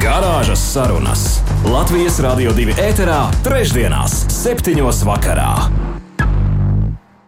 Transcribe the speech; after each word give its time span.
Garāžas 0.00 0.62
sarunas 0.72 1.22
Latvijas 1.68 2.14
Rādio 2.24 2.54
2 2.56 2.72
ēterā, 2.80 3.18
trešdienās, 3.44 4.14
septiņos 4.32 5.02
vakarā. 5.04 5.50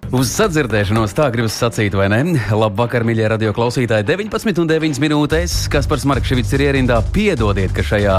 Uz 0.08 0.30
sadzirdēšanos 0.32 1.12
tā 1.12 1.26
gribas 1.34 1.58
sacīt, 1.60 1.92
vai 1.92 2.06
ne? 2.08 2.22
Labvakar, 2.48 3.04
mīļie 3.04 3.26
radio 3.28 3.52
klausītāji, 3.52 4.06
19 4.08 4.62
un 4.62 4.70
9 4.70 5.00
minūtēs. 5.04 5.56
Kaspars 5.72 6.06
Markevits 6.08 6.54
ir 6.56 6.64
ierindā. 6.70 7.02
Piedodiet, 7.12 7.74
ka 7.76 7.84
šajā 7.84 8.16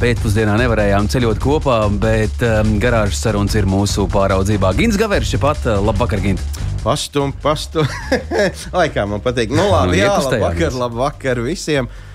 pēcpusdienā 0.00 0.58
nevarējām 0.64 1.06
ceļot 1.14 1.38
kopā, 1.46 1.78
bet 2.02 2.42
um, 2.42 2.74
garāžas 2.82 3.22
sarunas 3.22 3.54
ir 3.54 3.70
mūsu 3.70 4.08
pāraudzībā. 4.10 4.74
Gins 4.80 4.98
Gavers, 4.98 5.36
pat 5.38 5.62
uh, 5.62 5.78
labvakar, 5.86 6.24
Gint! 6.26 6.42
Pastum, 6.82 7.30
pastum. 7.38 7.86
Laikā 8.74 9.06
man 9.14 9.22
patīk. 9.22 9.54
Nu, 9.54 9.70
labi, 9.70 9.94
Nu, 9.94 10.02
jā, 10.02 10.10
labvakar, 10.26 10.82
labvakar 10.82 11.44
visiem. 11.46 11.86
Uh, 11.86 12.12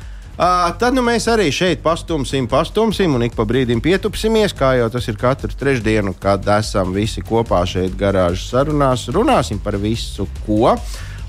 tad 0.81 0.95
nu, 0.97 1.03
mēs 1.05 1.27
arī 1.29 1.51
šeit 1.53 1.83
pastumsim, 1.83 2.47
pastumsim 2.49 3.13
un 3.13 3.27
ik 3.27 3.35
pa 3.37 3.45
brīdim 3.45 3.77
pietupsimies, 3.83 4.55
kā 4.57 4.71
jau 4.79 4.87
tas 4.89 5.05
ir 5.11 5.19
katru 5.21 5.53
trešdienu, 5.53 6.15
kad 6.17 6.47
esam 6.57 6.95
visi 6.95 7.21
kopā 7.21 7.61
šeit 7.69 7.93
garāžas 7.99 8.47
sarunās. 8.49 9.05
Runāsim 9.13 9.61
par 9.61 9.77
visu, 9.77 10.25
ko. 10.47 10.73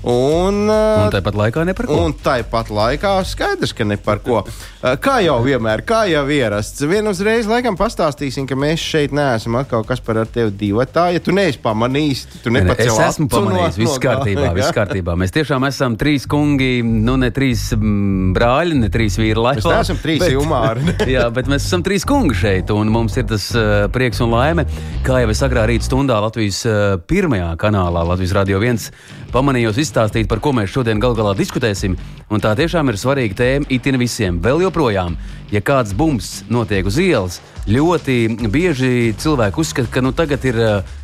Un, 0.03 0.65
uh, 0.67 1.05
Un 1.05 1.13
tāpat 1.13 1.37
laikā 1.39 1.63
ne 1.67 1.75
par 1.77 1.87
ko. 1.87 1.99
Un 2.03 2.15
tāpat 2.25 2.71
laikā 2.73 3.15
skaidrs, 3.27 3.71
ka 3.75 3.87
ne 3.87 3.97
par 4.01 4.19
ko. 4.23 4.41
Uh, 4.43 4.73
Kā 4.83 5.21
jau 5.23 5.37
vienmēr, 5.39 5.79
kā 5.87 6.01
jau 6.11 6.25
ierasts. 6.27 6.83
Vienu 6.83 7.13
uzreiz 7.13 7.47
laikam 7.47 7.77
pastāstīsim, 7.79 8.43
ka 8.49 8.57
mēs 8.59 8.81
šeit 8.83 9.13
neesam 9.15 9.55
atkal 9.55 9.85
kas 9.87 10.01
par 10.03 10.17
ar 10.19 10.27
tevi 10.27 10.51
divi. 10.59 10.83
Tā, 10.91 11.05
ja 11.15 11.21
tu 11.23 11.31
neesi 11.31 11.61
pamanījis, 11.63 12.23
tu 12.43 12.51
nepats 12.51 12.83
es 12.83 12.99
esmu 13.05 13.29
pamanījis, 13.31 13.77
viss 13.79 14.01
kārtībā, 14.03 14.49
viss 14.57 14.75
kārtībā. 14.75 15.15
Mēs 15.21 15.31
tiešām 15.37 15.63
esam 15.69 15.95
trīs 15.99 16.27
kungi, 16.27 16.81
nu 16.83 17.15
ne 17.21 17.31
trīs 17.31 17.69
mm, 17.77 18.33
brāļi, 18.35 18.81
ne 18.81 18.91
trīs 18.91 19.15
vīri 19.21 19.39
laivā. 19.39 19.61
Mēs 19.61 19.69
neesam 19.71 20.01
trīs 20.03 20.27
jumāri. 20.33 20.83
Jā, 21.15 21.29
bet 21.31 21.47
mēs 21.47 21.63
esam 21.69 21.85
trīs 21.87 22.03
kungi 22.09 22.35
šeit, 22.43 22.75
un 22.75 22.91
mums 22.91 23.15
ir 23.21 23.29
tas 23.31 23.47
uh, 23.55 23.85
prieks 23.93 24.19
un 24.25 24.35
laime. 24.35 24.67
Kā 25.07 25.23
jau 25.23 25.31
es 25.31 25.45
agrā 25.47 25.63
rīta 25.71 25.87
stundā 25.87 26.19
Latvijas 26.27 26.59
uh, 26.67 26.97
pirmajā 27.07 27.53
kanālā, 27.63 28.03
Latvijas 28.11 28.35
Rādio 28.35 28.59
1, 28.59 28.91
pamanījos 29.31 29.79
izstāstīt, 29.93 30.27
par 30.27 30.41
ko 30.41 30.53
mēs 30.57 30.71
šodien 30.73 30.99
gal 30.99 31.13
galā 31.13 31.35
diskutēsim. 31.37 31.95
Un 32.33 32.41
tā 32.41 32.55
tiešām 32.57 32.89
ir 32.89 32.97
svarīga 32.97 33.37
tēma 33.37 33.69
itin 33.69 33.99
visiem. 34.01 34.39
Vēl 34.41 34.63
joprojām, 34.65 35.17
ja 35.53 35.61
kāds 35.61 35.93
bums 35.93 36.41
notiek 36.49 36.87
uz 36.89 36.97
ielas, 36.97 37.41
ļoti 37.69 38.49
bieži 38.49 39.13
cilvēki 39.21 39.61
uzskata, 39.61 39.91
ka 39.93 40.01
nu, 40.01 40.11
tagad 40.11 40.49
ir. 40.49 40.61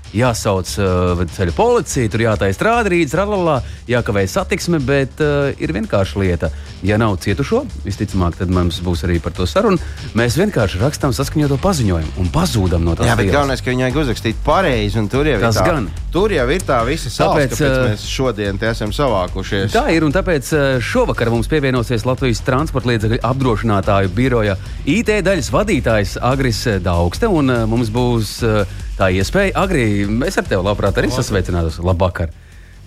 Uh, 0.10 0.16
Jāsauc 0.16 0.70
uh, 0.82 1.20
ceļu 1.36 1.54
policija, 1.54 2.10
tur 2.10 2.24
jātaisa 2.24 2.66
rādītājs, 2.66 3.14
rallā, 3.18 3.60
jākavē 3.90 4.24
satiksme, 4.30 4.80
bet 4.82 5.22
uh, 5.22 5.52
ir 5.62 5.74
vienkārši 5.76 6.22
lieta. 6.24 6.50
Ja 6.82 6.98
nav 6.98 7.20
cietušo, 7.22 7.62
visticamāk, 7.86 8.40
tad 8.40 8.50
mums 8.54 8.80
būs 8.82 9.04
arī 9.06 9.20
par 9.22 9.36
to 9.38 9.46
saruna. 9.50 9.78
Mēs 10.18 10.40
vienkārši 10.40 10.82
rakstām 10.82 11.14
saskaņoto 11.14 11.60
paziņojumu 11.62 12.16
un 12.24 12.32
pazūdam 12.34 12.88
no 12.88 12.96
tās 12.98 13.12
Jā, 13.12 13.18
bet 13.20 13.30
galvenais, 13.30 13.62
ka 13.62 13.70
viņi 13.70 13.86
vajag 13.86 14.02
uzrakstīt 14.04 14.42
pareizi, 14.46 14.98
un 15.02 15.12
tur 15.12 15.30
jau 15.30 15.38
Tas 15.44 15.60
ir 15.60 15.62
tā, 15.62 15.68
gan. 15.76 15.90
Tur 16.10 16.34
jau 16.34 16.48
ir 16.56 16.66
tā 16.66 16.82
visa 16.88 17.14
Tāpēc, 17.14 17.54
kāpēc 17.54 17.64
ā, 17.68 17.86
mēs 17.92 18.10
šodien 18.10 18.58
te 18.58 18.72
esam 18.72 18.96
savākušies. 18.96 19.76
Tā 19.76 19.86
ir, 19.94 20.08
un 20.08 20.16
tāpēc 20.16 20.54
uh, 20.56 20.68
šovakar 20.82 21.30
mums 21.36 21.52
pievienosies 21.52 22.08
Latvijas 22.10 22.42
transporta 22.48 22.95
līdzekļu 22.95 23.22
apdrošinātāju 23.30 24.14
biroja 24.16 24.58
IT 24.89 25.20
daļas 25.28 25.54
vadītājs 25.54 26.17
Agris 26.32 26.66
Daugste, 26.82 27.30
un 27.30 27.54
uh, 27.54 27.66
mums 27.70 27.92
būs 27.94 28.39
uh, 28.48 28.80
tā 28.99 29.10
iespēja. 29.15 29.55
Agri, 29.60 30.05
es 30.27 30.37
ar 30.39 30.48
tevi 30.48 30.61
labprāt 30.65 30.99
arī 30.99 31.11
sasveicinātos. 31.14 31.80
Labvakar! 31.83 32.33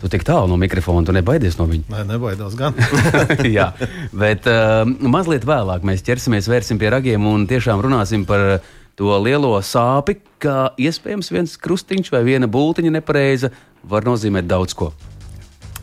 Tu 0.03 0.11
tik 0.11 0.25
tālu 0.27 0.51
no 0.51 0.57
mikrofona, 0.59 1.05
tu 1.07 1.15
nebaidies 1.15 1.55
no 1.61 1.69
viņa. 1.71 1.87
Nē, 1.93 2.01
nebaidos 2.09 2.57
gan. 2.59 2.75
Jā, 3.57 3.69
bet 4.11 4.49
uh, 4.51 4.83
mazliet 4.83 5.47
vēlāk 5.47 5.87
mēs 5.87 6.03
ķersimies, 6.03 6.49
vērsim 6.51 6.81
pie 6.81 6.91
ragiem 6.91 7.29
un 7.31 7.47
tiešām 7.47 7.85
runāsim 7.85 8.25
par 8.27 8.65
to 8.99 9.15
lielo 9.23 9.55
sāpi, 9.63 10.19
ka 10.43 10.73
iespējams 10.75 11.31
viens 11.31 11.55
krustiņš 11.55 12.11
vai 12.13 12.25
viena 12.27 12.51
būtiņa 12.51 12.91
nepareiza 12.99 13.53
var 13.87 14.03
nozīmēt 14.09 14.51
daudz 14.51 14.75
ko. 14.75 14.91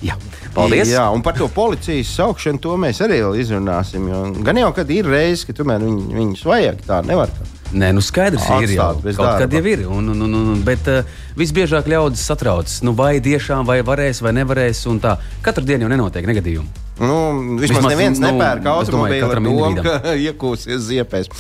Jā, 0.04 0.16
paldies! 0.56 0.92
Jā, 0.92 1.06
un 1.16 1.24
par 1.24 1.40
to 1.40 1.48
policijas 1.52 2.12
saukšanu 2.20 2.60
to 2.64 2.76
mēs 2.80 3.00
arī 3.04 3.22
vēl 3.24 3.40
izrunāsim. 3.40 4.12
Jo 4.12 4.26
gan 4.44 4.60
jau, 4.60 4.74
kad 4.76 4.92
ir 4.96 5.08
reizes, 5.08 5.48
ka 5.48 5.56
tomēr 5.56 5.84
viņ, 5.84 5.98
viņus 6.20 6.44
vajag, 6.48 6.84
tā 6.92 7.00
nevar. 7.08 7.32
Tā. 7.40 7.49
Nē, 7.70 7.92
nu 7.94 8.02
skaidrs 8.02 8.48
ir 8.64 8.74
jau. 8.74 8.88
Atstāt 8.96 9.16
Kaut 9.16 9.26
darba. 9.28 9.40
kad 9.44 9.54
jau 9.54 9.64
ir. 9.70 9.86
Un, 9.86 10.10
un, 10.16 10.26
un, 10.26 10.36
un, 10.56 10.62
bet 10.66 10.90
uh, 10.90 11.06
visbiežāk 11.38 11.90
ļaudis 11.92 12.24
satraucas, 12.32 12.80
nu, 12.86 12.96
vai 12.98 13.20
tiešām 13.24 13.68
vai 13.68 13.80
varēs 13.86 14.24
vai 14.26 14.34
nevarēs. 14.40 14.86
Katru 15.46 15.66
dienu 15.68 15.86
jau 15.86 15.94
nenotiek 15.94 16.26
negadījumi. 16.30 16.86
Nu, 17.00 17.16
vismaz, 17.62 17.78
Vismaz, 17.78 17.94
neviens 17.94 18.20
nu, 18.20 18.28
nepērk 18.28 18.66
automobīlu 18.68 19.32
ar 19.32 19.42
domu, 19.44 19.84
ka 19.86 20.14
iekūsies 20.28 20.82
ziepēs. 20.90 21.32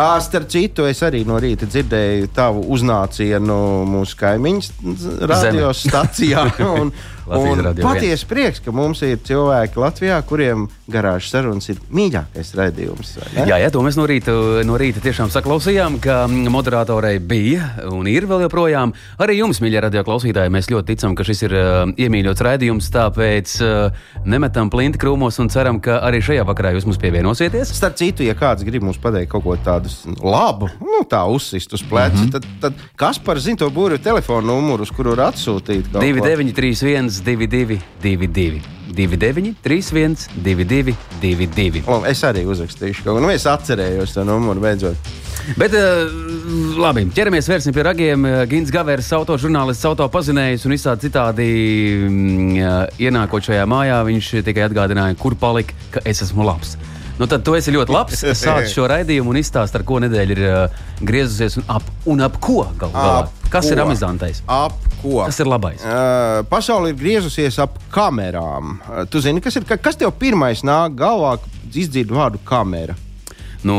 Starp 0.00 0.48
citu, 0.48 0.86
es 0.88 1.00
arī 1.04 1.22
no 1.28 1.36
rīta 1.42 1.66
dzirdēju 1.68 2.30
tavu 2.32 2.62
uznācienu 2.72 3.56
mūsu 3.90 4.16
kaimiņu 4.20 4.94
radiostacijā. 5.28 6.46
Un, 6.80 6.92
patiesi 7.30 8.26
prieks, 8.28 8.60
ka 8.64 8.72
mums 8.74 9.02
ir 9.06 9.20
cilvēki 9.26 9.80
Latvijā, 9.80 10.18
kuriem 10.26 10.66
garāžas 10.90 11.30
sarunas 11.32 11.68
ir 11.70 11.78
mīļākais 11.94 12.52
raidījums. 12.58 13.12
Jā, 13.36 13.58
jā, 13.60 13.70
to 13.72 13.82
mēs 13.84 13.98
no 13.98 14.06
rīta, 14.10 14.34
no 14.66 14.78
rīta 14.80 15.02
tiešām 15.04 15.30
saklausījām, 15.32 16.00
ka 16.02 16.24
moderatorei 16.28 17.18
bija 17.22 17.70
un 17.90 18.08
ir 18.10 18.26
vēl 18.30 18.44
joprojām. 18.46 18.94
Arī 19.22 19.38
jums, 19.38 19.62
mīļie 19.62 19.84
radio 19.86 20.04
klausītāji, 20.06 20.52
mēs 20.52 20.70
ļoti 20.72 20.94
ticam, 20.94 21.14
ka 21.18 21.26
šis 21.26 21.44
ir 21.46 21.56
uh, 21.56 21.94
iemīļots 21.94 22.44
raidījums, 22.46 22.90
tāpēc 22.94 23.54
uh, 23.64 24.02
nemetam 24.26 24.72
plinti 24.72 25.00
krūmos 25.00 25.38
un 25.42 25.52
ceram, 25.52 25.80
ka 25.82 26.00
arī 26.06 26.22
šajā 26.24 26.46
vakarā 26.48 26.74
jūs 26.76 26.88
mums 26.88 27.00
pievienosieties. 27.02 27.74
Starp 27.76 27.98
citu, 28.00 28.26
ja 28.26 28.36
kāds 28.38 28.66
grib 28.66 28.84
mums 28.86 29.00
pateikt 29.02 29.30
kaut 29.32 29.46
ko 29.46 29.56
tādu 29.64 29.92
labu, 30.24 30.70
nu, 30.82 31.04
tā 31.10 31.22
uzsist 31.30 31.72
uz 31.76 31.84
pleca, 31.86 32.16
mm 32.16 32.26
-hmm. 32.26 32.32
tad, 32.32 32.46
tad 32.60 32.84
kas 32.96 33.18
par 33.18 33.38
zinu 33.38 33.62
to 33.62 33.70
būru 33.70 33.98
telefonu 34.02 34.46
numuru, 34.54 34.82
uz 34.82 34.90
kuru 34.90 35.14
var 35.14 35.30
atsūtīt? 35.30 35.90
kaut 35.92 36.02
ko? 36.02 36.26
2931, 36.26 37.19
22, 37.24 37.80
22, 38.02 38.60
29, 38.90 39.54
31, 39.62 40.28
22, 40.44 40.94
22. 41.22 41.82
O, 41.86 42.00
Es 42.08 42.22
arī 42.26 42.44
uzrakstīšu 42.48 43.04
kaut 43.04 43.16
ko. 43.18 43.24
Nu, 43.24 43.30
es 43.32 43.46
atcerējos 43.48 44.14
to 44.16 44.24
numuru 44.26 44.62
beidzot. 44.64 45.10
Bet, 45.58 45.72
uh, 45.74 46.10
labi, 46.80 47.06
ķeramies 47.16 47.48
pie 47.72 47.84
ragiem. 47.86 48.26
Uh, 48.28 48.42
Gins 48.50 48.72
Gavers, 48.74 49.08
autožurnālists, 49.16 49.86
autopazinējs 49.88 50.66
un 50.68 50.76
visādi 50.76 51.08
citādi 51.08 51.48
mm, 52.06 52.54
uh, 52.60 53.02
ienākot 53.02 53.48
šajā 53.48 53.66
mājā, 53.70 54.00
viņš 54.10 54.30
tikai 54.46 54.66
atgādināja, 54.68 55.18
kur 55.20 55.38
palika, 55.40 55.76
ka 55.96 56.04
es 56.04 56.22
esmu 56.26 56.46
labs. 56.46 56.76
Nu, 57.20 57.26
tad 57.28 57.44
tu 57.44 57.52
esi 57.56 57.72
ļoti 57.74 57.92
labs. 57.92 58.22
Sāc 58.38 58.70
šo 58.72 58.86
raidījumu 58.88 59.34
un 59.34 59.40
izstāst, 59.42 59.74
ar 59.76 59.84
ko 59.84 59.98
nedēļa 60.00 60.36
ir 60.36 60.46
uh, 60.46 60.84
griezusies 61.04 61.58
un 61.60 61.66
ap, 61.76 61.90
un 62.08 62.24
ap 62.24 62.38
ko 62.40 62.62
galu 62.80 62.94
galā. 62.94 63.26
Ap 63.26 63.50
Kas 63.52 63.66
ko? 63.68 63.74
ir 63.74 63.82
amizantais? 63.84 64.40
Ap 64.48 64.89
ko? 65.02 65.24
Kas 65.26 65.40
ir 65.40 65.48
labais? 65.50 65.82
Uh, 65.84 66.40
pasaule 66.50 66.92
ir 66.92 66.98
griezusies 67.00 67.58
ap 67.62 67.78
kamerām. 67.94 68.78
Uh, 68.88 69.04
tu 69.10 69.20
zini, 69.20 69.40
kas 69.44 69.56
ir 69.60 69.64
ka- 69.68 69.76
kas 69.80 69.96
tev 70.00 70.12
pirmais 70.20 70.62
nāk 70.66 70.94
galvā, 71.00 71.36
kad 71.42 71.78
izdzird 71.84 72.10
vārdu 72.14 72.38
kamera? 72.44 72.94
Nu, 73.60 73.76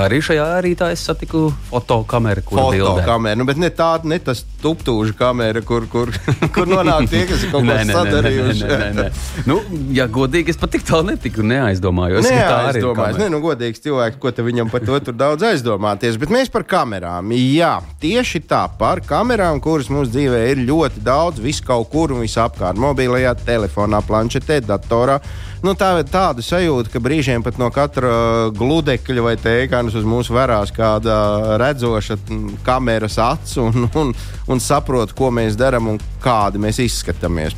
arī 0.00 0.22
šajā 0.24 0.46
rītā 0.64 0.86
es 0.94 1.02
satiku 1.04 1.50
fotokameru, 1.68 2.40
kur 2.48 2.60
bildē. 2.72 3.02
Fotokamera, 3.02 3.36
nu, 3.36 3.44
bet 3.48 3.58
ne 3.60 3.68
tāda, 3.76 4.08
ne 4.08 4.16
tas 4.24 4.40
tuptūža 4.62 5.12
kamera, 5.18 5.60
kur, 5.66 5.84
kur, 5.92 6.12
kur 6.54 6.70
nonāk 6.70 7.04
tie, 7.12 7.26
kas 7.28 7.44
ir 7.44 7.52
kaut 7.52 7.60
ko 7.60 7.68
Nē, 7.68 7.76
nē, 7.76 7.84
nē, 7.84 7.92
nē, 7.92 7.98
sadarījuši. 7.98 8.70
nē. 8.96 9.04
Nu, 9.50 9.58
ja 9.96 10.06
godīgi, 10.08 10.54
es 10.54 10.60
pat 10.60 10.72
tik 10.72 10.86
tālu 10.88 11.10
netiku, 11.10 11.44
neaizdomājos. 11.44 12.24
Nē, 12.24 12.38
ir 12.40 12.88
kamera. 12.96 13.20
Nē, 13.20 13.28
nu, 13.34 13.42
godīgs 13.44 13.84
cilvēks, 13.84 14.16
ko 14.22 14.32
te 14.32 14.46
viņam 14.46 14.72
par 14.72 14.84
to 14.88 15.02
tur 15.10 15.18
daudz 15.26 15.44
aizdomāties. 15.50 16.16
Bet 16.20 16.32
mēs 16.32 16.52
par 16.52 16.64
kamerām. 16.68 17.34
Jā, 17.36 17.74
tieši 18.00 18.42
tā, 18.48 18.64
par 18.80 19.04
kamerām, 19.04 19.60
kuras 19.60 19.92
mūsu 19.92 20.14
dzīvē 20.16 20.40
ir 20.54 20.64
ļoti 20.64 21.04
daudz, 21.04 21.44
vis 21.44 21.60
kaut 21.64 21.92
kur 21.92 22.16
un 22.16 22.24
visapkārt. 22.24 22.80
Mobilajā 22.80 23.36
telefonā, 23.44 24.00
planšetē, 24.08 24.62
datorā. 24.64 25.20
Nu, 25.60 25.74
tā 25.76 25.90
ir 26.00 26.06
tāda 26.08 26.40
sajūta, 26.40 26.88
ka 26.88 27.02
brīžiem 27.04 27.42
pat 27.44 27.58
no 27.60 27.66
katra 27.74 28.48
gludekļa 28.56 29.24
vai 29.26 29.34
tēkānas 29.36 29.96
uz 29.98 30.06
mūsu 30.08 30.32
verās 30.32 30.72
kāda 30.72 31.58
redzoša 31.60 32.16
mm, 32.16 32.60
kameras 32.64 33.18
acs 33.20 33.58
un, 33.60 33.84
un, 34.00 34.14
un 34.48 34.62
saprot, 34.62 35.12
ko 35.16 35.28
mēs 35.36 35.58
darām 35.60 35.92
un 35.92 36.00
kādi 36.24 36.62
mēs 36.62 36.80
izskatāmies. 36.80 37.52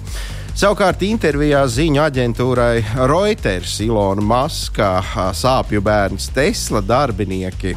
Savukārt, 0.53 1.01
intervijā 1.07 1.63
ziņu 1.71 2.03
aģentūrai 2.03 2.83
Reuters 3.09 3.79
Ilona 3.87 4.25
Maska, 4.27 4.91
sāpju 5.39 5.81
bērns 5.87 6.27
Tesla 6.35 6.83
darbinieki 6.85 7.73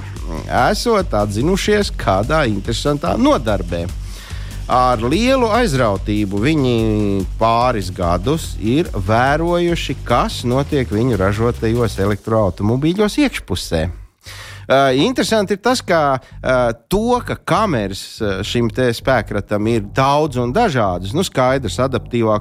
esot 0.65 1.13
atzinušies 1.21 1.93
kādā 2.01 2.41
interesantā 2.49 3.13
nodarbē. 3.15 3.85
Ar 4.65 4.97
lielu 4.97 5.45
aizrautību 5.53 6.39
viņi 6.41 6.77
pāris 7.37 7.91
gadus 7.93 8.55
ir 8.57 8.87
vērojuši, 8.89 9.93
kas 10.07 10.39
notiek 10.41 10.89
viņu 10.89 11.19
ražotajos 11.21 11.99
elektroautomobīļos 12.01 13.19
iekšpusē. 13.27 13.83
Uh, 14.65 14.89
interesanti 14.97 15.53
ir 15.53 15.59
tas, 15.61 15.83
ka 15.85 16.17
uh, 16.17 16.71
to, 16.89 17.19
ka 17.21 17.35
kameras 17.37 17.99
uh, 18.17 18.39
šim 18.41 18.71
spēkratam 18.73 19.69
ir 19.69 19.83
daudz 19.93 20.39
un 20.41 20.49
dažādas, 20.49 21.13
nu, 21.13 21.21
skaidrs, 21.21 21.77
adaptīvā 21.85 22.39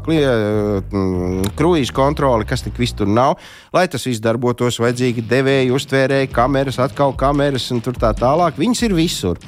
kruīza 1.53 1.93
kontrole, 1.93 2.49
kas 2.49 2.65
tik 2.65 2.81
viss 2.81 2.97
tur 2.97 3.12
nav, 3.12 3.37
lai 3.76 3.85
tas 3.93 4.09
viss 4.09 4.25
darbotos, 4.25 4.81
vajadzīgi 4.81 5.26
devēji, 5.29 5.76
uztvērēji, 5.76 6.32
kameras, 6.32 6.81
atkal 6.81 7.12
kameras 7.12 7.69
un 7.76 7.85
tā 7.85 8.17
tālāk. 8.17 8.56
Viņas 8.56 8.87
ir 8.88 8.97
visur 8.97 9.44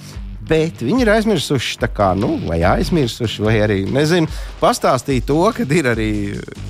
bet 0.49 0.83
viņi 0.85 1.05
ir 1.05 1.11
aizmirsuši, 1.17 1.89
kā, 1.97 2.11
nu, 2.19 2.37
vai 2.47 2.61
aizmirsuši, 2.67 3.45
vai 3.45 3.57
arī 3.65 3.79
nezinu, 3.91 4.31
pastāstīt 4.61 5.27
to, 5.29 5.39
ka 5.55 5.67
ir 5.67 5.91
arī 5.93 6.11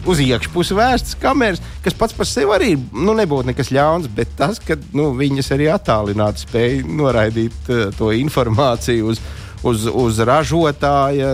uz 0.08 0.20
iekšpusi 0.22 0.76
vērstas 0.76 1.18
kameras, 1.20 1.62
kas 1.84 1.96
pats 1.98 2.16
par 2.16 2.28
sevi 2.28 2.54
arī 2.56 2.70
nu, 2.76 3.14
nebūtu 3.16 3.50
nekas 3.50 3.72
ļauns, 3.74 4.10
bet 4.16 4.36
tas, 4.38 4.60
ka 4.62 4.78
nu, 4.96 5.10
viņas 5.18 5.52
arī 5.56 5.70
attālināti 5.72 6.46
spēja 6.46 6.84
noraidīt 6.86 7.72
uh, 7.72 7.88
to 7.98 8.12
informāciju 8.16 9.12
uz, 9.12 9.22
uz, 9.66 9.86
uz 9.90 10.22
ražotāja 10.24 11.32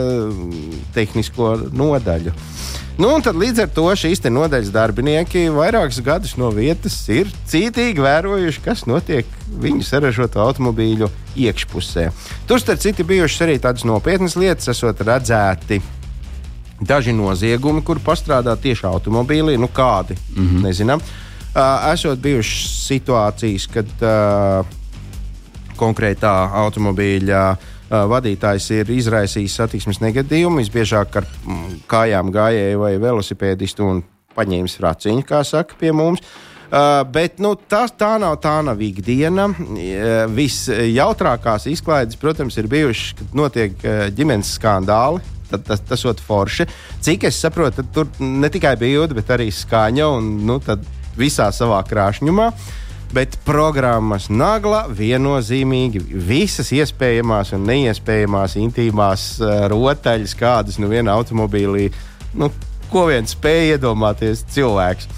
tehnisko 0.96 1.54
nodaļu. 1.72 2.34
Nu, 3.02 3.16
tad 3.18 3.34
līdz 3.34 3.64
ar 3.64 3.70
to 3.74 3.88
šīs 3.98 4.20
nodaļas 4.30 4.68
darbinieki 4.70 5.48
vairākus 5.50 5.98
gadus 6.06 6.36
no 6.38 6.52
vietas 6.54 6.94
ir 7.10 7.30
cītīgi 7.50 7.98
vērojuši, 8.04 8.60
kas 8.62 8.84
notiek 8.86 9.26
viņu 9.62 9.82
saražoto 9.82 10.38
automobīļu 10.44 11.08
iekšpusē. 11.42 12.04
Tur, 12.46 12.62
starp 12.62 12.78
citu, 12.84 13.06
bijušas 13.08 13.42
arī 13.48 13.56
tādas 13.64 13.82
nopietnas 13.88 14.36
lietas, 14.38 14.70
esot 14.70 15.02
redzēti. 15.02 15.80
Daži 16.78 17.16
noziegumi, 17.16 17.82
kur 17.82 17.98
pastrādā 18.06 18.54
tieši 18.54 18.86
automobīlī, 18.92 19.58
nu 19.58 19.66
kādi, 19.66 20.14
mm 20.36 20.46
-hmm. 20.46 20.62
nezinām. 20.68 21.02
Uh, 21.02 21.90
esot 21.92 22.22
bijušas 22.22 22.86
situācijas, 22.86 23.66
kad 23.66 23.86
uh, 23.98 24.66
konkrētā 25.76 26.36
automobīļa 26.62 27.44
uh, 27.50 27.71
vadītājs 27.92 28.70
ir 28.78 28.92
izraisījis 28.94 29.58
satiksmes 29.60 30.00
negadījumu, 30.02 30.62
visbiežāk 30.62 31.18
ar 31.20 31.26
mm, 31.28 31.82
kājām 31.90 32.32
gājēju 32.32 32.80
vai 32.80 32.94
velosipēdistu 33.02 33.84
un 33.88 34.00
paņēmis 34.36 34.78
raciņu, 34.80 35.26
kā 35.28 35.42
saka 35.44 35.76
pie 35.80 35.92
mums. 35.96 36.24
Uh, 36.72 37.02
bet 37.12 37.36
nu, 37.42 37.50
tā, 37.68 37.82
tā, 38.00 38.14
nav, 38.16 38.38
tā 38.40 38.54
nav 38.64 38.80
ikdiena. 38.80 39.50
Uh, 39.52 40.22
Visjautrākās 40.32 41.68
izklaides, 41.68 42.16
protams, 42.16 42.56
ir 42.56 42.70
bijušas, 42.72 43.12
kad 43.18 43.34
notiek 43.36 43.76
uh, 43.84 44.06
ģimenes 44.16 44.54
skandāli. 44.56 45.20
Tad, 45.52 45.66
tas 45.68 45.84
tas 45.84 46.06
ir 46.08 46.22
forši. 46.24 46.64
Cik 47.04 47.26
es 47.28 47.42
saprotu, 47.44 47.84
tur 47.92 48.08
ne 48.24 48.48
tikai 48.48 48.72
bilde, 48.80 49.12
bet 49.18 49.34
arī 49.36 49.50
skaņa 49.52 50.06
un 50.16 50.32
nu, 50.48 50.56
visā 51.20 51.50
savā 51.52 51.82
krāšņumā. 51.84 52.48
Uh, 52.48 52.81
bet 53.12 53.36
programmas 53.44 54.28
nagla 54.32 54.86
viennozīmīgi 54.92 56.00
visas 56.28 56.72
iespējamās 56.72 57.52
un 57.56 57.66
neiespējamās 57.68 58.56
intīmās 58.60 59.26
uh, 59.42 59.66
rotaļas, 59.72 60.36
kādas 60.38 60.80
nu 60.80 60.88
vienā 60.92 61.14
automobīlī, 61.20 61.90
nu, 62.40 62.48
ko 62.92 63.06
vien 63.10 63.28
spēj 63.28 63.76
iedomāties 63.76 64.46
cilvēks. 64.54 65.10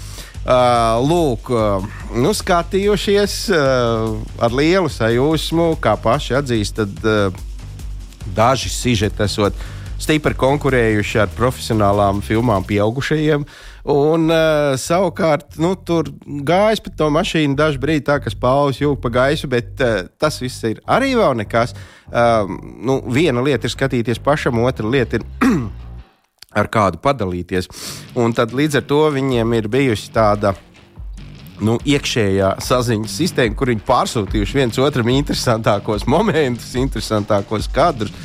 Uh, 0.45 0.99
lūk, 1.01 1.49
uh, 1.49 1.85
nu, 2.13 2.33
skatījušies 2.37 3.37
uh, 3.55 4.11
ar 4.45 4.53
lielu 4.53 4.91
sajūsmu, 4.91 5.71
kā 5.81 5.95
paši 5.97 6.35
atzīst, 6.37 6.83
tad 6.83 7.07
uh, 7.09 7.39
daži 8.35 8.69
sižeti 8.69 9.25
esot 9.25 9.57
stipri 9.97 10.35
konkurējuši 10.37 11.23
ar 11.23 11.31
profesionālām 11.33 12.19
filmām 12.25 12.67
pieaugušajiem. 12.67 13.47
Uh, 13.47 13.74
Un 13.85 14.31
uh, 14.33 14.73
savukārt, 14.81 15.59
nu, 15.61 15.75
tur 15.77 16.07
gājas 16.25 16.81
pa 16.81 16.89
to 16.97 17.11
mašīnu 17.13 17.53
dažu 17.59 17.77
brīdi, 17.83 18.07
tā 18.07 18.17
kā 18.17 18.31
spāvis 18.33 18.79
jūg 18.81 18.97
pa 19.03 19.11
gaisu, 19.13 19.49
bet 19.51 19.77
uh, 19.85 20.07
tas 20.17 20.39
viss 20.41 20.65
ir 20.65 20.81
arī 20.89 21.11
vēl 21.13 21.37
nekas. 21.43 21.75
Uh, 22.09 22.49
nu, 22.81 22.97
viena 23.13 23.43
lieta 23.45 23.69
ir 23.69 23.75
skatīties 23.75 24.23
pašam, 24.25 24.63
otra 24.65 24.89
lieta 24.89 25.19
ir 25.19 25.27
ar 26.59 26.71
kādu 26.73 26.97
padalīties. 27.03 27.69
Un 28.17 28.33
tad 28.33 28.57
līdz 28.57 28.81
ar 28.81 28.87
to 28.89 29.03
viņiem 29.13 29.53
ir 29.59 29.69
bijusi 29.69 30.09
tāda 30.15 30.55
nu, 31.61 31.77
iekšējā 31.85 32.55
saziņas 32.65 33.19
sistēma, 33.21 33.55
kur 33.57 33.69
viņi 33.71 33.85
pārsūtījuši 33.85 34.57
viens 34.57 34.79
otram 34.81 35.13
interesantākos 35.13 36.07
momentus, 36.09 36.73
interesantākos 36.79 37.69
kadrus. 37.75 38.15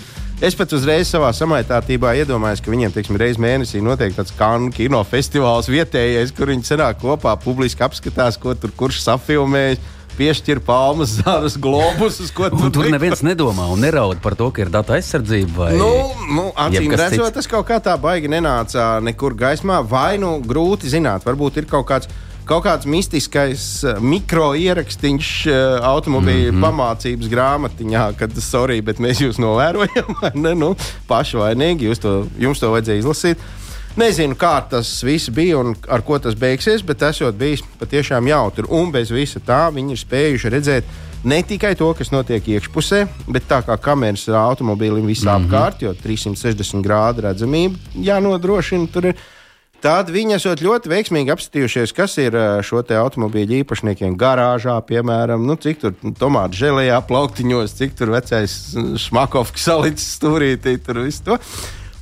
Es 0.40 0.54
pat 0.56 0.72
uzreiz 0.72 1.04
savā 1.12 1.28
samaitātībā 1.36 2.14
iedomājos, 2.22 2.62
ka 2.64 2.72
viņiem, 2.72 2.94
teiksim, 2.94 3.18
reizes 3.20 3.36
mēnesī 3.44 3.82
notiek 3.84 4.14
tāds 4.16 4.32
kanu 4.32 4.70
kino 4.72 5.02
festivāls 5.04 5.68
vietējais, 5.68 6.32
kur 6.32 6.48
viņi 6.48 6.64
sanāk 6.64 7.02
kopā, 7.02 7.34
publiski 7.42 7.84
apskatās, 7.84 8.38
ko 8.40 8.54
tur 8.56 8.72
kurš 8.72 9.02
safilmējis 9.04 9.82
piešķir 10.16 10.62
palmas, 10.64 11.18
zāles, 11.20 11.58
globusus. 11.60 12.32
Tur, 12.32 12.70
tur 12.72 12.88
neviens 12.88 13.20
nedomā 13.24 13.68
un 13.72 13.84
neraud 13.84 14.22
par 14.24 14.38
to, 14.38 14.48
ka 14.48 14.64
ir 14.64 14.72
data 14.72 14.96
aizsardzība. 14.96 15.52
Vai... 15.58 15.70
Nu, 15.76 15.90
nu, 16.32 16.48
acīm 16.56 16.96
redzot, 16.96 17.36
tas 17.36 17.48
kaut 17.50 17.68
kā 17.68 17.76
tā 17.84 17.98
baigi 18.00 18.32
nenāca 18.32 18.94
nekur 19.04 19.36
gaismā. 19.36 19.82
Vai 19.84 20.16
nu 20.20 20.38
grūti 20.40 20.88
zināt, 20.88 21.28
varbūt 21.28 21.60
ir 21.60 21.68
kaut 21.68 21.88
kāds 21.92 22.08
kaut 22.50 22.64
kāds 22.66 22.88
mistiskais 22.90 23.64
eh, 23.86 24.00
mikro 24.02 24.50
ierakstīns 24.58 25.30
eh, 25.46 25.54
automobīļa 25.86 26.50
mm 26.50 26.56
-hmm. 26.56 26.66
pamācības 26.66 27.30
grāmatiņā, 27.30 28.04
kad, 28.18 28.34
sorry, 28.42 28.80
bet 28.82 28.98
mēs 28.98 29.22
jūs 29.22 29.38
novērojam, 29.42 30.14
ne, 30.44 30.54
nu, 30.58 30.74
pašvainīgi, 31.08 31.90
jūs 31.90 32.02
to, 32.02 32.14
jums 32.38 32.62
to 32.62 32.72
vajadzēja 32.74 33.04
izlasīt. 33.04 33.50
Nezinu, 33.98 34.36
kā 34.38 34.54
tas 34.70 34.88
viss 35.02 35.32
bija 35.34 35.58
un 35.58 35.74
ar 35.90 36.02
ko 36.06 36.18
tas 36.18 36.36
beigsies, 36.38 36.82
bet 36.86 37.02
jau 37.02 37.32
bijis 37.34 37.62
patiešām 37.78 38.26
jautri. 38.30 38.64
Un 38.70 38.92
bez 38.94 39.10
visa 39.10 39.40
tā 39.42 39.66
viņi 39.74 39.96
ir 39.96 39.98
spējuši 39.98 40.52
redzēt 40.54 40.84
ne 41.24 41.42
tikai 41.42 41.74
to, 41.74 41.90
kas 41.98 42.12
notiek 42.14 42.46
iekšpusē, 42.48 43.06
bet 43.26 43.48
tā 43.50 43.58
kā 43.66 43.76
kameras 43.82 44.28
automobīlim 44.28 45.06
visā 45.06 45.38
mm 45.38 45.50
-hmm. 45.50 45.82
jo 45.82 45.92
360 45.92 46.82
grādu 46.82 47.26
redzamība 47.26 47.76
jānodrošina. 47.94 48.86
Tur 48.92 49.06
ir 49.06 49.14
Tad 49.80 50.10
viņi 50.12 50.34
esat 50.36 50.60
ļoti 50.60 50.90
veiksmīgi 50.92 51.32
apskatījušies, 51.32 51.94
kas 51.96 52.18
ir 52.20 52.34
šo 52.66 52.82
automobīļu 52.84 53.62
īpašniekiem 53.62 54.12
garāžā, 54.20 54.74
piemēram, 54.84 55.46
nu, 55.48 55.56
cik 55.56 55.80
tur 55.80 55.94
tomātu 56.20 56.60
žēlējā, 56.60 56.98
plauktiņos, 57.08 57.76
cik 57.78 57.96
tur 57.96 58.12
vecais 58.12 58.56
smakovs 59.00 59.56
salicis 59.56 60.18
stūrītī, 60.18 60.76
tur 60.84 61.00
viss 61.06 61.24
to. 61.24 61.40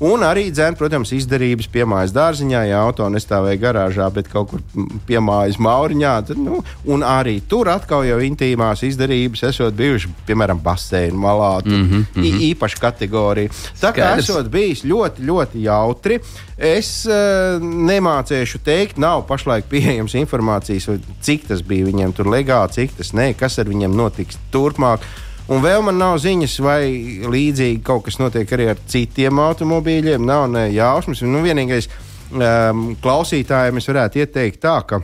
Un 0.05 0.23
arī, 0.23 0.45
dzēn, 0.55 0.77
protams, 0.79 1.11
izdarības 1.17 1.67
piemājas 1.75 2.13
dārziņā, 2.15 2.61
ja 2.69 2.85
auto 2.87 3.09
nestāvēja 3.11 3.59
garāžā, 3.65 4.07
bet 4.15 4.29
kaut 4.31 4.53
kur 4.53 4.63
piemājas 5.09 5.59
mauriņā. 5.59 6.13
Tad, 6.29 6.39
nu, 6.39 6.61
un 6.87 7.03
arī 7.03 7.41
tur 7.51 7.71
atkal 7.73 8.07
jau 8.07 8.21
intīmās 8.23 8.85
izdarības 8.87 9.43
esot 9.51 9.75
bijušas, 9.79 10.15
piemēram, 10.29 10.63
baseinu 10.63 11.19
malā. 11.19 11.51
Mm 11.67 12.05
-hmm. 12.15 12.31
Īpaša 12.53 12.79
kategorija. 12.79 13.51
Tā 13.83 13.93
kā 13.95 14.15
esot 14.19 14.47
bijis 14.47 14.85
ļoti, 14.85 15.27
ļoti 15.27 15.67
jautri. 15.67 16.21
Es 16.59 17.07
uh, 17.07 17.59
nemācīšu 17.63 18.59
teikt, 18.65 18.99
nav 18.99 19.27
pašlaik 19.27 19.65
pieejams 19.71 20.15
informācijas, 20.15 20.89
cik 21.21 21.49
tas 21.49 21.63
bija 21.63 21.87
viņiem 21.87 22.13
tur 22.13 22.27
legāli, 22.27 22.71
cik 22.71 22.97
tas 22.97 23.13
nē, 23.13 23.35
kas 23.35 23.59
ar 23.59 23.67
viņiem 23.67 23.95
notiks 23.95 24.39
turpmāk. 24.53 25.01
Un 25.49 25.63
vēl 25.65 25.81
man 25.81 25.97
nav 25.97 26.19
ziņas, 26.21 26.59
vai 26.61 26.83
līdzīgi 27.25 27.81
kaut 27.85 28.05
kas 28.05 28.19
notiek 28.21 28.51
arī 28.53 28.67
ar 28.75 28.81
citiem 28.89 29.41
automobīļiem. 29.41 30.27
Nav 30.29 30.45
ne 30.53 30.67
jausmas. 30.75 31.23
Nu, 31.25 31.41
vienīgais 31.45 31.89
um, 31.89 32.91
klausītājiem 33.01 33.81
es 33.81 33.89
varētu 33.89 34.21
ieteikt 34.21 34.61
tā, 34.65 34.75
ka. 34.85 35.01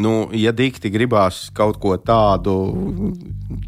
Nu, 0.00 0.30
ja 0.32 0.54
dikti 0.56 0.88
gribās 0.88 1.50
kaut 1.52 1.76
ko 1.82 1.98
tādu 2.00 2.54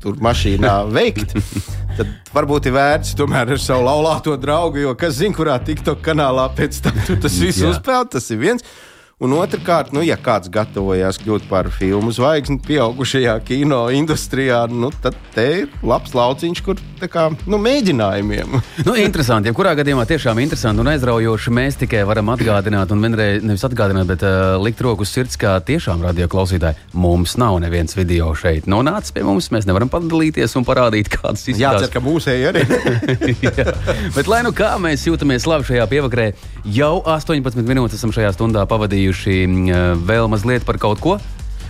tur 0.00 0.16
mašīnā 0.24 0.72
veikt, 0.88 1.34
tad 1.98 2.14
varbūt 2.32 2.70
ir 2.70 2.76
vērts 2.78 3.12
tomēr 3.18 3.52
ar 3.52 3.60
savu 3.60 3.84
laulāto 3.84 4.38
draugu, 4.40 4.80
jo 4.86 4.94
kas 4.96 5.18
zina, 5.18 5.36
kurā 5.36 5.58
TikTok 5.60 6.00
kanālā 6.06 6.48
pēc 6.56 6.80
tam 6.86 6.96
tas 7.20 7.36
viss 7.36 7.60
uzspēlēt, 7.60 8.14
tas 8.16 8.30
ir 8.32 8.40
viens. 8.40 8.64
Un 9.22 9.30
otrkārt, 9.30 9.92
nu, 9.94 10.00
ja 10.02 10.16
kāds 10.18 10.50
gatavojas 10.50 11.20
kļūt 11.22 11.44
par 11.46 11.68
filmu 11.70 12.10
zvaigzni 12.10 12.58
pieaugušajā 12.66 13.36
kino 13.46 13.84
industrijā, 13.94 14.64
nu, 14.66 14.88
tad 14.90 15.14
te 15.36 15.44
ir 15.60 15.76
labs 15.86 16.16
lauciņš, 16.18 16.62
kur 16.66 16.80
kā, 17.06 17.28
nu, 17.46 17.60
mēģinājumiem. 17.62 18.56
nu, 18.88 18.96
interesanti. 18.98 19.52
Jebkurā 19.52 19.76
gadījumā 19.78 20.02
tiešām 20.10 20.40
interesanti 20.42 20.82
un 20.82 20.90
aizraujoši. 20.90 21.52
Mēs 21.54 21.78
tikai 21.84 22.00
varam 22.08 22.32
atgādināt, 22.34 22.90
un 22.90 23.06
vienreiz 23.06 23.46
nevis 23.46 23.62
atgādināt, 23.68 24.08
bet 24.10 24.24
uh, 24.26 24.56
likt 24.58 24.82
roku 24.82 25.06
sirds, 25.06 25.38
kā 25.38 25.54
tiešām 25.62 26.02
radio 26.02 26.26
klausītāji. 26.32 26.90
Mums 26.98 27.36
nav 27.38 27.60
neviens 27.62 27.94
video 27.94 28.32
šeit 28.34 28.66
nonācis 28.66 29.14
pie 29.14 29.22
mums. 29.22 29.52
Mēs 29.54 29.70
nevaram 29.70 29.92
padalīties 29.94 30.58
un 30.58 30.66
parādīt, 30.66 31.12
kādas 31.14 31.46
izskatās. 31.46 31.84
Jā, 31.86 31.92
ka 31.94 32.02
mūsēji 32.02 32.50
arī. 32.50 32.66
bet 34.18 34.32
lai 34.32 34.42
nu 34.42 34.50
kā 34.56 34.74
mēs 34.82 35.06
jūtamies 35.06 35.46
labi 35.46 35.70
šajā 35.70 35.86
pievakarē, 35.94 36.28
jau 36.74 36.94
18 37.14 37.62
minūtes 37.62 38.00
esam 38.00 38.10
šajā 38.16 38.34
stundā 38.34 38.66
pavadījuši 38.66 39.03
bijuši 39.04 39.44
mm, 39.46 39.68
eh, 39.68 39.94
vēl 40.08 40.28
mazliet 40.32 40.64
par 40.64 40.80
kaut 40.80 41.00
ko. 41.04 41.18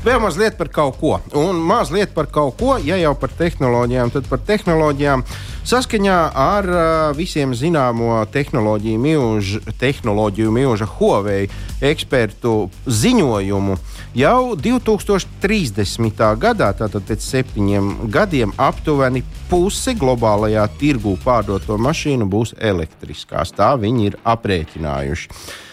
Vēl 0.05 0.19
mazliet 0.21 0.59
par 0.59 0.69
kaut 0.69 0.99
ko. 1.01 1.15
Un 1.41 1.57
mazliet 1.65 2.11
par 2.13 2.27
kaut 2.29 2.59
ko, 2.61 2.75
ja 2.77 2.99
jau 3.01 3.15
par 3.17 3.33
tehnoloģijām, 3.33 4.13
tad 4.13 4.27
par 4.29 4.43
tehnoloģijām. 4.45 5.25
Saskaņā 5.65 6.19
ar 6.37 6.69
uh, 6.69 6.83
visiem 7.17 7.55
zināmo 7.57 8.19
tehnoloģiju 8.29 9.01
milžu, 9.01 9.63
tehnoloģiju 9.81 10.53
milža 10.53 10.91
Huawei 10.99 11.49
ekspertu 11.81 12.69
ziņojumu, 12.85 13.79
jau 14.21 14.53
2030. 14.61 16.21
gadā, 16.37 16.75
tātad 16.77 17.09
pēc 17.09 17.25
septiņiem 17.25 17.93
gadiem, 18.13 18.53
aptuveni 18.61 19.25
puse 19.49 19.97
globālajā 19.97 20.69
tirgū 20.85 21.17
pārdoto 21.25 21.81
mašīnu 21.81 22.29
būs 22.29 22.59
elektriskās. 22.61 23.57
Tā 23.57 23.73
viņi 23.81 24.11
ir 24.13 24.21
aprēķinājuši. 24.21 25.73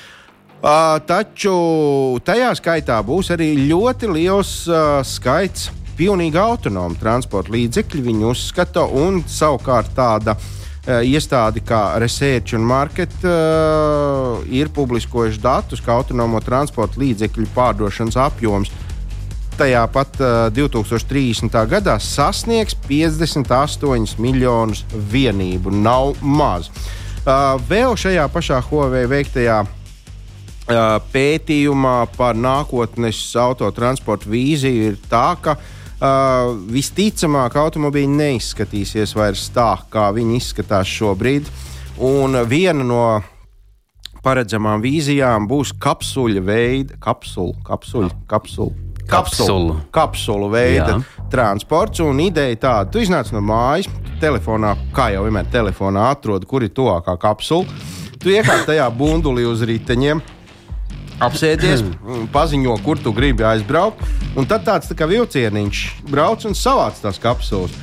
Uh, 0.62 1.00
taču 1.10 1.52
tajā 2.22 2.52
skaitā 2.54 3.00
būs 3.02 3.32
arī 3.34 3.56
ļoti 3.66 4.06
liels 4.14 4.52
uh, 4.70 5.00
skaits 5.02 5.72
pilnīgi 5.98 6.38
autonomu 6.38 7.00
transporta 7.02 7.50
līdzekļu, 7.56 8.04
viņi 8.06 8.28
uzskata, 8.30 8.84
un 8.86 9.24
savukārt 9.26 9.90
tāda 9.98 10.36
uh, 10.38 11.02
iestāde 11.02 11.64
kā 11.66 11.98
Research 12.04 12.54
and 12.54 12.70
Market 12.70 13.26
uh, 13.26 14.38
ir 14.54 14.70
publiskojuši 14.70 15.42
datus, 15.42 15.82
ka 15.82 15.98
autonomo 15.98 16.44
transporta 16.46 17.02
līdzekļu 17.02 17.50
pārdošanas 17.58 18.22
apjoms 18.22 18.70
tajā 19.58 19.82
pat 19.90 20.22
uh, 20.22 20.46
2030. 20.54 21.58
gadā 21.74 21.98
sasniegs 21.98 22.78
58 22.86 24.22
miljonus 24.22 24.86
vienību. 24.94 25.74
Nav 25.74 26.22
maz. 26.22 26.70
Uh, 27.26 27.58
vēl 27.66 27.98
šajā 27.98 28.30
pašā 28.30 28.62
Huawei 28.70 29.08
veiktajā 29.10 29.64
pētījumā 30.68 31.98
par 32.18 32.38
nākotnes 32.38 33.20
autotransporta 33.40 34.30
vīziju 34.30 34.92
ir 34.92 35.00
tā, 35.10 35.36
ka 35.42 35.58
uh, 35.58 36.54
visticamāk 36.72 37.58
automobīļi 37.58 38.14
neizskatīsies 38.20 39.16
vairs 39.18 39.50
tā, 39.56 39.74
kā 39.90 40.12
viņi 40.16 40.38
izskatās 40.38 40.88
šobrīd. 40.88 41.50
Un 42.02 42.38
viena 42.50 42.86
no 42.86 43.04
paredzamām 44.24 44.82
vīzijām 44.82 45.48
būs 45.50 45.74
kapsuļu 45.82 46.46
veida, 46.46 46.98
kapsulu, 47.02 47.58
kapsuļu, 47.68 48.14
kapsulu. 48.30 48.74
Kapsulu. 49.12 49.76
Kapsulu 49.92 50.48
veida 50.54 50.94
Jā. 50.94 51.26
transports 51.32 52.00
un 52.00 52.22
ideja 52.24 52.56
tāda, 52.56 52.92
tu 52.94 53.02
iznāc 53.02 53.32
no 53.34 53.42
mājas, 53.44 53.90
telefonā, 54.22 54.76
kā 54.96 55.10
jau 55.12 55.26
vienmēr, 55.26 55.50
telefonā 55.52 56.12
atrod, 56.14 56.46
kur 56.48 56.64
ir 56.64 56.72
tuvākā 56.72 57.18
kapsula. 57.20 57.66
Tu 58.22 58.36
iekāp 58.38 58.68
tajā 58.70 58.86
bundulī 58.94 59.44
uz 59.50 59.66
riteņiem, 59.68 60.22
apsēdies, 61.22 61.84
mm. 61.86 62.26
paziņo, 62.34 62.76
kur 62.86 63.00
tu 63.02 63.14
gribi 63.16 63.46
aizbraukt. 63.48 64.02
Un 64.38 64.48
tad 64.50 64.66
tāds 64.68 64.90
tā 64.90 64.98
kā 64.98 65.08
vilcieniņš 65.12 65.86
brauc 66.10 66.46
un 66.48 66.58
savāc 66.58 67.00
tās 67.04 67.20
kapsulas. 67.22 67.74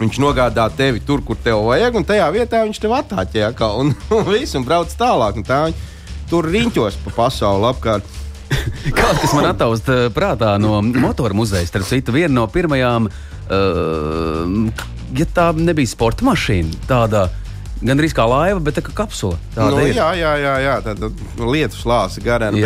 Viņš 0.00 0.18
nogādā 0.18 0.64
tevi 0.74 1.02
tur, 1.06 1.22
kur 1.22 1.38
tev 1.38 1.62
vajag, 1.68 1.94
un 1.94 2.06
tajā 2.06 2.26
vietā 2.34 2.64
viņš 2.66 2.80
tev 2.82 2.96
attāķē 2.96 3.44
atkal, 3.52 3.78
un, 3.84 3.92
un 4.16 4.24
viss, 4.30 4.56
un 4.58 4.66
brauc 4.66 4.90
tālāk. 4.98 5.38
Un 5.38 5.46
tā 5.46 5.66
viņi 5.68 5.90
tur 6.32 6.48
riņķos 6.50 7.02
pa 7.04 7.16
pasauli 7.22 7.70
apkārt. 7.70 8.18
Kaut 8.98 9.20
kas 9.22 9.32
man 9.36 9.48
attaust 9.52 9.86
prātā 10.16 10.56
no 10.60 10.80
motora 10.82 11.36
muzeja. 11.36 11.68
Starp 11.68 11.88
citu, 11.88 12.12
viena 12.14 12.34
no 12.40 12.48
pirmajām, 12.52 13.06
uh, 13.08 14.82
ja 15.16 15.28
tā 15.32 15.52
nebija 15.56 15.88
sporta 15.88 16.26
mašīna, 16.26 16.82
tāda 16.90 17.28
uh, 17.28 17.41
Gan 17.82 17.98
arī 17.98 18.08
kā 18.14 18.24
laiva, 18.30 18.60
bet 18.62 18.76
tā 18.78 18.84
kā 18.86 18.94
kapsula. 18.94 19.38
Nu, 19.56 19.80
ir. 19.82 19.96
jā, 19.96 20.08
jā, 20.14 20.32
jā, 20.38 20.52
jā 20.62 20.74
tāda 20.84 21.10
lietu 21.42 21.80
slāņa 21.80 22.22
garām. 22.22 22.58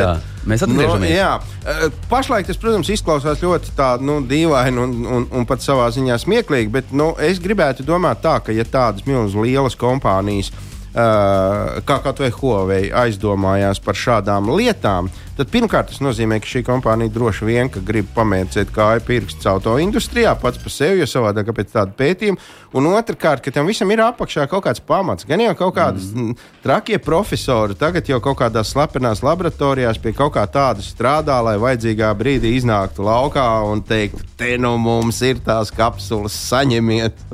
Mēs 0.46 0.62
atgriežamies. 0.62 1.10
Nu, 1.10 1.16
jā. 1.16 1.90
Pašlaik 2.10 2.46
tas, 2.46 2.60
protams, 2.60 2.90
izklausās 2.92 3.40
ļoti 3.42 3.72
tā, 3.78 3.96
nu, 4.04 4.20
dīvaini 4.28 4.82
un, 4.82 4.94
un, 5.16 5.26
un 5.40 5.48
pat 5.48 5.64
savā 5.64 5.88
ziņā 5.94 6.20
smieklīgi, 6.22 6.70
bet 6.72 6.92
nu, 6.94 7.14
es 7.18 7.40
gribētu 7.42 7.86
domāt 7.86 8.22
tā, 8.22 8.36
ka 8.44 8.54
ja 8.54 8.66
tādas 8.68 9.08
milzīgas 9.08 9.40
lielas 9.42 9.78
kompānijas 9.80 10.52
uh, 10.52 11.80
kā 11.88 11.98
kaut 12.04 12.22
vai 12.22 12.30
Huawei 12.36 12.82
aizdomājās 13.04 13.82
par 13.82 13.98
šādām 13.98 14.52
lietām, 14.54 15.10
tad 15.36 15.50
pirmkārt 15.52 15.90
tas 15.92 16.00
nozīmē, 16.04 16.38
ka 16.40 16.48
šī 16.50 16.62
kompānija 16.66 17.12
droši 17.12 17.48
vien 17.48 17.70
grib 17.86 18.08
pamērcēt 18.16 18.72
kāju 18.74 19.04
pirksts 19.06 19.48
auto 19.50 19.76
industrijā 19.82 20.34
pats 20.40 20.60
par 20.62 20.72
sevi, 20.72 21.02
jo 21.02 21.08
savādāk 21.10 21.52
pēc 21.56 21.74
tāda 21.74 21.92
pētījuma. 21.96 22.40
Un 22.76 22.88
otrkārt, 22.90 23.40
ka 23.44 23.52
tam 23.54 23.68
visam 23.70 23.90
ir 23.92 24.02
apakšā 24.04 24.44
kaut 24.50 24.66
kāds 24.66 24.82
pamats. 24.84 25.24
Gan 25.28 25.40
jau 25.40 25.54
kaut 25.56 25.76
kādas 25.78 26.10
mm. 26.12 26.34
trakie 26.64 26.98
profesori 27.02 27.76
tagad 27.78 28.08
jau 28.10 28.18
kaut 28.24 28.36
kādās 28.42 28.72
slepenās 28.74 29.22
laboratorijās 29.24 30.00
pie 30.02 30.12
kaut 30.16 30.34
kā 30.36 30.44
tāda 30.50 30.84
strādā, 30.84 31.38
lai 31.44 31.56
vajadzīgā 31.62 32.10
brīdī 32.18 32.56
iznāktu 32.58 33.06
laukā 33.06 33.46
un 33.70 33.84
teiktu, 33.86 34.24
te 34.36 34.56
nu 34.60 34.74
mums 34.80 35.22
ir 35.24 35.40
tās 35.44 35.72
kapsulas, 35.72 36.36
saņemiet. 36.50 37.28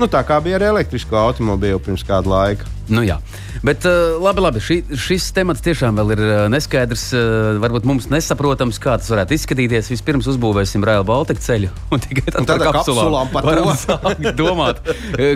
Nu, 0.00 0.10
tā 0.10 0.24
kā 0.26 0.40
bija 0.42 0.58
ar 0.58 0.70
elektrisko 0.72 1.18
automobīlu 1.28 1.82
pirms 1.82 2.06
kāda 2.06 2.34
laika. 2.34 2.74
Nu, 2.88 3.00
jā. 3.04 3.16
Bet 3.64 3.86
uh, 3.88 4.18
labi, 4.20 4.42
labi 4.44 4.60
šī, 4.60 4.76
šis 5.00 5.30
temats 5.36 5.62
tiešām 5.64 5.96
vēl 5.96 6.12
ir 6.16 6.20
uh, 6.24 6.32
neskaidrs. 6.52 7.06
Uh, 7.24 7.56
varbūt 7.62 7.86
mums 7.88 8.08
nesaprotams, 8.12 8.78
kā 8.82 8.98
tas 9.00 9.10
varētu 9.12 9.36
izskatīties. 9.38 9.90
Vispirms 9.92 10.28
uzbūvēsim 10.34 10.84
Rail 10.84 11.06
Baltica 11.08 11.42
ceļu, 11.42 11.72
un 11.94 12.04
tikai 12.04 12.28
tad 12.28 12.54
ar 12.54 12.64
kapsulām, 12.68 13.32
kapsulām 13.32 13.74
sākt 13.84 14.30
domāt, 14.38 14.80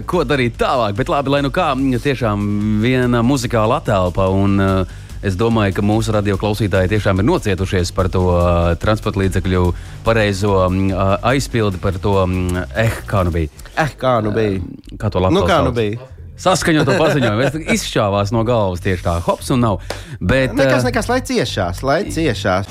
ko 0.08 0.24
darīt 0.28 0.58
tālāk. 0.60 0.96
Bet 0.98 1.12
labi, 1.12 1.36
lai 1.36 1.42
nu 1.46 1.52
kā, 1.54 1.72
tiešām 2.08 2.48
viena 2.84 3.24
muzikāla 3.26 3.82
atelpa. 3.82 4.30
Un, 4.34 4.58
uh, 4.62 4.96
Es 5.18 5.34
domāju, 5.34 5.74
ka 5.74 5.82
mūsu 5.82 6.12
radio 6.14 6.36
klausītāji 6.38 6.92
tiešām 6.92 7.18
ir 7.18 7.26
nocietušies 7.26 7.90
par 7.96 8.06
to 8.14 8.20
uh, 8.30 8.76
transporta 8.78 9.18
līdzekļu 9.18 9.62
pareizo 10.06 10.52
uh, 10.62 11.16
aizpildi, 11.26 11.80
par 11.82 11.98
to, 11.98 12.12
um, 12.22 12.36
eh, 12.54 13.00
kā 13.08 13.24
nu 13.26 13.34
bija. 13.34 13.50
Eh, 13.74 13.96
kā 13.98 14.20
nu 14.22 14.30
bija. 14.36 14.60
Uh, 14.62 14.94
kā 14.94 15.10
to 15.10 15.24
labi 15.24 15.34
nu, 15.34 15.42
kā 15.48 15.58
nu 15.66 15.74
bija 15.74 16.17
saskaņoto 16.42 16.96
paziņojumu. 16.98 17.46
Es 17.46 17.78
izšķāvās 17.78 18.34
no 18.34 18.44
galvas 18.48 18.82
tieši 18.84 19.04
tā, 19.04 19.18
hops 19.26 19.52
un 19.54 19.64
nav. 19.66 19.80
Bet, 20.20 20.54
nekas, 20.58 20.82
eh, 20.82 20.90
nekas, 20.90 21.10
lai 21.10 21.20
ciešās, 21.26 21.82
lai 21.86 22.02
ciešās. 22.14 22.68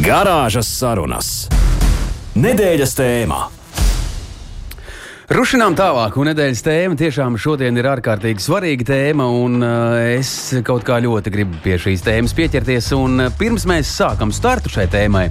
Garāžas 0.00 0.70
sarunas. 0.70 1.48
Nedēļas 2.38 2.94
tēmā. 2.94 3.40
Rušinām 5.30 5.76
tālāk, 5.78 6.16
un 6.18 6.26
nedēļas 6.26 6.60
tēma 6.66 6.96
tiešām 6.98 7.36
šodien 7.38 7.76
ir 7.78 7.86
ārkārtīgi 7.86 8.42
svarīga 8.42 8.88
tēma, 8.88 9.28
un 9.30 9.62
uh, 9.62 9.92
es 10.16 10.32
kaut 10.66 10.82
kā 10.82 10.96
ļoti 10.98 11.30
gribu 11.30 11.60
pie 11.62 11.76
šīs 11.78 12.02
tēmas 12.02 12.34
pieķerties. 12.34 12.88
Un, 12.96 13.14
uh, 13.22 13.30
pirms 13.38 13.62
mēs 13.70 13.92
sākam 13.94 14.32
startu 14.34 14.72
šai 14.74 14.88
tēmai, 14.90 15.28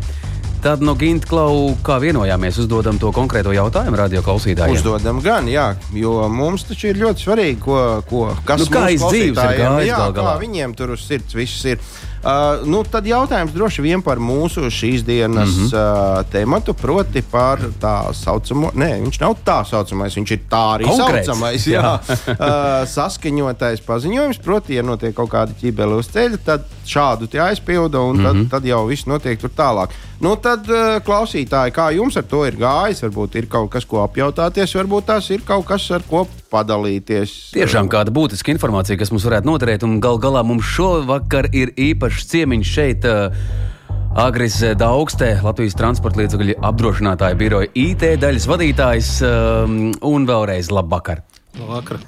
Tad 0.60 0.82
no 0.84 0.92
Ginta 1.00 1.24
Klau, 1.24 1.70
kā 1.88 1.96
vienojāmies, 2.04 2.58
uzdodam 2.60 2.98
to 3.00 3.13
konkrēto 3.16 3.54
jautājumu 3.56 3.96
radio 3.96 4.20
klausītājiem. 4.25 4.75
Uzdodam 4.75 5.22
gan, 5.24 5.48
jā, 5.48 5.70
jo 5.96 6.18
mums 6.28 6.66
taču 6.68 6.89
ir 6.89 7.00
ļoti 7.00 7.24
svarīgi, 7.24 7.60
ko, 7.63 7.78
ko 8.10 8.25
kas 8.44 8.66
nu, 8.66 8.68
kā 8.74 8.89
izdzīvs 8.92 9.39
ir 9.39 9.56
gājis. 9.62 9.88
Jā, 9.88 10.01
kā 10.18 10.34
viņiem 10.42 10.75
tur 10.75 10.92
uz 10.98 11.06
sirds 11.08 11.38
viss 11.39 11.63
ir. 11.63 11.80
Uh, 12.19 12.65
nu, 12.67 12.81
tad 12.83 13.05
jautājums 13.07 13.53
droši 13.55 13.83
vien 13.85 14.01
par 14.03 14.19
mūsu 14.19 14.67
šīs 14.67 15.05
dienas 15.07 15.53
mm 15.55 15.67
-hmm. 15.67 16.19
uh, 16.19 16.25
tematu, 16.31 16.73
proti 16.73 17.21
par 17.21 17.61
tā 17.79 18.13
saucamo, 18.13 18.71
nē, 18.75 18.89
viņš 19.05 19.19
nav 19.21 19.38
tā 19.45 19.63
saucamais, 19.69 20.17
viņš 20.17 20.31
ir 20.31 20.41
tā 20.51 20.63
arī 20.75 20.85
Konkrēts. 20.89 21.25
saucamais. 21.25 21.67
Jā. 21.67 21.81
Jā. 21.81 21.93
uh, 22.35 22.88
saskaņotais 22.88 23.79
paziņojums, 23.88 24.41
proti, 24.43 24.75
ja 24.75 24.83
notiek 24.83 25.15
kaut 25.15 25.29
kāda 25.29 25.55
ķībele 25.61 25.95
uz 25.95 26.11
ceļa, 26.11 26.38
tad 26.45 26.67
šādu 26.85 27.29
aizpilda 27.39 27.99
un 27.99 28.15
mm 28.15 28.19
-hmm. 28.19 28.25
tad, 28.25 28.35
mhm. 28.35 28.47
tad 28.49 28.65
jau 28.65 28.85
viss 28.85 29.05
notiek 29.05 29.39
tur 29.39 29.49
tālāk. 29.57 29.89
Nu, 30.19 30.35
tad, 30.35 30.67
uh, 30.67 30.99
klausītāji, 30.99 31.71
kā 31.71 31.95
jums 31.95 32.17
ar 32.17 32.23
to 32.23 32.45
ir 32.45 32.55
gājis? 32.59 33.03
Varbūt 33.03 33.35
ir 33.35 33.47
kaut 33.47 33.69
kas, 33.69 33.85
ko 33.85 34.03
apjautāties, 34.03 34.75
varbūt 34.75 35.05
tas 35.05 35.29
ir 35.29 35.41
kaut 35.47 35.65
kas, 35.65 35.91
ar 35.91 36.01
ko 36.09 36.27
padalīties. 36.51 37.34
Tiešām 37.56 37.89
kāda 37.91 38.13
būtiska 38.13 38.53
informācija, 38.53 39.00
kas 39.00 39.13
mums 39.13 39.25
varētu 39.27 39.50
noderēt, 39.50 39.86
un 39.88 40.00
gal 40.03 40.20
galā 40.22 40.44
mums 40.46 40.68
šovakar 40.68 41.50
ir 41.56 41.74
īpašs 41.77 42.29
ciemiņš 42.34 42.77
šeit. 42.77 43.10
Uh, 43.10 43.77
Agris 44.20 44.58
Daugstē, 44.75 45.36
Latvijas 45.46 45.75
transporta 45.77 46.24
līdzekļu 46.24 46.56
apdrošinātāja 46.65 47.38
biroja 47.38 47.70
IT 47.77 48.08
daļas 48.20 48.48
vadītājs, 48.50 49.12
um, 49.22 49.75
un 50.01 50.25
vēlreiz 50.27 50.72
labvakar. 50.74 51.22
Labvakar. 51.60 52.01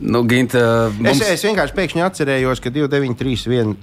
Nu, 0.00 0.22
Ginta, 0.28 0.60
mums... 0.98 1.22
es, 1.24 1.40
es 1.40 1.46
vienkārši 1.48 1.76
pēkšņi 1.78 2.04
atcerējos, 2.04 2.60
ka 2.60 2.72
2931 2.76 3.74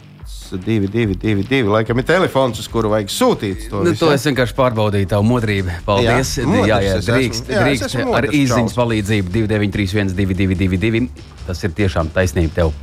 2, 0.51 0.87
2, 0.87 1.15
2, 1.19 1.43
2. 1.49 1.61
Laikam 1.71 1.99
ir 1.99 2.07
telefons, 2.07 2.59
uz 2.61 2.67
kuru 2.71 2.91
vajag 2.93 3.11
sūtīt. 3.11 3.67
To, 3.71 3.81
nu, 3.83 3.93
to 3.99 4.11
es 4.13 4.25
vienkārši 4.29 4.55
pārbaudīju, 4.57 5.09
tavu 5.11 5.27
modrību. 5.27 5.79
Paldies. 5.87 6.35
Jā, 6.39 6.47
modrs, 6.47 6.69
jā, 6.69 6.77
jā 6.85 6.99
drīkst, 7.07 7.49
esmu, 7.49 7.63
drīkst 7.63 7.97
jā, 7.97 8.05
ar 8.19 8.29
izziņas 8.31 8.77
palīdzību 8.77 9.33
293, 9.33 10.15
222, 10.15 11.07
Tas 11.47 11.63
ir 11.63 11.73
tiešām 11.75 12.11
taisnība 12.15 12.53
tev. 12.55 12.75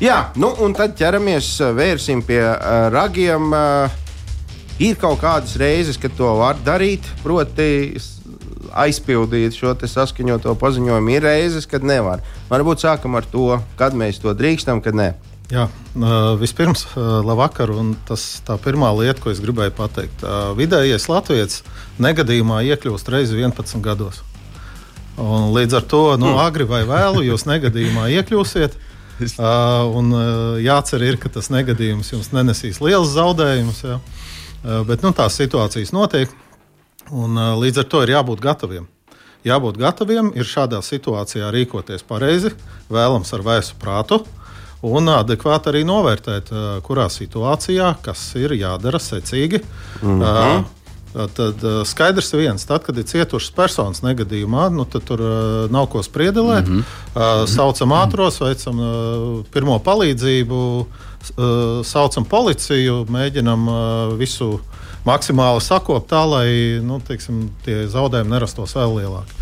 Jā, 0.00 0.26
nu 0.36 0.50
un 0.64 0.74
tad 0.76 0.96
ķeramies, 0.96 1.54
vērsim 1.76 2.20
pie 2.24 2.42
uh, 2.44 2.88
ragiem. 2.92 3.48
Uh, 3.52 4.02
ir 4.80 4.98
kaut 5.00 5.20
kādas 5.22 5.56
reizes, 5.60 5.96
kad 6.00 6.12
to 6.16 6.28
var 6.40 6.60
darīt, 6.64 7.08
proti, 7.22 7.96
aizpildīt 8.76 9.56
šo 9.56 9.72
saskaņoto 9.88 10.52
paziņojumu. 10.60 11.14
Ir 11.16 11.24
reizes, 11.24 11.68
kad 11.68 11.84
nevar. 11.86 12.24
Varbūt 12.50 12.84
sākam 12.84 13.16
ar 13.16 13.28
to, 13.32 13.56
kad 13.80 13.96
mēs 13.96 14.20
to 14.20 14.34
drīkstam, 14.36 14.82
kad 14.84 14.96
ne. 14.96 15.14
Jā, 15.46 15.68
vispirms, 16.40 16.88
labvakar. 16.96 17.70
Tas, 18.08 18.24
tā 18.46 18.56
pirmā 18.58 18.90
lieta, 18.98 19.20
ko 19.22 19.30
es 19.30 19.38
gribēju 19.42 19.74
pateikt, 19.76 20.24
vidējais 20.58 21.06
latviečs 21.06 21.60
negadījumā 22.02 22.64
iekļūst 22.72 23.10
reizi 23.14 23.38
11 23.38 23.78
gados. 23.84 24.24
Un 25.22 25.52
līdz 25.54 25.78
ar 25.78 25.84
to, 25.88 26.02
nu, 26.18 26.32
mm. 26.32 26.40
agri 26.42 26.66
vai 26.68 26.82
vēlu, 26.88 27.22
jūs 27.24 27.46
negadījumā 27.48 28.08
iekļūsiet. 28.18 28.74
Un 29.96 30.10
jācer, 30.60 31.04
ir, 31.06 31.16
ka 31.22 31.30
tas 31.32 31.48
negadījums 31.54 32.10
jums 32.12 32.32
nenesīs 32.34 32.82
liels 32.84 33.14
zaudējumus. 33.14 33.84
Ja? 33.86 34.00
Bet 34.88 35.06
nu, 35.06 35.14
tās 35.16 35.38
situācijas 35.38 35.94
notiek, 35.94 36.32
un 37.14 37.38
līdz 37.62 37.84
ar 37.84 37.88
to 37.92 38.02
ir 38.02 38.16
jābūt 38.16 38.42
gataviem. 38.44 38.90
Jābūt 39.46 39.78
gataviem 39.78 40.32
ir 40.34 40.48
šādā 40.48 40.82
situācijā 40.82 41.52
rīkoties 41.54 42.02
pareizi, 42.04 42.50
vēlams 42.90 43.30
ar 43.36 43.46
vēsu 43.46 43.78
prātu. 43.78 44.24
Un 44.84 45.08
adekvāti 45.08 45.70
arī 45.72 45.84
novērtēt, 45.88 46.50
kurā 46.84 47.06
situācijā 47.12 47.94
kas 48.04 48.28
ir 48.36 48.52
jādara 48.58 49.00
secīgi. 49.00 49.62
Mm 50.02 50.20
-hmm. 50.20 50.64
Tad 51.16 51.62
skaidrs 51.88 52.32
viens, 52.32 52.64
tad, 52.66 52.82
kad 52.84 52.98
ir 52.98 53.04
cietušas 53.04 53.50
personas 53.50 54.02
negadījumā, 54.02 54.68
nu, 54.68 54.84
tad 54.84 55.04
tur 55.04 55.20
nav 55.70 55.86
ko 55.86 56.02
spriedelēt. 56.02 56.68
Mm 56.68 56.84
-hmm. 57.14 57.46
saucam 57.46 57.92
ātros, 57.92 58.40
veicam 58.40 58.76
pirmo 59.50 59.78
palīdzību, 59.78 60.86
saucam 61.84 62.24
policiju, 62.24 63.06
mēģinam 63.08 63.68
visu 64.18 64.60
maksimāli 65.06 65.60
sakopt 65.60 66.10
tā, 66.10 66.24
lai 66.28 66.48
nu, 66.82 67.00
teiksim, 67.00 67.50
tie 67.64 67.86
zaudējumi 67.90 68.30
nerastos 68.30 68.74
vēl 68.76 68.96
lielāki. 69.00 69.32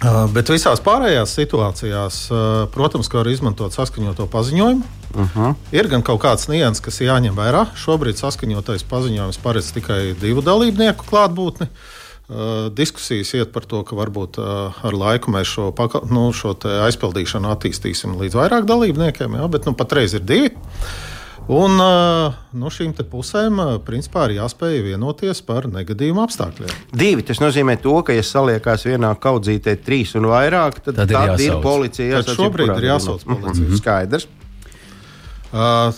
Uh, 0.00 0.22
bet 0.32 0.48
visās 0.48 0.80
pārējās 0.80 1.34
situācijās, 1.36 2.22
uh, 2.32 2.62
protams, 2.72 3.10
var 3.12 3.28
izmantot 3.28 3.74
saskaņoto 3.76 4.24
paziņojumu. 4.32 4.86
Uh 5.10 5.20
mhm. 5.20 5.30
-huh. 5.34 5.54
Ir 5.76 5.88
gan 5.92 6.02
kaut 6.02 6.22
kāds 6.22 6.48
nianses, 6.48 6.80
kas 6.80 7.00
jāņem 7.00 7.36
vērā. 7.36 7.66
Šobrīd 7.76 8.16
saskaņotais 8.16 8.86
paziņojums 8.88 9.38
paredz 9.42 9.72
tikai 9.76 10.14
divu 10.20 10.40
dalībnieku 10.40 11.04
klātbūtni. 11.04 11.68
Uh, 12.30 12.70
diskusijas 12.72 13.34
iet 13.34 13.52
par 13.52 13.66
to, 13.66 13.82
ka 13.84 13.96
varbūt 13.96 14.38
ar 14.38 14.94
laiku 14.94 15.30
mēs 15.30 15.50
šo, 15.50 15.74
nu, 16.08 16.32
šo 16.32 16.54
aizpildīšanu 16.86 17.50
attīstīsim 17.50 18.16
līdz 18.16 18.38
vairāk 18.38 18.64
dalībniekiem, 18.64 19.34
jā, 19.34 19.48
bet 19.48 19.66
nu, 19.66 19.74
patreiz 19.74 20.14
ir 20.14 20.24
divi. 20.24 20.54
Un 21.50 21.80
nu, 22.54 22.70
šīm 22.70 22.92
pusēm 23.10 23.58
principā 23.82 24.28
ir 24.28 24.36
jāspēj 24.36 24.84
vienoties 24.84 25.40
par 25.42 25.66
negadījumu 25.66 26.22
apstākļiem. 26.22 26.76
Divi 26.94 27.24
tas 27.26 27.40
nozīmē 27.42 27.74
to, 27.82 27.96
ka, 28.06 28.14
ja 28.14 28.22
saliekās 28.26 28.86
vienā 28.86 29.10
kaudzītē 29.18 29.74
trīs 29.82 30.14
un 30.20 30.28
vairāk, 30.30 30.78
tad, 30.84 31.00
tad, 31.00 31.10
tad 31.10 31.42
ir, 31.42 31.48
ir 31.48 31.58
policija. 31.64 32.20
Tad 32.22 32.38
šobrīd 32.38 32.70
ir 32.76 32.86
jāsauc 32.92 33.26
policija. 33.26 33.66
Mm 33.66 33.72
-hmm. 33.72 33.82
Skaidrs. 33.82 34.28
Uh, 35.50 35.90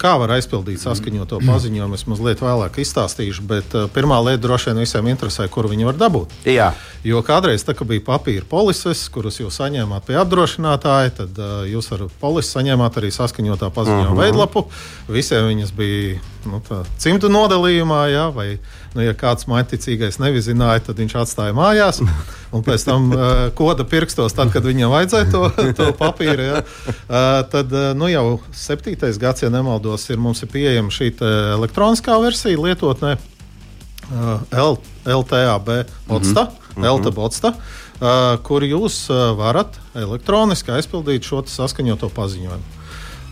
Kā 0.00 0.14
var 0.16 0.32
aizpildīt 0.38 0.80
saskaņoto 0.80 1.42
paziņojumu, 1.44 1.98
es 1.98 2.06
mazliet 2.08 2.40
vēlāk 2.40 2.78
izstāstīšu, 2.80 3.44
bet 3.50 3.74
uh, 3.76 3.84
pirmā 3.92 4.16
lieta 4.24 4.40
droši 4.46 4.70
vien 4.70 4.80
visiem 4.80 5.10
interesē, 5.12 5.44
kur 5.52 5.68
viņi 5.68 5.88
var 5.90 5.98
dabūt. 6.00 6.32
Jā. 6.48 6.70
Jo 7.04 7.20
kādreiz 7.24 7.64
tā, 7.68 7.74
bija 7.84 8.04
papīra 8.06 8.48
polises, 8.48 9.02
kurus 9.12 9.40
jūs 9.42 9.60
saņēmāt 9.60 10.08
pie 10.08 10.16
apdrošinātāja, 10.20 11.12
tad 11.20 11.40
uh, 11.40 11.62
jūs 11.68 11.92
ar 11.96 12.06
polisi 12.22 12.54
saņēmāt 12.56 12.96
arī 13.00 13.12
saskaņotā 13.12 13.68
paziņojuma 13.76 14.06
uh 14.06 14.12
mhm. 14.12 14.16
-huh. 14.16 14.24
veidlapu. 14.24 14.64
Visiem 15.08 15.50
viņas 15.52 15.76
bija 15.76 16.20
nu, 16.48 16.62
tā, 16.64 16.80
cimtu 17.00 17.28
nodalījumā, 17.28 18.00
jā, 18.12 18.26
vai, 18.32 18.48
nu, 18.94 19.02
ja 19.04 19.14
kāds 19.16 19.46
maiticīgais 19.50 20.18
nevizināja, 20.22 20.82
tad 20.88 21.00
viņš 21.00 21.16
atstāja 21.22 21.54
mājās. 21.56 22.00
Un 22.54 22.64
pēc 22.66 22.84
tam 22.88 23.10
uh, 23.14 23.42
koda 23.58 23.86
pirkstos, 23.88 24.34
tad, 24.36 24.52
kad 24.54 24.66
viņam 24.66 24.92
vajadzēja 24.94 25.28
to, 25.32 25.42
to 25.78 25.90
papīru. 25.98 26.46
Ja, 26.48 26.62
uh, 26.62 27.28
tad 27.52 27.74
uh, 27.74 27.90
nu, 27.98 28.10
jau 28.10 28.40
septītais 28.56 29.20
gads, 29.22 29.44
ja 29.44 29.52
nemaldos, 29.52 30.08
ir 30.10 30.22
mums 30.22 30.42
ir 30.44 30.50
pieejama 30.52 30.94
šī 30.94 31.12
elektroniskā 31.58 32.18
versija 32.22 32.60
lietotnē. 32.60 33.16
Uh, 34.10 34.40
L, 34.50 34.74
LTAB 35.06 35.68
Otsta, 36.10 36.48
mm 36.48 36.82
-hmm. 36.82 36.88
LTA 36.96 37.10
Botsta, 37.14 37.52
uh, 37.54 38.42
kur 38.42 38.66
jūs 38.66 39.06
varat 39.38 39.78
elektroniski 39.94 40.72
aizpildīt 40.74 41.22
šo 41.22 41.44
saskaņoto 41.46 42.10
paziņojumu. 42.10 42.79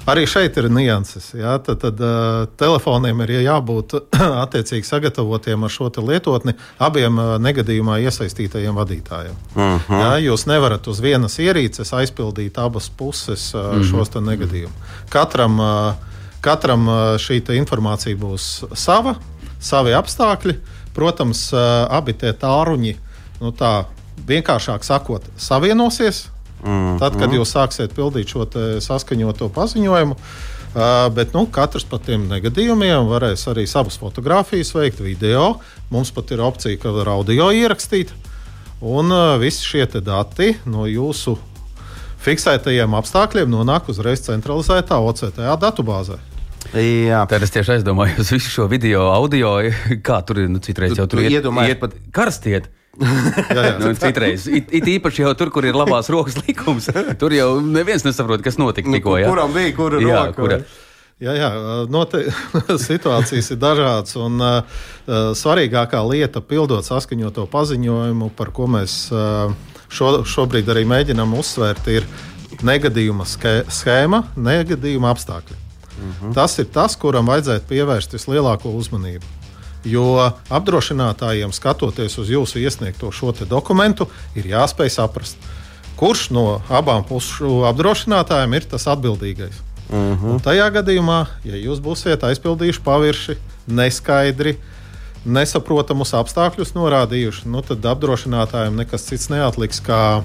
Arī 0.08 0.24
šeit 0.24 0.56
ir 0.56 0.70
nianses. 0.72 1.32
Jā, 1.36 1.58
tad, 1.60 1.82
tad 1.82 1.98
uh, 2.00 2.46
telefoniem 2.60 3.20
ir 3.26 3.34
jābūt 3.44 3.98
attiecīgi 4.44 4.86
sagatavotiem 4.88 5.66
ar 5.66 5.72
šo 5.72 5.90
lietotni 6.00 6.54
abiem 6.80 7.20
uh, 7.20 7.34
negadījumā 7.44 7.98
iesaistītajiem 8.06 8.78
vadītājiem. 8.78 9.36
Uh 9.52 9.60
mhm. 9.60 9.82
-huh. 9.88 10.00
jā, 10.02 10.30
jūs 10.30 10.46
nevarat 10.48 10.88
uz 10.88 11.02
vienas 11.04 11.38
ierīces 11.38 11.92
aizpildīt 11.92 12.58
abas 12.58 12.88
puses 12.88 13.54
uh, 13.54 13.60
uh. 13.60 13.74
-huh. 13.76 13.90
šos 13.90 14.14
negadījumus. 14.16 14.96
Katram, 15.12 15.60
uh, 15.60 15.94
katram 16.40 16.88
uh, 16.88 16.94
šī 17.20 17.42
informācija 17.58 18.16
būs 18.16 18.64
sava, 18.74 19.14
savi 19.60 19.92
apstākļi. 19.92 20.56
Protams, 20.94 21.52
uh, 21.52 21.86
abi 21.90 22.12
tie 22.12 22.32
tāruņi, 22.32 22.96
nu 23.40 23.52
tā 23.52 23.84
vienkāršāk 24.26 24.82
sakot, 24.82 25.22
savienosies 25.36 26.28
Mm, 26.64 26.96
Tad, 26.98 27.14
kad 27.14 27.28
mm. 27.28 27.38
jūs 27.38 27.52
sāksiet 27.54 27.94
pildīt 27.94 28.32
šo 28.32 28.46
saskaņoto 28.82 29.50
paziņojumu, 29.54 30.16
uh, 30.16 30.80
bet 31.14 31.34
nu, 31.36 31.44
katrs 31.54 31.86
par 31.88 32.02
tiem 32.06 32.26
negadījumiem 32.30 33.06
varēs 33.10 33.46
arī 33.52 33.66
savas 33.70 33.98
fotogrāfijas 34.00 34.74
veikt, 34.74 35.02
video. 35.04 35.58
Mums 35.94 36.10
pat 36.14 36.32
ir 36.34 36.42
opcija, 36.42 36.80
ka 36.82 36.94
var 36.96 37.12
audio 37.14 37.52
ierakstīt. 37.54 38.10
Un 38.82 39.14
uh, 39.14 39.36
visi 39.42 39.66
šie 39.66 39.86
dati 40.02 40.54
no 40.66 40.86
jūsu 40.86 41.36
fiksētajiem 42.22 42.96
apstākļiem 42.98 43.50
nonāk 43.50 43.90
uzreiz 43.92 44.24
centralizētā 44.26 44.98
OCTA 44.98 45.54
datubāzē. 45.62 46.18
Jā. 46.74 47.22
Tad 47.30 47.44
es 47.46 47.54
tieši 47.54 47.78
aizdomājos 47.78 48.32
visu 48.34 48.50
šo 48.52 48.66
video, 48.68 49.06
audio, 49.14 49.54
kā 50.06 50.18
tur 50.26 50.42
ir. 50.42 50.50
Nu, 50.52 50.60
citreiz 50.64 50.98
jau 50.98 51.06
tur 51.08 51.22
ir 51.22 51.38
iet 51.38 51.80
pat 51.80 51.94
karstiet 52.14 52.68
jā, 52.98 53.62
jā. 53.62 53.76
Nu, 53.82 53.92
citreiz, 53.98 54.48
it, 54.50 54.72
it 54.74 54.90
īpaši 54.98 55.22
jau 55.22 55.32
tur, 55.38 55.52
kur 55.54 55.66
ir 55.68 55.78
labās 55.78 56.10
rokas 56.12 56.38
likums, 56.42 56.90
tur 57.20 57.34
jau 57.36 57.48
neviens 57.62 58.04
nesaprot, 58.06 58.42
kas 58.44 58.58
notika 58.58 58.90
nu, 58.90 58.98
tikko. 58.98 59.16
Nu, 59.22 59.30
kuram 59.30 59.54
bija 59.54 59.74
kura 59.76 60.02
jā, 60.02 60.20
roka? 60.26 60.36
Kura? 60.40 60.60
Jā, 61.18 61.34
jā 61.34 61.50
note, 61.90 62.22
situācijas 62.88 63.52
ir 63.54 63.58
dažādas. 63.62 64.14
Un, 64.22 64.38
uh, 64.42 64.82
svarīgākā 65.38 66.02
lieta, 66.06 66.42
pildot 66.42 66.86
saskaņoto 66.86 67.48
paziņojumu, 67.50 68.30
par 68.38 68.52
ko 68.54 68.68
mēs 68.70 69.00
uh, 69.14 69.54
šo, 69.90 70.20
šobrīd 70.28 70.70
arī 70.70 70.84
mēģinām 70.88 71.34
uzsvērt, 71.38 71.90
ir 71.90 72.06
negadījuma 72.66 73.26
schēma, 73.26 74.24
negadījuma 74.36 75.14
apstākļi. 75.14 75.58
Uh 75.58 76.04
mhm. 76.04 76.12
-huh. 76.20 76.34
Tas 76.34 76.58
ir 76.58 76.70
tas, 76.70 76.94
kuram 76.96 77.26
vajadzētu 77.26 77.66
pievērst 77.66 78.14
vislielāko 78.14 78.70
uzmanību. 78.78 79.37
Jo 79.86 80.32
apdrošinātājiem, 80.50 81.52
skatoties 81.54 82.18
uz 82.18 82.30
jūsu 82.32 82.58
iesniegto 82.58 83.12
šo 83.14 83.32
dokumentu, 83.46 84.08
ir 84.34 84.48
jāspēj 84.50 84.90
saprast, 84.90 85.36
kurš 85.96 86.30
no 86.34 86.60
abām 86.68 87.04
pušu 87.06 87.64
apdrošinātājiem 87.70 88.54
ir 88.54 88.66
tas 88.70 88.86
atbildīgais. 88.86 89.62
Uh 89.88 89.96
mhm. 89.96 90.24
-huh. 90.24 90.32
Un 90.32 90.40
tajā 90.40 90.70
gadījumā, 90.70 91.26
ja 91.44 91.56
jūs 91.56 91.80
būsiet 91.80 92.24
aizpildījuši 92.24 92.82
pavirši, 92.84 93.38
neskaidri, 93.66 94.56
nesaprotamus 95.24 96.14
apstākļus 96.14 96.74
norādījuši, 96.74 97.46
nu, 97.46 97.62
tad 97.62 97.84
apdrošinātājiem 97.84 98.76
nekas 98.76 99.06
cits 99.08 99.28
neatliks 99.28 99.80
kā 99.80 100.22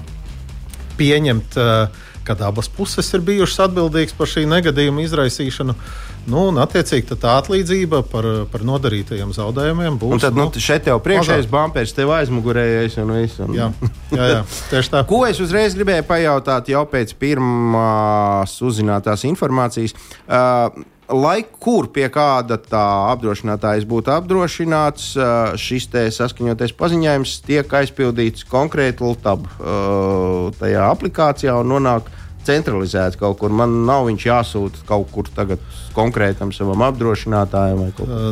pieņemt, 0.98 1.56
eh, 1.56 1.88
kad 2.24 2.40
abas 2.44 2.68
puses 2.72 3.08
ir 3.14 3.22
bijušas 3.24 3.66
atbildīgas 3.68 4.16
par 4.16 4.30
šī 4.30 4.44
negadījuma 4.50 5.04
izraisīšanu. 5.04 5.76
Nu, 6.24 6.46
un, 6.48 6.58
attiecīgi, 6.62 7.18
tā 7.20 7.34
atlīdzība 7.42 8.00
par, 8.08 8.26
par 8.48 8.64
nodarītajiem 8.64 9.34
zaudējumiem 9.36 9.98
būs. 10.00 10.14
Un 10.16 10.22
tad 10.22 10.38
nu, 10.38 10.46
nu, 10.48 10.62
šeit 10.62 10.88
jau 10.88 10.96
priekšējais 11.04 11.48
bumpers, 11.52 11.92
tev 11.96 12.14
aizmugurējais 12.16 12.96
un 13.02 13.12
viss. 13.18 13.42
Un... 13.44 13.52
Jā, 13.58 13.68
jā, 14.14 14.30
jā, 14.32 14.40
tieši 14.70 14.94
tā. 14.94 15.04
Ko 15.10 15.20
es 15.28 15.42
uzreiz 15.44 15.76
gribēju 15.76 16.06
pajautāt 16.08 16.72
jau 16.72 16.86
pēc 16.88 17.12
pirmās 17.20 18.56
uzzinātās 18.64 19.26
informācijas? 19.28 19.96
Uh, 20.24 20.84
lai 21.12 21.44
kur 21.44 21.88
pie 21.92 22.08
kāda 22.12 22.56
tā 22.60 22.84
apdrošinātājas 23.12 23.86
būtu 23.88 24.12
apdrošināts, 24.14 25.12
šis 25.60 25.88
saskaņotais 26.16 26.72
paziņojums 26.78 27.38
tiek 27.46 27.78
aizpildīts 27.80 28.46
konkrēti 28.48 29.04
LTAB 29.04 29.48
tajā 30.60 30.90
aplikācijā 30.90 31.56
un 31.60 31.74
nonāk 31.76 32.12
centralizēts 32.44 33.16
kaut 33.16 33.38
kur. 33.40 33.52
Man 33.56 33.86
nav 33.88 34.04
viņš 34.10 34.26
jāsūta 34.28 34.84
kaut 34.88 35.08
kur 35.14 35.28
tagad 35.32 35.62
konkrētam 35.96 36.52
savam 36.52 36.82
apdrošinātājam. 36.84 37.86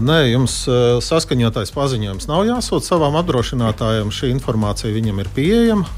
Nē, 0.04 0.18
jums 0.34 0.58
saskaņotais 1.06 1.72
paziņojums 1.72 2.28
nav 2.28 2.44
jāsūta 2.50 2.92
savam 2.92 3.16
apdrošinātājam. 3.22 4.12
Šī 4.12 4.32
informācija 4.34 4.92
viņam 4.92 5.24
ir 5.24 5.32
pieejama. 5.32 5.88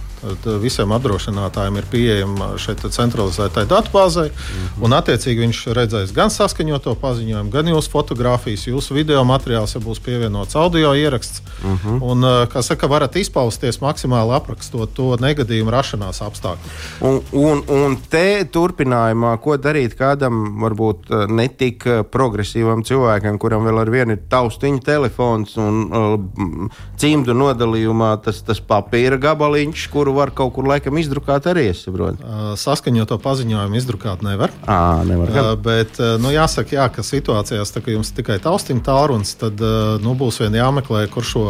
Visiem 0.63 0.93
apdrošinātājiem 0.95 1.79
ir 1.81 1.89
pieejama 1.91 2.49
šeit 2.61 2.85
centralizētai 2.85 3.67
datubāzei. 3.69 4.31
Mm 4.31 4.35
-hmm. 4.35 4.85
Un, 4.85 4.97
attiecīgi, 4.97 5.41
viņš 5.45 5.61
redzēs 5.77 6.15
gan 6.15 6.31
saskaņoto 6.31 6.95
paziņojumu, 7.01 7.51
gan 7.51 7.69
jūsu 7.69 7.91
fotografijas, 7.91 8.67
jūsu 8.67 8.95
video 8.95 9.25
materiāls, 9.25 9.75
ja 9.75 9.81
būs 9.81 10.01
pievienots 10.01 10.57
audio 10.57 10.95
ieraksts. 10.95 11.43
Mm 11.65 11.79
-hmm. 11.85 12.03
Un, 12.03 12.23
kā 12.53 12.63
saka, 12.63 12.87
varat 12.87 13.17
izpausties 13.17 13.81
maksimāli 13.81 14.35
aprakstot 14.35 14.95
to 14.95 15.17
negadījumu 15.21 15.71
rašanās 15.71 16.23
apstākļus. 16.23 16.71
Un, 17.01 17.21
un, 17.33 17.63
un 17.69 17.97
te 18.11 18.45
turpinājumā, 18.45 19.39
ko 19.41 19.57
darīt 19.57 19.95
kādam 19.99 20.61
varbūt 20.61 21.29
netik 21.29 21.85
progresīvam 22.11 22.85
cilvēkam, 22.85 23.39
kuram 23.39 23.65
vēl 23.65 23.81
ar 23.81 23.91
vienu 23.91 24.13
ir 24.13 24.23
taustiņa 24.29 24.81
telefons 24.85 25.57
un 25.57 25.75
cimdu 27.01 27.35
nodalījumā 27.37 28.23
tas, 28.25 28.43
tas 28.47 28.61
papīra 28.61 29.19
gabaliņš, 29.21 29.89
kuru 29.93 30.14
var 30.17 30.33
kaut 30.37 30.55
kur 30.57 30.69
laikam 30.69 30.99
izdrukāt 31.01 31.49
arī. 31.51 31.69
Es 31.73 31.85
saprotu. 31.85 32.23
Saskaņoto 32.61 33.19
paziņojumu 33.25 33.79
izdrukāt 33.81 34.25
nevar. 34.27 34.55
À, 34.67 35.03
nevar 35.07 35.33
gan. 35.35 35.51
bet 35.65 36.01
nu, 36.23 36.33
jāsaka, 36.35 36.77
jā, 36.79 36.89
ka 36.93 37.05
situācijās, 37.07 37.75
tā, 37.75 37.83
ka 37.85 37.95
jums 37.95 38.15
tikai 38.17 38.39
taustiņa 38.45 38.85
tālrunis, 38.87 39.35
tad 39.41 39.61
nu, 40.05 40.17
būs 40.19 40.41
vien 40.45 40.57
jāmeklē, 40.61 41.07
kur 41.13 41.27
šo 41.27 41.45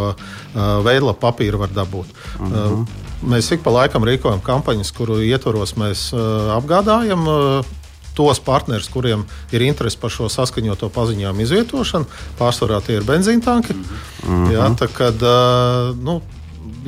veidlapu 0.55 1.21
papīru 1.25 1.63
var 1.63 1.73
dabūt. 1.75 2.13
Uh 2.41 2.51
-huh. 2.51 2.85
Mēs 3.25 3.53
ik 3.55 3.63
pa 3.63 3.71
laikam 3.71 4.05
rīkojam 4.05 4.43
kampaņas, 4.45 4.93
kuru 4.93 5.23
ietvaros 5.23 5.77
mēs 5.77 6.13
apgādājam 6.59 7.65
tos 8.15 8.41
partnerus, 8.41 8.89
kuriem 8.89 9.25
ir 9.53 9.63
interese 9.63 9.99
par 10.01 10.11
šo 10.11 10.29
saskaņoto 10.29 10.89
paziņojumu 10.95 11.41
izvietošanu. 11.41 12.07
Pārsvarā 12.39 12.81
tie 12.87 12.99
ir 13.01 13.03
benzīna 13.03 13.43
tanki. 13.45 13.75
Mm 13.75 13.85
-hmm. 14.29 14.53
jā, 14.53 14.69
tā, 14.79 14.89
kad, 14.93 15.25
nu, 16.03 16.21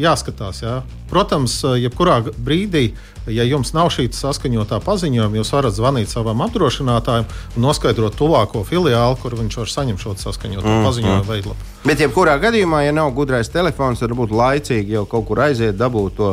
jāskatās. 0.01 0.63
Jā. 0.65 0.77
Protams, 1.11 1.59
jebkurā 1.79 2.19
brīdī, 2.43 2.89
ja 3.31 3.47
jums 3.47 3.73
nav 3.77 3.91
šī 3.95 4.09
saskaņotā 4.15 4.79
paziņojuma, 4.85 5.39
jūs 5.41 5.53
varat 5.55 5.77
zvanīt 5.77 6.11
savam 6.11 6.43
apdrošinātājam 6.47 7.27
un 7.29 7.67
noskaidrot 7.67 8.17
tuvāko 8.19 8.65
filiāli, 8.67 9.19
kur 9.23 9.37
viņš 9.39 9.59
var 9.63 9.73
saņemt 9.75 10.03
šo 10.03 10.17
saskaņoto 10.23 10.67
mm, 10.67 10.87
paziņojumu 10.89 11.23
mm. 11.23 11.31
veidlapu. 11.31 11.71
Bet, 11.87 12.03
jebkurā 12.03 12.39
gadījumā, 12.43 12.83
ja 12.87 12.97
nav 12.97 13.13
gudrais 13.17 13.53
telefons, 13.53 14.03
tad 14.03 14.11
varbūt 14.15 14.35
laicīgi 14.35 14.99
jau 14.99 15.05
kaut 15.11 15.29
kur 15.29 15.45
aiziet, 15.47 15.79
dabūt 15.79 16.19
to 16.19 16.33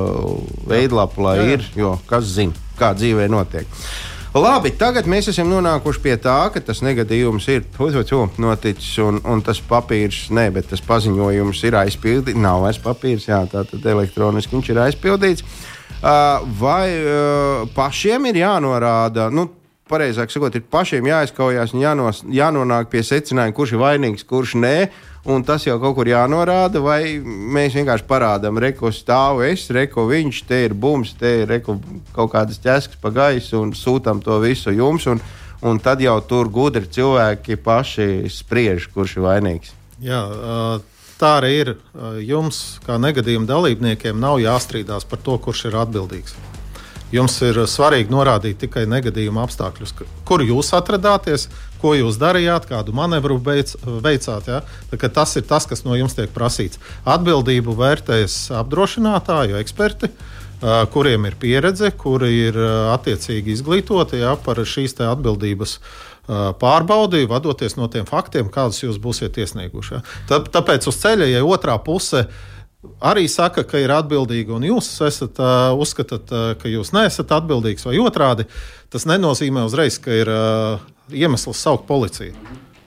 veidlapu, 0.70 1.28
lai 1.28 1.38
jā, 1.38 1.46
jā. 1.46 1.60
ir, 1.60 1.70
jo 1.84 1.94
kas 2.10 2.34
zina, 2.34 2.66
kā 2.80 2.96
dzīvē 2.98 3.30
notiek. 3.32 3.70
Labi, 4.34 4.72
tagad 4.74 5.06
mēs 5.06 5.28
esam 5.30 5.46
nonākuši 5.52 6.00
pie 6.02 6.14
tā, 6.18 6.48
ka 6.50 6.58
tas 6.66 6.80
negadījums 6.82 7.46
ir 7.54 7.68
noticis, 8.42 8.98
un, 8.98 9.20
un 9.30 9.44
tas 9.46 9.60
papīrs, 9.62 10.32
ne, 10.34 10.48
bet 10.50 10.72
tas 10.72 10.82
paziņojums 10.82 11.62
ir 11.64 11.78
aizpildīts. 11.78 12.40
Nav 12.42 12.64
vairs 12.66 12.80
papīrs, 12.82 13.28
jā, 13.30 13.44
tā 13.46 13.62
tad 13.70 13.86
elektroniski 13.86 14.56
viņš 14.56 14.70
ir 14.74 14.80
aizpildīts. 14.88 15.46
Uh, 16.02 16.42
vai 16.58 16.90
uh, 16.98 17.70
pašiem 17.76 18.26
ir 18.32 18.42
jānorāda? 18.42 19.30
Nu, 19.30 19.52
Pareizāk 19.84 20.32
sakot, 20.32 20.56
ir 20.56 20.64
pašiem 20.72 21.06
jāizkaujās 21.06 21.74
un 21.76 21.82
jānos, 21.84 22.22
jānonāk 22.32 22.88
pie 22.90 23.02
secinājuma, 23.06 23.54
kurš 23.54 23.76
ir 23.76 23.82
vainīgs, 23.84 24.24
kurš 24.26 24.56
nē. 24.58 24.78
Uh, 24.88 25.13
un 25.26 25.44
tas 25.44 25.64
jau 25.66 25.78
kaut 25.82 25.96
kur 25.98 26.10
jānorāda, 26.10 26.82
vai 26.84 27.18
mēs 27.24 27.78
vienkārši 27.78 28.08
parādām, 28.10 28.60
reku 28.60 28.92
stāvu 28.92 29.46
es, 29.48 29.70
reku 29.74 30.08
viņš, 30.10 30.42
te 30.50 30.64
ir 30.66 30.76
bums, 30.76 31.14
te 31.20 31.44
ir 31.44 31.52
reku 31.56 31.78
kaut 32.16 32.34
kādas 32.36 32.60
ķēskas 32.64 33.00
pa 33.02 33.14
gaisu 33.14 33.62
un 33.62 33.76
sūtām 33.78 34.24
to 34.24 34.40
visu 34.44 34.74
jums. 34.76 35.08
Un, 35.08 35.22
un 35.64 35.80
tad 35.80 36.04
jau 36.04 36.18
tur 36.28 36.52
gudri 36.52 36.90
cilvēki 36.92 37.60
paši 37.64 38.10
spriež, 38.32 38.90
kurš 38.94 39.18
ir 39.20 39.28
vainīgs. 39.28 39.76
Jā, 40.04 40.24
tā 41.20 41.38
arī 41.40 41.54
ir. 41.62 41.76
Jums, 42.24 42.82
kā 42.84 43.00
negadījuma 43.00 43.48
dalībniekiem, 43.48 44.20
nav 44.20 44.42
jāstrīdās 44.44 45.08
par 45.08 45.24
to, 45.24 45.40
kurš 45.40 45.70
ir 45.72 45.80
atbildīgs. 45.86 46.36
Jums 47.14 47.36
ir 47.46 47.60
svarīgi 47.70 48.10
norādīt 48.10 48.58
tikai 48.64 48.88
negadījuma 48.90 49.44
apstākļus, 49.46 49.94
kur 50.26 50.42
jūs 50.42 50.72
atradāties, 50.74 51.48
ko 51.82 51.92
jūs 51.94 52.18
darījāt, 52.18 52.66
kādu 52.70 52.96
manevru 52.96 53.38
veic, 53.44 53.76
veicāt. 53.86 54.48
Ja? 54.50 54.62
Tas 55.04 55.36
ir 55.38 55.46
tas, 55.46 55.68
kas 55.70 55.84
no 55.86 55.94
jums 56.00 56.16
tiek 56.18 56.32
prasīts. 56.34 56.82
Atbildību 57.06 57.76
vērtēs 57.78 58.48
apdrošinātāju 58.58 59.60
eksperti. 59.62 60.10
Kuriem 60.64 61.28
ir 61.28 61.36
pieredze, 61.36 61.90
kuri 62.00 62.30
ir 62.48 62.58
attiecīgi 62.94 63.52
izglītoti 63.52 64.22
ja, 64.22 64.38
par 64.40 64.62
šīs 64.64 64.96
atbildības 65.04 65.76
pārbaudi, 66.62 67.26
vadoties 67.28 67.76
no 67.76 67.90
tiem 67.92 68.08
faktiem, 68.08 68.48
kādus 68.48 68.80
jūs 68.86 68.98
būsiet 69.04 69.38
iesnieguši. 69.44 69.98
Ja. 69.98 70.40
Tāpēc 70.56 70.88
uz 70.88 71.02
ceļa, 71.02 71.28
ja 71.34 71.44
otrā 71.44 71.76
puse 71.84 72.24
arī 73.04 73.28
saka, 73.32 73.64
ka 73.68 73.80
ir 73.82 73.94
atbildīga, 73.94 74.56
un 74.58 74.68
jūs 74.68 74.90
esat, 75.08 75.40
uh, 75.42 75.72
uzskatāt, 75.80 76.32
uh, 76.34 76.54
ka 76.60 76.72
jūs 76.72 76.94
neesat 76.96 77.32
atbildīgs, 77.36 77.86
vai 77.88 77.98
otrādi, 78.02 78.48
tas 78.94 79.08
nenozīmē 79.10 79.66
uzreiz, 79.68 80.00
ka 80.02 80.14
ir 80.14 80.32
uh, 80.32 80.84
iemesls 81.12 81.62
saukt 81.64 81.88
policiju. 81.90 82.36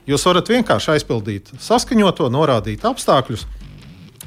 Jūs 0.07 0.23
varat 0.29 0.51
vienkārši 0.53 0.93
aizpildīt 0.95 1.51
saskaņoto, 1.63 2.29
norādīt 2.31 2.85
apstākļus, 2.87 3.47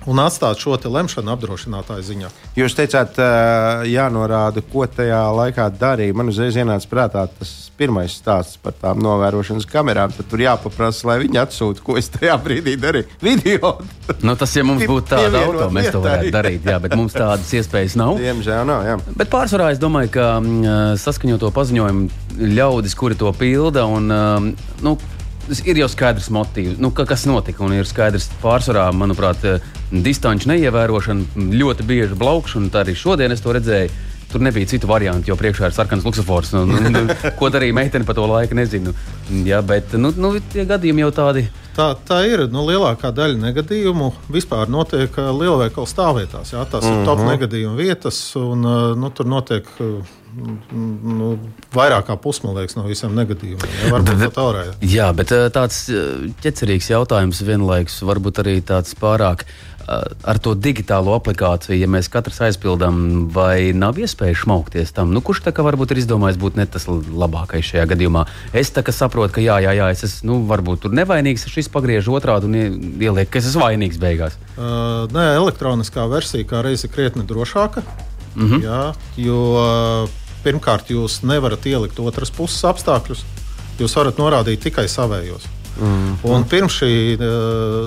un 0.07 0.21
atstāt 0.23 0.61
šo 0.61 0.77
lemšanu 0.79 1.33
apdrošinātāju 1.33 2.05
ziņā. 2.07 2.29
Jūs 2.57 2.75
teicāt, 2.77 3.17
jānorāda, 3.89 4.63
ko 4.71 4.85
tajā 4.87 5.21
laikā 5.35 5.67
darīja. 5.75 6.15
Man 6.15 6.31
uzreiz 6.31 6.57
ienāca 6.59 6.87
prātā 6.91 7.25
tas 7.27 7.51
pirmais 7.79 8.13
stāsts 8.19 8.59
par 8.61 8.75
tām 8.79 9.01
novērošanas 9.03 9.67
kamerām. 9.69 10.13
Tad 10.15 10.29
tur 10.31 10.43
jāpaprasa, 10.43 11.07
lai 11.09 11.19
viņi 11.23 11.41
atsūta, 11.43 11.83
ko 11.85 11.97
es 11.99 12.09
tajā 12.13 12.35
brīdī 12.43 12.75
darīju. 12.79 13.09
Video. 13.23 13.75
Nu, 14.23 14.35
tas, 14.39 14.55
ja 14.55 14.65
mums 14.67 14.83
būtu 14.89 15.13
tāda 15.13 15.43
auto, 15.45 15.69
mēs 15.75 15.91
to 15.93 16.01
varētu 16.03 16.33
darīt. 16.35 16.65
Jā, 16.67 16.79
bet 16.83 16.95
mums 16.99 17.15
tādas 17.15 17.51
iespējas 17.59 17.95
nav. 17.99 18.17
Diemžēl 18.19 18.65
nav. 18.67 18.87
Jā. 18.87 18.97
Bet 19.19 19.31
pārsvarā 19.31 19.71
es 19.75 19.79
domāju, 19.81 20.11
ka 20.15 20.31
saskaņoto 20.99 21.53
paziņojumu 21.55 22.49
ļaudis, 22.55 22.97
kuri 22.99 23.19
to 23.19 23.31
pilda, 23.35 23.85
un, 23.87 24.11
nu, 24.85 24.97
ir 25.65 25.81
jau 25.81 25.87
skaidrs 25.91 26.29
motīvs, 26.33 26.77
nu, 26.81 26.91
ka, 26.95 27.05
kas 27.09 27.25
notika. 27.29 27.63
Un 27.65 27.75
ir 27.77 27.87
skaidrs, 27.87 28.29
pārsvarā, 28.43 28.89
manuprāt, 28.95 29.45
distanču 29.91 30.51
neievērošana, 30.53 31.49
ļoti 31.59 31.87
bieži 31.89 32.19
blaukšana. 32.19 32.71
Tā 32.73 32.83
arī 32.85 32.95
šodien 32.97 33.35
es 33.35 33.43
to 33.45 33.55
redzēju. 33.57 34.07
Tur 34.29 34.43
nebija 34.45 34.69
citu 34.69 34.85
variantu, 34.85 35.31
jo 35.31 35.35
priekšā 35.39 35.71
ir 35.71 35.73
sarkans 35.73 36.03
luksofors. 36.05 36.51
Nu, 36.53 36.61
nu, 36.69 37.01
ko 37.39 37.49
darīja 37.49 37.73
meitene 37.73 38.05
pa 38.05 38.13
to 38.13 38.27
laiku, 38.29 38.53
nezinu. 38.59 38.93
Jā, 39.47 39.63
bet 39.65 39.95
nu, 39.97 40.11
nu, 40.13 40.35
tie 40.53 40.67
gadījumi 40.69 41.01
jau 41.07 41.09
tādi. 41.23 41.47
Tā, 41.73 41.87
tā 42.05 42.19
ir. 42.29 42.45
Nu, 42.53 42.61
lielākā 42.67 43.09
daļa 43.15 43.39
negadījumu 43.41 44.11
vispār 44.29 44.69
notiek 44.69 45.17
lielveikalu 45.17 45.89
stāvvietās. 45.89 46.53
Jā, 46.53 46.67
tās 46.69 46.85
mm 46.85 46.91
-hmm. 46.91 47.01
ir 47.01 47.09
top 47.09 47.23
mhm. 47.23 47.31
negadījuma 47.33 47.75
vietas, 47.81 48.21
un 48.37 48.69
nu, 49.01 49.09
tur 49.09 49.25
notiek 49.25 49.65
nu, 50.37 51.31
vairāk 51.73 52.09
kā 52.09 52.17
pusmilīgs 52.21 52.77
no 52.77 52.85
visiem 52.87 53.15
negadījumiem. 53.17 53.73
Ja, 53.81 53.93
varbūt 53.95 54.21
pat 54.27 54.43
ārējā. 54.43 54.75
Jā, 54.85 55.09
bet 55.17 55.33
tāds 55.55 55.87
ķecerīgs 56.43 56.91
jautājums 56.93 57.41
vienlaikus, 57.45 58.01
varbūt 58.05 58.43
arī 58.43 58.59
tāds 58.65 58.95
pārāk. 58.99 59.47
Ar 59.89 60.37
to 60.37 60.51
digitālo 60.53 61.15
aplikāciju, 61.17 61.73
ja 61.73 61.87
mēs 61.89 62.11
katrs 62.13 62.37
aizpildām, 62.45 62.99
vai 63.33 63.71
nav 63.73 63.97
iespēja 63.97 64.37
šmaukties 64.43 64.93
tam, 64.93 65.15
nu, 65.15 65.21
kurš 65.25 65.41
tā 65.47 65.53
kā 65.55 65.65
varbūt 65.65 65.95
ir 65.95 66.03
izdomājis 66.03 66.37
būt 66.37 66.59
ne 66.59 66.67
tas 66.69 66.85
labākais 66.85 67.65
šajā 67.65 67.87
gadījumā. 67.95 68.27
Es 68.53 68.69
tā 68.75 68.83
kā 68.85 68.93
saprotu, 68.93 69.39
ka 69.39 69.41
jā, 69.41 69.57
jā, 69.65 69.73
jā 69.79 69.87
es 69.95 70.05
esmu, 70.05 70.27
nu, 70.29 70.37
varbūt 70.51 70.85
tur 70.85 70.93
nevainīgs, 70.93 71.47
šis 71.49 71.71
pagriež 71.73 72.11
otrādi 72.13 72.45
un 72.45 72.59
ieliek, 73.01 73.31
ka 73.33 73.41
es 73.41 73.49
esmu 73.49 73.65
vainīgs 73.65 73.97
beigās. 73.97 74.37
Uh, 74.59 75.09
nē, 75.15 75.25
elektroniskā 75.39 76.05
versija 76.11 76.45
kā 76.45 76.61
reiz 76.69 76.85
ir 76.85 76.93
krietni 76.93 77.25
drošāka. 77.25 77.81
Mm 78.35 78.47
-hmm. 78.49 78.63
Jā, 78.63 78.93
jo 79.17 79.39
pirmkārt, 80.43 80.91
jūs 80.93 81.21
nevarat 81.27 81.65
ielikt 81.69 81.99
otras 82.03 82.33
puses 82.33 82.65
apstākļus. 82.69 83.23
Jūs 83.79 83.95
varat 83.95 84.19
norādīt 84.19 84.65
tikai 84.67 84.89
savējos. 84.91 85.47
Mm. 85.79 86.15
Un 86.27 86.43
pirms 86.49 86.75
šī 86.81 86.93
uh, 87.15 87.27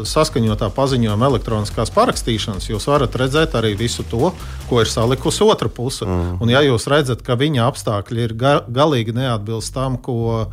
saskaņotā 0.09 0.71
paziņojuma 0.73 1.29
elektroniskās 1.29 1.93
parakstīšanas 1.93 2.71
jūs 2.71 2.87
varat 2.89 3.17
redzēt 3.21 3.57
arī 3.59 3.75
visu 3.77 4.05
to, 4.09 4.31
ko 4.71 4.81
ir 4.81 4.89
salikusi 4.89 5.45
otra 5.45 5.69
puse. 5.73 6.07
Mm. 6.09 6.39
Un, 6.41 6.53
ja 6.53 6.63
jūs 6.65 6.89
redzat, 6.91 7.25
ka 7.27 7.37
viņa 7.41 7.67
apstākļi 7.69 8.25
ir 8.25 8.35
ga 8.39 8.55
galīgi 8.65 9.15
neatbilst 9.17 9.75
tam, 9.77 9.99
ko, 10.01 10.47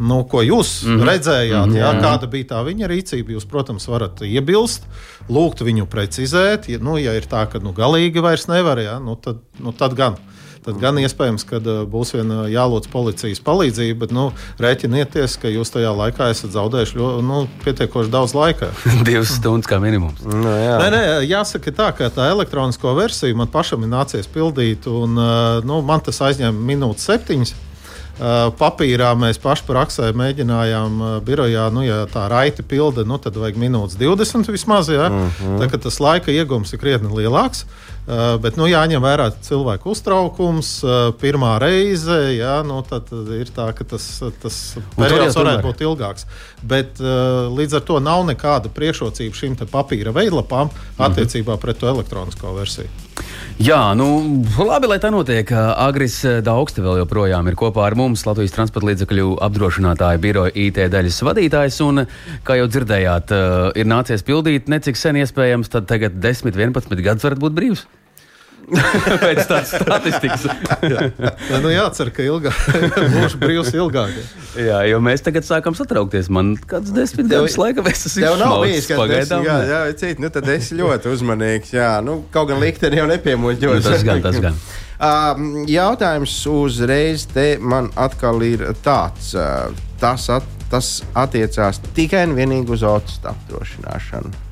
nu, 0.00 0.20
ko 0.28 0.44
jūs 0.44 0.74
mm. 0.88 1.06
redzējāt, 1.08 1.72
mm. 1.72 1.78
Jā, 1.80 1.94
kāda 2.02 2.28
bija 2.32 2.50
tā 2.52 2.60
viņa 2.66 2.90
rīcība, 2.92 3.36
jūs, 3.38 3.48
protams, 3.48 3.88
varat 3.88 4.24
iebilst, 4.28 4.84
lūgt 5.32 5.64
viņu 5.64 5.88
precizēt. 5.90 6.68
Ja, 6.72 6.82
nu, 6.82 6.98
ja 7.00 7.16
ir 7.16 7.28
tā, 7.30 7.46
ka 7.48 7.62
nu, 7.62 7.72
galīgi 7.76 8.24
vairs 8.24 8.48
nevar, 8.52 8.82
jā, 8.84 8.98
nu, 9.02 9.16
tad, 9.16 9.40
nu, 9.62 9.72
tad 9.76 9.96
gan 9.96 10.20
tad 10.66 10.78
gan 10.82 10.98
iespējams, 11.02 11.44
ka 11.48 11.58
uh, 11.60 11.82
būs 11.88 12.14
viena 12.14 12.46
jālūdz 12.50 12.90
policijas 12.92 13.42
palīdzība, 13.44 13.98
bet 14.04 14.14
nu, 14.14 14.28
rēķinieties, 14.62 15.36
ka 15.42 15.50
jūs 15.52 15.74
tajā 15.74 15.90
laikā 15.98 16.30
esat 16.32 16.54
zaudējuši 16.54 16.98
ļoti, 17.00 17.26
nu, 17.28 17.40
pietiekoši 17.64 18.12
daudz 18.12 18.36
laika. 18.38 18.70
Divas 19.08 19.34
stundas 19.38 19.70
kā 19.70 19.80
minimums. 19.82 20.22
No, 20.26 20.44
nu, 20.44 20.54
jā. 20.54 20.78
nē, 20.84 20.88
nē, 20.94 21.02
jāsaka 21.30 21.74
tā, 21.74 21.90
ka 21.98 22.12
tā 22.14 22.30
elektronisko 22.34 22.94
versiju 22.98 23.38
man 23.38 23.50
pašam 23.52 23.84
ir 23.86 23.92
nācies 23.92 24.30
pildīt, 24.30 24.88
un 24.90 25.18
uh, 25.18 25.60
nu, 25.66 25.82
man 25.86 26.04
tas 26.04 26.22
aizņēma 26.30 26.70
minūtes 26.72 27.10
septiņas. 27.10 27.54
Papīrā 28.58 29.12
mēs 29.16 29.40
paši 29.40 29.64
praksē 29.66 30.10
mēģinājām 30.16 30.98
birojā, 31.24 31.68
nu, 31.72 31.80
ja 31.86 32.02
tā 32.12 32.26
raiti 32.28 32.62
pilda, 32.62 33.06
nu, 33.08 33.16
tad 33.18 33.38
vajag 33.40 33.56
minūtes 33.58 33.96
20 34.00 34.52
vismaz. 34.52 34.90
Ja? 34.92 35.08
Uh 35.08 35.40
-huh. 35.40 35.62
Tā, 35.62 35.78
tas 35.78 36.00
laika 36.00 36.30
iegums 36.30 36.72
ir 36.72 36.78
krietni 36.78 37.08
lielāks. 37.08 37.64
Uh, 38.02 38.34
bet 38.42 38.56
nu, 38.58 38.64
jāņem 38.66 38.98
vērā 38.98 39.28
cilvēku 39.46 39.92
uztraukums. 39.94 40.70
Uh, 40.82 41.12
pirmā 41.20 41.52
reize, 41.62 42.16
jā, 42.34 42.56
nu, 42.66 42.80
tad 42.82 43.06
ir 43.30 43.46
tā, 43.54 43.68
ka 43.78 43.84
tas, 43.84 44.22
tas 44.42 44.56
periods 44.96 45.38
varētu 45.38 45.62
būt 45.68 45.84
ilgāks. 45.86 46.26
Bet 46.66 46.98
uh, 46.98 47.46
līdz 47.54 47.78
ar 47.78 47.84
to 47.86 48.00
nav 48.02 48.24
nekāda 48.26 48.72
priekšrocība 48.74 49.38
šīm 49.38 49.54
papīra 49.70 50.10
veidlapām 50.10 50.74
attiecībā 50.98 51.54
pret 51.62 51.78
to 51.78 51.86
elektronisko 51.86 52.56
versiju. 52.58 52.90
Jā, 53.60 53.92
nu, 53.98 54.06
labi, 54.56 54.88
lai 54.88 54.96
tā 55.02 55.10
notiek. 55.12 55.48
Agris 55.52 56.20
Daugste 56.44 56.82
vēl 56.84 57.02
joprojām 57.02 57.50
ir 57.50 57.56
kopā 57.58 57.84
ar 57.84 57.96
mums, 57.98 58.24
Latvijas 58.26 58.54
transporta 58.56 58.88
līdzekļu 58.88 59.36
apdrošinātāja 59.44 60.20
biroja 60.22 60.54
IT 60.56 60.80
daļas 60.92 61.20
vadītājs. 61.28 61.80
Un, 61.84 62.06
kā 62.46 62.56
jau 62.58 62.68
dzirdējāt, 62.72 63.34
ir 63.78 63.90
nācies 63.92 64.24
pildīt 64.26 64.72
necik 64.72 64.98
sen 64.98 65.20
iespējams, 65.20 65.72
tad 65.72 65.90
tagad 65.90 66.16
10, 66.22 66.56
11 66.56 67.04
gadus 67.04 67.28
varat 67.28 67.44
būt 67.44 67.58
brīvs. 67.58 67.84
Pēc 69.22 69.40
tādas 69.48 69.72
statistikas. 69.72 70.44
jā, 70.86 71.60
nu 71.62 71.72
jācer, 71.72 72.10
ka 72.14 72.24
ilgāk, 72.24 72.58
būšu 73.16 73.40
brīvs 73.42 73.72
ilgāk. 73.76 74.14
Jā, 74.58 74.82
jo 74.88 75.00
mēs 75.04 75.24
tagad 75.24 75.46
sākam 75.46 75.76
satraukties. 75.78 76.30
Man 76.32 76.54
kāds 76.70 76.94
desmit 76.94 77.30
gadus 77.32 77.58
laika 77.60 77.84
es 77.90 78.06
esmu 78.08 78.22
izšmauts. 78.22 78.42
Nav 78.42 78.56
bijis, 78.66 78.88
pagaidām. 78.92 79.48
Jā, 79.48 79.58
jā, 79.68 79.80
cīt, 80.02 80.22
nu 80.22 80.30
tad 80.32 80.48
esi 80.52 80.78
ļoti 80.78 81.12
uzmanīgs. 81.12 81.74
Jā, 81.76 81.90
nu, 82.04 82.22
kaut 82.34 82.52
gan 82.52 82.62
likteni 82.62 83.02
jau 83.02 83.08
nepiemuļķos. 83.10 83.82
Nu, 83.82 83.90
tas 83.90 84.06
gan, 84.08 84.24
tas 84.24 84.40
gan. 84.42 84.62
Uh, 85.02 85.64
jautājums 85.66 86.30
uzreiz 86.46 87.24
te 87.26 87.56
man 87.58 87.88
atkal 87.98 88.38
ir 88.46 88.62
tāds. 88.86 89.32
Uh, 89.34 89.74
tas, 89.98 90.28
at, 90.30 90.46
tas 90.70 90.92
attiecās 91.18 91.82
tikai 91.96 92.22
un 92.28 92.36
vienīgi 92.38 92.70
uz 92.76 92.86
otras 92.86 93.18
apdrošināšanu 93.32 94.51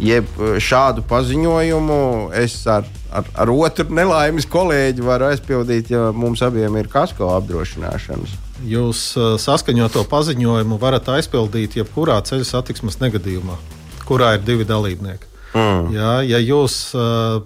jeb 0.00 0.28
eh, 0.38 0.56
šādu 0.62 1.04
paziņojumu 1.08 1.98
es 2.38 2.56
ar, 2.70 2.86
ar, 3.12 3.28
ar 3.44 3.52
otru 3.52 3.88
nelaimes 3.94 4.46
kolēģi 4.50 5.04
varu 5.04 5.28
aizpildīt, 5.32 5.92
ja 5.92 6.10
mums 6.16 6.42
abiem 6.44 6.76
ir 6.80 6.88
kasko 6.92 7.32
apdrošināšanas. 7.36 8.38
Jūs 8.62 9.02
uh, 9.18 9.34
saskaņoto 9.42 10.04
paziņojumu 10.10 10.78
varat 10.78 11.08
aizpildīt 11.16 11.74
jebkurā 11.80 12.20
ceļu 12.28 12.46
satiksmes 12.46 13.00
negadījumā, 13.02 13.56
kurā 14.06 14.36
ir 14.36 14.46
divi 14.46 14.66
dalībnieki. 14.68 15.26
Mm. 15.52 15.88
Jā, 15.96 16.12
ja 16.24 16.38
jūs 16.40 16.76
uh, 16.94 17.42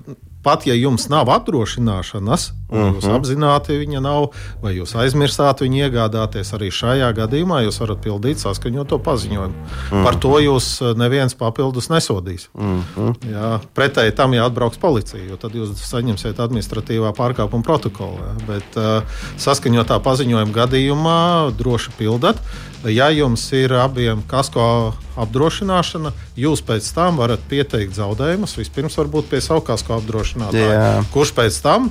pat 0.47 0.67
ja 0.69 0.77
jums 0.79 1.09
nav 1.11 1.31
apdrošināšanas, 1.35 2.51
un 2.69 2.79
uh 2.79 2.87
-huh. 2.87 2.95
jūs 2.97 3.07
mhm. 3.07 3.17
apzināti 3.17 3.79
viņa 3.79 4.01
nav, 4.01 4.29
vai 4.63 4.75
jūs 4.75 4.95
aizmirstāt 4.99 5.63
viņu 5.63 5.87
iegādāties, 5.87 6.53
arī 6.55 6.71
šajā 6.71 7.13
gadījumā 7.15 7.63
jūs 7.65 7.81
varat 7.81 7.99
pildīt 8.03 8.43
saskaņoto 8.43 8.99
paziņojumu. 8.99 9.55
Uh 9.55 9.93
-huh. 9.93 10.05
Par 10.05 10.17
to 10.17 10.39
jūs 10.41 10.83
eh, 10.83 10.95
neviens 10.99 11.35
papildus 11.35 11.89
nesodīs. 11.89 12.49
Uh 12.55 12.65
mhm. 12.65 12.83
-huh. 12.97 13.15
Jā, 13.33 13.61
pretēji 13.75 14.15
tam 14.15 14.33
jāatbrauks 14.33 14.79
policija, 14.79 15.25
jo 15.25 15.37
tad 15.37 15.53
jūs 15.55 15.75
saņemsiet 15.77 16.39
administratīvā 16.39 17.13
pārkāpuma 17.13 17.63
protokolu. 17.63 18.19
Jā. 18.19 18.47
Bet 18.47 18.77
uh, 18.77 19.03
saskaņotā 19.39 20.01
paziņojuma 20.03 20.53
gadījumā 20.53 21.53
droši 21.59 21.91
pildat. 21.99 22.37
Ja 22.85 23.09
jums 23.11 23.53
ir 23.53 23.73
abiem 23.73 24.23
kasko 24.29 24.95
apdrošināšana, 25.17 26.13
jūs 26.37 26.63
pēc 26.63 26.95
tam 26.95 27.17
varat 27.17 27.41
pieteikt 27.49 27.95
zaudējumus. 27.95 28.57
Vispirms 28.59 28.99
varbūt 28.99 29.31
pie 29.31 29.41
savu 29.41 29.61
kasko 29.61 29.97
apdrošinātāju, 29.99 31.05
kurš 31.15 31.33
pēc 31.33 31.63
tam 31.63 31.91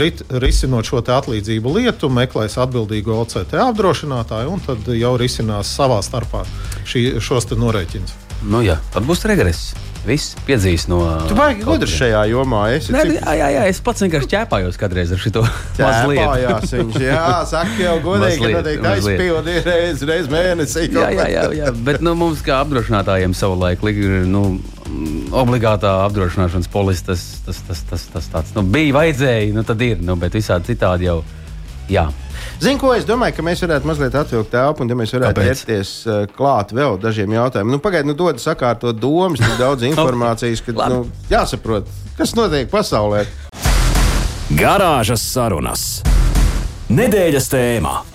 rit, 0.00 0.24
risinot 0.42 0.88
šo 0.88 1.02
atlīdzību 1.02 1.76
lietu, 1.78 2.10
meklēs 2.12 2.58
atbildīgo 2.62 3.18
OCT 3.22 3.56
apdrošinātāju 3.68 4.56
un 4.56 4.64
tad 4.64 4.90
jau 4.96 5.14
risinās 5.20 5.72
savā 5.76 6.00
starpā 6.04 6.44
šī, 6.88 7.06
šos 7.22 7.50
norēķinus. 7.52 8.18
Nu, 8.42 8.62
jā, 8.64 8.80
tad 8.94 9.06
būs 9.06 9.22
regress. 9.30 9.72
Viss 10.02 10.32
piedzīs 10.48 10.88
no. 10.90 10.98
Tu 11.30 11.34
baigi 11.38 11.62
gudrs 11.62 11.92
šajā 11.94 12.24
jomā. 12.32 12.64
Es, 12.74 12.88
Nē, 12.90 13.04
cik... 13.06 13.20
jā, 13.20 13.34
jā, 13.38 13.50
jā, 13.54 13.66
es 13.70 13.78
pats 13.86 14.02
vienkārši 14.02 14.30
ķēpājos 14.32 14.78
kādreiz 14.80 15.12
ar 15.14 15.20
šo 15.22 15.44
mazliet. 15.78 16.72
viņš, 16.74 16.98
jā, 17.04 17.20
saka 17.46 17.76
jau 17.78 17.94
godīgi, 18.02 18.40
ka 18.42 18.50
noteikti 18.56 18.90
aizpildi 18.96 19.56
reiz, 19.68 20.02
reiz 20.10 20.30
mēnesī. 20.32 20.88
Jā, 20.90 21.06
jā, 21.14 21.28
jā, 21.30 21.44
jā, 21.60 21.70
bet 21.86 22.02
nu, 22.02 22.16
mums 22.18 22.42
kā 22.42 22.58
apdrošinātājiem 22.64 23.36
savulaik 23.38 23.86
ir 23.92 24.24
nu, 24.26 24.58
obligātā 25.32 25.92
apdrošināšanas 26.06 26.70
polise. 26.72 27.06
Tas, 27.06 27.22
tas, 27.46 27.62
tas, 27.68 27.84
tas, 27.90 28.08
tas 28.12 28.28
tāds 28.32 28.56
nu, 28.56 28.64
bija 28.74 28.96
vajadzēja, 28.98 29.52
nu 29.56 29.64
tad 29.66 29.82
ir, 29.84 30.02
nu, 30.04 30.16
bet 30.20 30.36
visādi 30.38 30.72
citādi 30.72 31.08
jau. 31.08 31.22
Jā. 31.90 32.06
Zinu, 32.62 32.78
ko 32.78 32.92
es 32.94 33.06
domāju, 33.06 33.36
ka 33.36 33.44
mēs 33.46 33.62
varētu 33.64 33.88
mazliet 33.90 34.14
atvilkt 34.18 34.52
telpu, 34.52 34.84
un 34.84 34.92
ja 34.92 34.96
mēs 34.98 35.12
varētu 35.14 35.44
ķerties 35.46 35.90
uh, 36.06 36.20
klāt 36.30 36.70
vēl 36.76 36.98
dažiem 37.02 37.34
jautājumiem. 37.34 37.74
Nu, 37.74 37.82
Pagaidiet, 37.82 38.10
nu, 38.10 38.16
dod 38.18 38.38
sakārtot 38.42 38.98
domas, 39.02 39.42
tik 39.42 39.58
daudz 39.60 39.86
informācijas, 39.90 40.62
ka 40.66 40.76
nu, 40.92 41.02
jāsaprot, 41.32 41.90
kas 42.18 42.36
notiek 42.38 42.70
pasaulē. 42.72 43.26
Garāžas 44.52 45.24
sarunas. 45.32 45.84
Nedēļas 46.92 47.52
tēmā. 47.52 48.11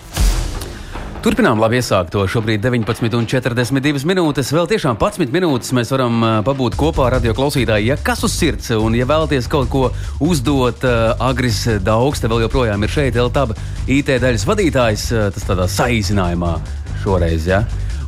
Turpinām 1.25 1.57
labi 1.57 1.79
iesākto. 1.79 2.21
Šobrīd 2.29 2.61
19,42 2.61 4.05
minūtes. 4.05 4.51
Vēl 4.53 4.67
tiešām 4.69 4.99
11 5.01 5.33
minūtes 5.33 5.73
mēs 5.73 5.89
varam 5.89 6.21
pabūt 6.45 6.77
kopā 6.77 7.07
ar 7.07 7.15
radio 7.17 7.33
klausītāju. 7.37 7.89
Ja 7.89 7.97
kas 7.97 8.21
uz 8.27 8.35
sirds 8.37 8.69
un 8.77 8.93
ja 8.95 9.07
vēlaties 9.09 9.49
kaut 9.49 9.71
ko 9.73 9.87
uzdot, 10.23 10.85
Agris 11.17 11.63
Daugste 11.81 12.29
vēl 12.29 12.45
joprojām 12.45 12.85
ir 12.85 12.93
šeit, 12.93 13.17
LTB 13.17 13.57
IT 13.97 14.13
daļas 14.21 14.45
vadītājs. 14.45 15.09
Tas 15.33 15.49
tādā 15.49 15.65
saīsinājumā 15.73 16.53
šoreiz. 17.01 17.49
Ja? 17.49 17.63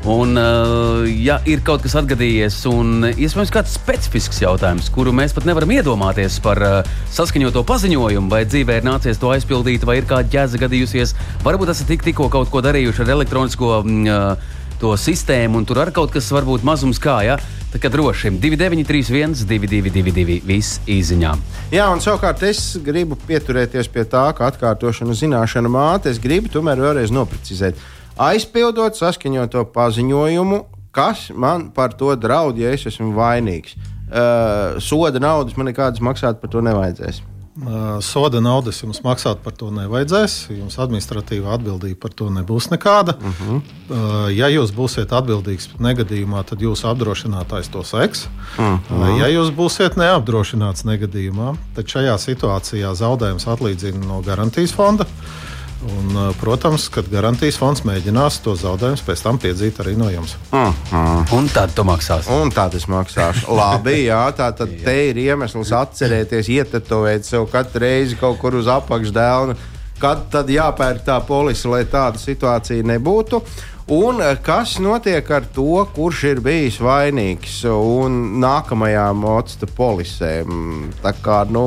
Un, 0.07 0.38
uh, 0.39 1.03
ja 1.12 1.41
ir 1.43 1.59
kaut 1.67 1.83
kas 1.83 1.97
atgadījies, 1.99 2.62
un 2.71 3.09
iespējams 3.09 3.51
kāds 3.51 3.73
specifisks 3.75 4.39
jautājums, 4.39 4.88
kuru 4.95 5.12
mēs 5.15 5.35
pat 5.35 5.43
nevaram 5.49 5.73
iedomāties 5.75 6.38
par 6.43 6.62
uh, 6.63 6.77
saskaņoto 7.12 7.65
paziņojumu, 7.67 8.31
vai 8.31 8.45
dzīvē 8.47 8.79
ir 8.79 8.88
nācies 8.88 9.19
to 9.19 9.33
aizpildīt, 9.35 9.83
vai 9.83 9.97
ir 9.99 10.07
kāda 10.07 10.31
ķēze 10.31 10.62
gadījusies, 10.62 11.13
varbūt 11.43 11.73
esat 11.75 11.91
tik, 11.91 12.07
tikko 12.07 12.29
kaut 12.31 12.47
ko 12.53 12.63
darījuši 12.63 13.03
ar 13.03 13.13
elektronisko 13.17 13.73
uh, 13.83 14.55
to 14.79 14.95
sistēmu, 14.95 15.59
un 15.59 15.67
tur 15.67 15.83
ar 15.83 15.91
kaut 15.91 16.15
kas 16.15 16.31
varbūt 16.31 16.63
mazums 16.63 17.01
kā. 17.03 17.19
Ja? 17.27 17.35
Tā 17.69 17.83
kā 17.83 17.91
droši 17.91 18.31
2931, 18.39 19.43
222, 19.51 20.39
viss 20.47 20.79
īsiņā. 20.89 21.35
Jā, 21.75 21.91
un 21.91 21.99
savukārt 22.01 22.41
es 22.47 22.63
gribu 22.81 23.19
pieturēties 23.27 23.91
pie 23.93 24.07
tā, 24.09 24.29
ka 24.38 24.47
atkārtošana 24.49 25.13
zināšana 25.13 25.69
māte. 25.69 26.09
Es 26.09 26.23
gribu 26.23 26.49
tomēr 26.55 26.81
vēlreiz 26.81 27.13
noprecizēt 27.13 27.77
aizpildot 28.19 28.99
saskaņoto 28.99 29.63
paziņojumu, 29.73 30.63
kas 30.95 31.29
man 31.36 31.69
par 31.75 31.95
to 31.97 32.12
draud, 32.19 32.60
ja 32.60 32.73
es 32.75 32.86
esmu 32.89 33.13
vainīgs. 33.17 33.77
Uh, 34.10 34.79
soda 34.82 35.21
naudas 35.21 35.58
man 35.58 35.69
nekādas 35.69 36.01
maksāt 36.01 36.39
par 36.41 36.49
to 36.49 36.63
nevajadzēs. 36.65 37.21
Uh, 37.60 37.97
soda 37.99 38.39
naudas 38.39 38.77
jums 38.79 39.01
maksāt 39.03 39.41
par 39.43 39.53
to 39.60 39.67
nevajadzēs. 39.75 40.36
Jums 40.55 40.77
administratīva 40.79 41.51
atbildība 41.58 41.99
par 42.05 42.15
to 42.17 42.29
nebūs 42.34 42.69
nekāda. 42.71 43.17
Uh 43.19 43.41
-huh. 43.41 43.60
uh, 43.89 44.29
ja 44.34 44.47
jūs 44.47 44.71
būsiet 44.73 45.13
atbildīgs 45.13 45.69
negadījumā, 45.79 46.43
tad 46.45 46.63
jūsu 46.63 46.88
apdrošinātājs 46.89 47.69
to 47.71 47.84
seks. 47.84 48.27
Uh 48.58 48.79
-huh. 48.89 49.19
Ja 49.19 49.27
jūs 49.27 49.51
būsiet 49.51 49.97
neapdrošināts 49.97 50.86
negadījumā, 50.86 51.55
tad 51.75 51.86
šajā 51.86 52.17
situācijā 52.17 52.95
zaudējums 52.95 53.47
atlīdzina 53.47 54.08
no 54.08 54.21
garantijas 54.21 54.73
fonda. 54.73 55.03
Uh, 55.03 55.49
Un, 55.80 56.34
protams, 56.42 56.89
kad 56.92 57.08
garantijas 57.08 57.56
fonds 57.56 57.86
mēģinās 57.88 58.42
to 58.44 58.52
zaudējumus 58.60 59.04
pēc 59.08 59.22
tam 59.24 59.38
piedzīt 59.39 59.80
arī 59.80 59.94
no 59.98 60.10
jums. 60.12 60.36
Uh 60.52 60.74
-huh. 60.92 61.34
Un 61.38 61.48
tad 61.48 61.72
tu 61.76 61.84
maksāsi. 61.88 62.28
Un 62.42 62.52
tad 62.52 62.76
es 62.76 62.86
maksāšu. 62.88 63.48
Labi, 63.56 64.06
jā, 64.06 64.28
tā 64.36 64.52
tad 64.52 64.70
jā. 64.70 64.84
te 64.84 65.10
ir 65.10 65.18
iemesls 65.18 65.72
atcerēties, 65.72 66.50
ietetovēt 66.50 67.24
sev 67.26 67.48
katru 67.52 67.80
reizi 67.80 68.15
kaut 68.15 68.39
kur 68.39 68.56
uz 68.56 68.68
apakšdēlna. 68.68 69.56
Kad 70.00 70.30
tad 70.32 70.50
jāpērk 70.50 71.04
tā 71.06 71.20
polise, 71.28 71.68
lai 71.68 71.84
tāda 71.86 72.18
situācija 72.18 72.84
nebūtu? 72.84 73.42
Un 73.89 74.19
eh, 74.21 74.36
kas 74.45 74.75
notiek 74.78 75.25
ar 75.34 75.47
to, 75.49 75.82
kurš 75.95 76.19
ir 76.30 76.41
bijis 76.45 76.75
vainīgs 76.84 77.56
un 77.73 78.19
nākamajām 78.38 79.23
otsta 79.25 79.65
polisēm? 79.65 80.91
Tā 81.02 81.15
kā 81.25 81.39
nu, 81.49 81.63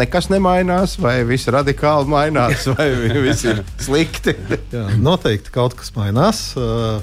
nekas 0.00 0.30
nemainās, 0.32 0.96
vai 1.02 1.18
viss 1.28 1.50
radikāli 1.52 2.08
mainās, 2.08 2.64
vai 2.72 2.88
viss 3.26 3.44
ir 3.44 3.60
slikti? 3.84 4.32
Jā, 4.72 4.86
noteikti 4.96 5.52
kaut 5.52 5.76
kas 5.76 5.92
mainās. 5.98 6.40
Uh, 6.56 7.02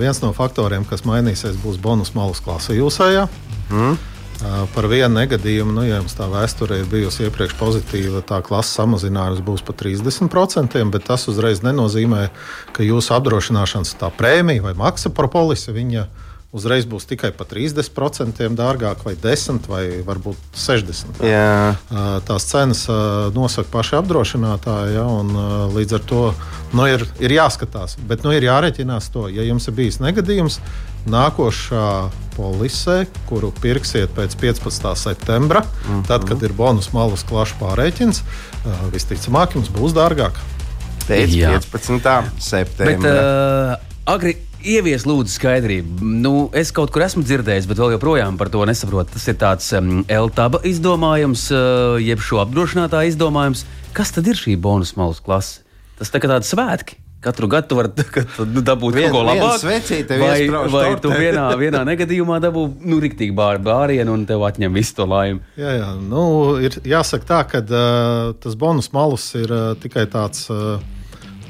viens 0.00 0.22
no 0.24 0.32
faktoriem, 0.32 0.88
kas 0.88 1.04
mainīsies, 1.04 1.60
būs 1.60 1.76
bonus 1.76 2.14
malas 2.16 2.40
klase 2.40 2.78
jūsējā. 2.80 3.28
Mm. 3.68 3.98
Par 4.38 4.86
vienu 4.86 5.10
negadījumu, 5.16 5.72
nu, 5.74 5.82
ja 5.82 5.96
jums 5.98 6.14
tā 6.14 6.28
vēsture 6.30 6.76
ir 6.78 6.90
bijusi 6.90 7.24
iepriekš 7.26 7.56
pozitīva, 7.58 8.20
tā 8.22 8.38
klases 8.46 8.76
samazinājums 8.78 9.42
būs 9.42 9.64
par 9.66 9.74
30%, 9.80 10.78
bet 10.94 11.06
tas 11.08 11.26
uzreiz 11.30 11.64
nenozīmē, 11.66 12.28
ka 12.76 12.86
jūsu 12.86 13.16
apdrošināšanas 13.16 13.96
prēmija 14.14 14.62
vai 14.62 14.76
maksa 14.78 15.10
par 15.10 15.26
polisi 15.32 15.74
viņa 15.74 16.06
uzreiz 16.56 16.86
būs 16.88 17.04
tikai 17.08 17.30
par 17.36 17.48
30% 17.50 18.46
dārgāk, 18.56 19.02
vai 19.04 19.14
10, 19.20 19.68
vai 19.68 19.82
varbūt 20.06 20.56
60. 20.56 21.20
Jā. 21.28 21.74
Tās 22.28 22.48
cenas 22.48 22.86
nosaka 23.36 23.68
paši 23.72 23.98
apdrošinātāji, 24.00 24.94
ja, 24.96 25.04
un 25.04 25.34
līdz 25.76 25.98
ar 25.98 26.06
to 26.08 26.22
nu, 26.72 26.86
ir, 26.88 27.04
ir 27.20 27.36
jāskatās. 27.36 27.98
Bet 28.08 28.24
nu, 28.24 28.32
ir 28.32 28.48
jāreķinās 28.48 29.10
to, 29.12 29.26
ja 29.32 29.44
jums 29.44 29.68
ir 29.68 29.76
bijis 29.76 30.00
negadījums. 30.04 30.60
Nākošā 31.08 32.08
polisē, 32.34 33.02
kuru 33.28 33.52
pirksiet 33.62 34.12
pēc 34.16 34.34
15. 34.40 34.90
septembra, 34.98 35.62
mm 35.62 35.88
-hmm. 35.88 36.06
tad, 36.08 36.26
kad 36.28 36.42
ir 36.42 36.52
bonus 36.52 36.92
malas 36.92 37.24
klašu 37.28 37.56
pārreķins, 37.60 38.22
visticamāk, 38.92 39.56
jums 39.56 39.70
būs 39.72 39.96
dārgāk. 39.96 40.36
Pēc 41.08 41.32
Jā. 41.32 41.56
15. 41.56 42.40
septembra. 42.40 42.96
Bet, 42.96 43.78
uh, 43.78 44.12
agri, 44.14 44.36
Ievies 44.58 45.04
lūdzu 45.06 45.30
skaidrību. 45.30 46.02
Nu, 46.22 46.32
es 46.56 46.72
kaut 46.74 46.90
kur 46.94 47.04
esmu 47.06 47.22
dzirdējis, 47.22 47.68
bet 47.70 47.78
vēl 47.78 47.94
joprojām 47.94 48.38
par 48.40 48.50
to 48.50 48.64
nesaprotu. 48.66 49.14
Tas 49.14 49.26
ir 49.30 49.36
tāds 49.38 49.68
um, 49.78 50.00
L-taba 50.10 50.58
izdomājums, 50.66 51.44
uh, 51.54 51.98
jeb 52.02 52.22
šo 52.24 52.40
apdrošinātāju 52.42 53.12
izdomājums. 53.12 53.62
Kas 53.94 54.10
tad 54.16 54.26
ir 54.26 54.38
šī 54.38 54.56
bonus 54.58 54.96
malas 54.98 55.22
klase? 55.22 55.62
Tas 56.00 56.10
tā 56.10 56.18
kā 56.22 56.30
tāds 56.30 56.50
svētki. 56.50 56.98
Katru 57.22 57.48
gadu 57.50 57.66
tu 57.70 57.78
vari 57.78 57.90
nu, 58.54 58.62
dabūt 58.62 58.94
Vien, 58.94 59.08
kaut 59.10 59.16
ko 59.16 59.22
labāku. 59.26 59.70
Vai, 60.22 60.36
vai 60.70 60.90
tu 61.02 61.10
vienā, 61.10 61.46
vienā 61.58 61.80
negadījumā 61.88 62.38
dabū 62.42 62.66
nu, 62.86 63.00
rīktīgi 63.02 63.34
bāri 63.38 63.62
bārienu 63.62 64.14
un 64.14 64.26
tev 64.26 64.44
atņem 64.46 64.78
visu 64.78 64.94
to 65.00 65.06
laimi? 65.10 65.42
Jā, 65.58 65.72
jā. 65.80 65.88
Nu, 65.98 66.22
ir 66.62 66.78
jāsaka 66.86 67.26
tā, 67.26 67.40
ka 67.50 67.62
uh, 67.66 68.36
tas 68.38 68.54
bonus 68.58 68.92
malus 68.94 69.32
ir 69.38 69.50
uh, 69.50 69.72
tikai 69.82 70.06
tāds. 70.10 70.46
Uh, 70.50 70.78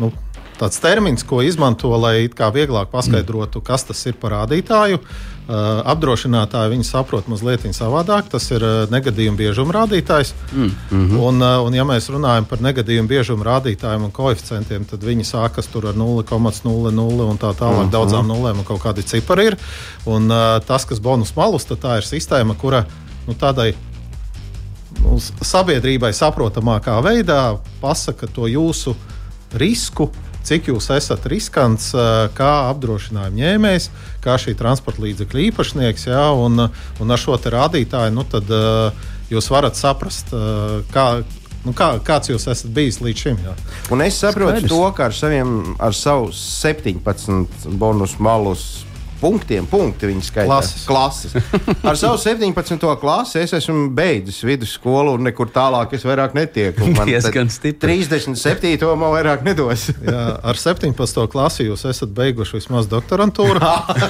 nu, 0.01 0.13
tāds 0.59 0.81
termins, 0.83 1.25
ko 1.27 1.41
izmanto, 1.43 1.91
lai 1.97 2.29
vieglāk 2.29 2.91
paskaidrotu, 2.93 3.63
kas 3.65 3.87
tas 3.89 4.07
ir 4.07 4.19
par 4.21 4.35
rādītāju. 4.37 5.01
Uh, 5.49 5.79
apdrošinātāji 5.89 6.75
viņi 6.75 6.85
saprot 6.85 7.29
mazliet 7.33 7.63
savādāk. 7.73 8.27
Tas 8.29 8.45
ir 8.53 8.61
uh, 8.61 8.91
negadījuma 8.93 9.39
biežuma 9.39 9.73
rādītājs. 9.79 10.35
Mm 10.53 10.71
-hmm. 10.91 11.21
un, 11.25 11.41
uh, 11.43 11.65
un, 11.65 11.75
ja 11.75 11.85
mēs 11.89 12.11
runājam 12.13 12.45
par 12.45 12.61
negadījuma 12.61 13.09
biežuma 13.09 13.45
rādītājiem 13.45 14.05
un 14.05 14.13
koeficientiem, 14.13 14.85
tad 14.85 15.01
viņi 15.01 15.25
sākas 15.25 15.69
ar 15.73 15.95
0,00 15.97 17.31
un 17.31 17.39
tā 17.39 17.55
tālāk, 17.55 17.79
mm 17.79 17.87
-hmm. 17.87 17.91
daudzām 17.91 18.29
nulēm 18.29 18.59
un 18.59 18.65
kaut 18.65 18.83
kādi 18.83 19.03
cipari 19.03 19.47
ir. 19.47 19.57
Un, 20.05 20.29
tas, 20.67 20.85
kas 20.85 21.01
bonus 21.01 21.33
malus, 21.37 21.65
tā 21.65 21.97
ir 21.97 22.05
sistēma, 22.05 22.55
kura 22.55 22.85
nu, 23.27 23.35
tādai 23.35 23.75
nu, 25.03 25.19
sabiedrībai 25.43 26.13
saprotamākā 26.13 27.03
veidā 27.05 27.59
pasaka 27.81 28.27
to 28.27 28.47
jūsu 28.47 28.95
risku 29.53 30.11
cik 30.47 30.71
jūs 30.71 30.91
esat 30.95 31.27
riskants 31.31 31.91
kā 32.39 32.53
apdrošinājuma 32.69 33.41
ņēmējs, 33.41 33.91
kā 34.25 34.37
šī 34.41 34.55
transporta 34.59 35.05
līdzekļa 35.07 35.45
īpašnieks. 35.49 36.09
Jā, 36.11 36.29
un, 36.37 36.69
un 36.69 37.17
ar 37.17 37.21
šo 37.21 37.39
rādītāju 37.39 38.15
nu, 38.15 38.25
tad, 38.29 38.53
jūs 39.33 39.51
varat 39.53 39.79
saprast, 39.79 40.33
kā, 40.95 41.09
Nu, 41.67 41.73
kā, 41.77 41.89
kāds 42.07 42.31
jūs 42.31 42.47
esat 42.49 42.71
bijis 42.73 43.01
līdz 43.03 43.23
šim? 43.25 43.39
Jā? 43.43 43.55
Un 43.93 44.01
es 44.05 44.19
saprotu 44.23 44.61
Skaidrs. 44.61 44.71
to, 44.71 44.83
ka 44.95 45.09
ar, 45.09 45.17
saviem, 45.17 45.55
ar 45.83 45.97
savu 45.97 46.31
17 46.33 47.67
bonus 47.81 48.15
malus 48.23 48.67
punktiem, 49.21 49.67
punkti 49.69 50.09
viņa 50.11 50.25
skaitā. 50.25 50.49
Klases. 50.49 50.85
klases. 50.89 51.35
Ar 51.83 51.99
savu 51.99 52.19
17. 52.25 52.87
klasi 53.01 53.43
es 53.43 53.55
esmu 53.59 53.89
beidzis 53.95 54.41
vidusskolu 54.47 55.17
un 55.19 55.27
nekur 55.29 55.51
tālāk 55.55 55.95
es 55.99 56.07
vairāk 56.07 56.37
netieku. 56.39 56.89
Man 56.99 57.09
37. 57.09 58.87
man 58.99 59.13
vairāk 59.15 59.45
nedos. 59.47 59.89
Jā, 60.07 60.25
ar 60.43 60.61
17. 60.61 61.27
klasi 61.33 61.69
jūs 61.69 61.85
esat 61.89 62.13
beiguši 62.17 62.59
vismaz 62.59 62.89
doktorantūru. 62.91 63.61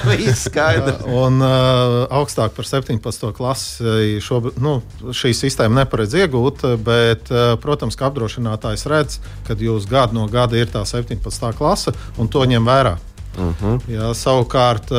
Viss 0.09 0.47
skaidrs. 0.47 1.03
un 1.05 1.41
uh, 1.43 2.05
augstāk 2.19 2.55
par 2.57 2.67
17. 2.67 3.29
klasi 3.37 4.19
šobrīd, 4.23 4.59
nu, 4.63 4.79
šī 5.15 5.33
sistēma 5.37 5.83
neparedz 5.83 6.15
iegūt, 6.23 6.65
bet, 6.85 7.31
uh, 7.33 7.53
protams, 7.61 7.97
ka 7.99 8.09
apdrošinātājs 8.09 8.87
redz, 8.89 9.19
ka 9.47 9.57
jūs 9.59 9.89
gadu 9.89 10.19
no 10.19 10.27
gada 10.31 10.57
ir 10.59 10.71
tā 10.71 10.85
17. 10.87 11.21
klase 11.57 11.95
un 12.17 12.31
to 12.31 12.45
ņem 12.49 12.65
vērā. 12.65 12.97
Uh 13.39 13.45
mhm. 13.45 13.75
-huh. 13.75 13.91
Jā, 13.95 14.13
savukārt, 14.13 14.91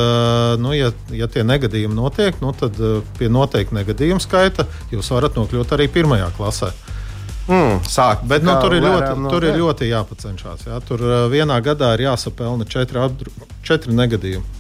nu, 0.59 0.73
ja, 0.73 0.93
ja 1.13 1.27
tie 1.27 1.45
negadījumi 1.45 1.95
notiek, 1.95 2.41
nu, 2.41 2.53
tad 2.53 2.79
pie 3.19 3.29
noteikta 3.29 3.75
negadījuma 3.75 4.21
skaita 4.21 4.67
jūs 4.91 5.11
varat 5.11 5.37
nokļūt 5.37 5.77
arī 5.77 5.89
pirmajā 5.89 6.31
klasē. 6.37 6.73
Mm, 7.49 7.81
sāk, 7.83 8.23
Bet 8.31 8.43
nu, 8.43 8.55
tur, 8.63 8.75
ir 8.75 8.85
ļoti, 8.85 9.11
no 9.19 9.31
tur 9.33 9.45
ir 9.45 9.57
ļoti 9.59 9.89
jāpacenšas. 9.91 10.67
Jā. 10.67 10.81
Tur 10.87 11.03
vienā 11.33 11.61
gadā 11.61 11.95
ir 11.97 12.07
jāsapelna 12.07 12.65
četri, 12.65 13.01
apdru, 13.03 13.33
četri 13.67 13.93
negadījumi. 13.93 14.60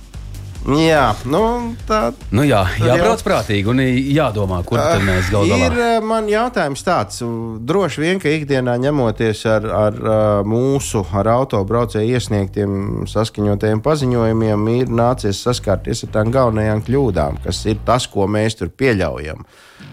Jā, 0.60 1.14
nu, 1.24 1.40
tā 1.88 2.10
nu 2.36 2.44
jā, 2.44 2.60
jābrauc 2.76 3.22
jā. 3.22 3.24
prātīgi 3.24 3.70
un 3.72 3.80
jādomā, 3.80 4.58
kur 4.68 4.76
uh, 4.76 5.00
mēs 5.06 5.30
galu 5.32 5.48
galā. 5.54 5.70
Ir 5.70 6.04
man 6.04 6.28
jautājums 6.28 6.84
tāds, 6.84 7.22
droši 7.66 8.02
vien, 8.04 8.20
ka 8.20 8.28
ikdienā 8.28 8.74
ņemoties 8.82 9.40
ar, 9.48 9.68
ar 9.72 9.96
mūsu, 10.44 11.00
ar 11.16 11.32
autobraucēju 11.32 12.18
iesniegtiem 12.18 12.76
saskaņotajiem 13.08 13.80
paziņojumiem, 13.86 14.68
ir 14.76 14.92
nācies 15.00 15.40
saskarties 15.46 16.04
ar 16.04 16.14
tām 16.18 16.32
galvenajām 16.34 16.84
kļūdām, 16.84 17.40
kas 17.46 17.64
ir 17.70 17.80
tas, 17.88 18.08
ko 18.10 18.28
mēs 18.28 18.60
tur 18.60 18.68
pieļaujam. 18.68 19.46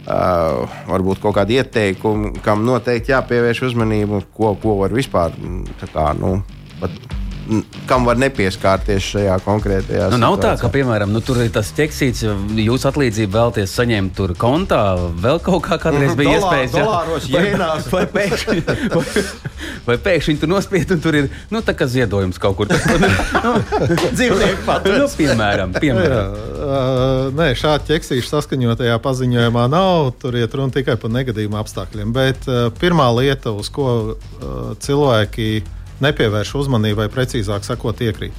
Uh, 0.07 0.67
varbūt 0.87 1.23
kaut 1.23 1.35
kādi 1.35 1.61
ieteikumi, 1.61 2.37
kam 2.43 2.67
noteikti 2.67 3.15
jāpievērš 3.15 3.63
uzmanību, 3.71 4.25
ko, 4.35 4.53
ko 4.59 4.81
var 4.83 4.95
vispār 4.95 5.35
tā 5.79 5.89
kā, 5.91 6.11
nu, 6.19 6.37
pat 6.79 7.16
kam 7.87 8.05
var 8.07 8.19
nepieskārties 8.19 9.05
šajā 9.13 9.37
konkrētajā 9.45 10.07
nu, 10.11 10.17
situācijā. 10.17 10.21
Nav 10.23 10.37
tā, 10.43 10.53
ka, 10.59 10.69
piemēram, 10.73 11.11
nu, 11.13 11.21
tur 11.23 11.39
ir 11.43 11.51
tas 11.53 11.69
ķeksīts, 11.77 12.25
jūs 12.63 12.85
atlīdzību 12.89 13.33
vēlties 13.37 13.75
saņemt 13.77 14.15
tur 14.17 14.33
kontā, 14.39 14.81
vēl 15.23 15.39
kaut 15.43 15.63
kā 15.67 15.77
kādreiz 15.81 16.15
bija 16.19 16.37
Dolā, 16.37 16.41
iespējas. 16.41 16.73
Dolāros, 16.75 17.29
vai, 17.31 17.43
jēnās. 17.45 17.87
Vai, 17.93 18.03
vai, 18.03 18.09
pēkšņi, 18.17 18.63
vai, 18.95 19.23
vai 19.87 19.97
pēkšņi 20.09 20.37
tur 20.41 20.51
nospied 20.51 20.91
un 20.97 21.03
tur 21.03 21.19
ir, 21.21 21.29
nu, 21.53 21.63
tā 21.65 21.75
kā 21.77 21.87
ziedojums 21.91 22.41
kaut 22.43 22.59
kur. 22.59 22.73
nu, 23.45 23.55
Dzīvnieku 24.11 24.67
pat. 24.67 24.91
Nu, 24.91 25.07
piemēram, 25.19 25.77
piemēram. 25.77 26.35
Jā, 26.35 26.51
uh, 26.67 27.31
nē, 27.37 27.49
šāda 27.59 27.87
ķeksīša 27.93 28.33
saskaņotajā 28.33 28.99
paziņojumā 29.03 29.67
nav. 29.71 30.11
Tur 30.21 30.35
iet 30.39 30.53
runa 30.57 30.75
tikai 30.75 30.97
par 30.99 31.13
negadījumu 31.15 31.59
apstākļiem. 31.61 32.11
Bet 32.15 32.47
uh, 32.51 32.67
pirmā 32.81 33.07
lieta, 33.21 33.55
uz 33.55 33.71
ko 33.73 33.89
uh, 34.03 34.75
cilvēki 34.83 35.76
nepievērš 36.03 36.55
uzmanību, 36.61 37.01
vai 37.03 37.09
precīzāk 37.13 37.65
sakot, 37.67 38.01
iekrīt. 38.01 38.33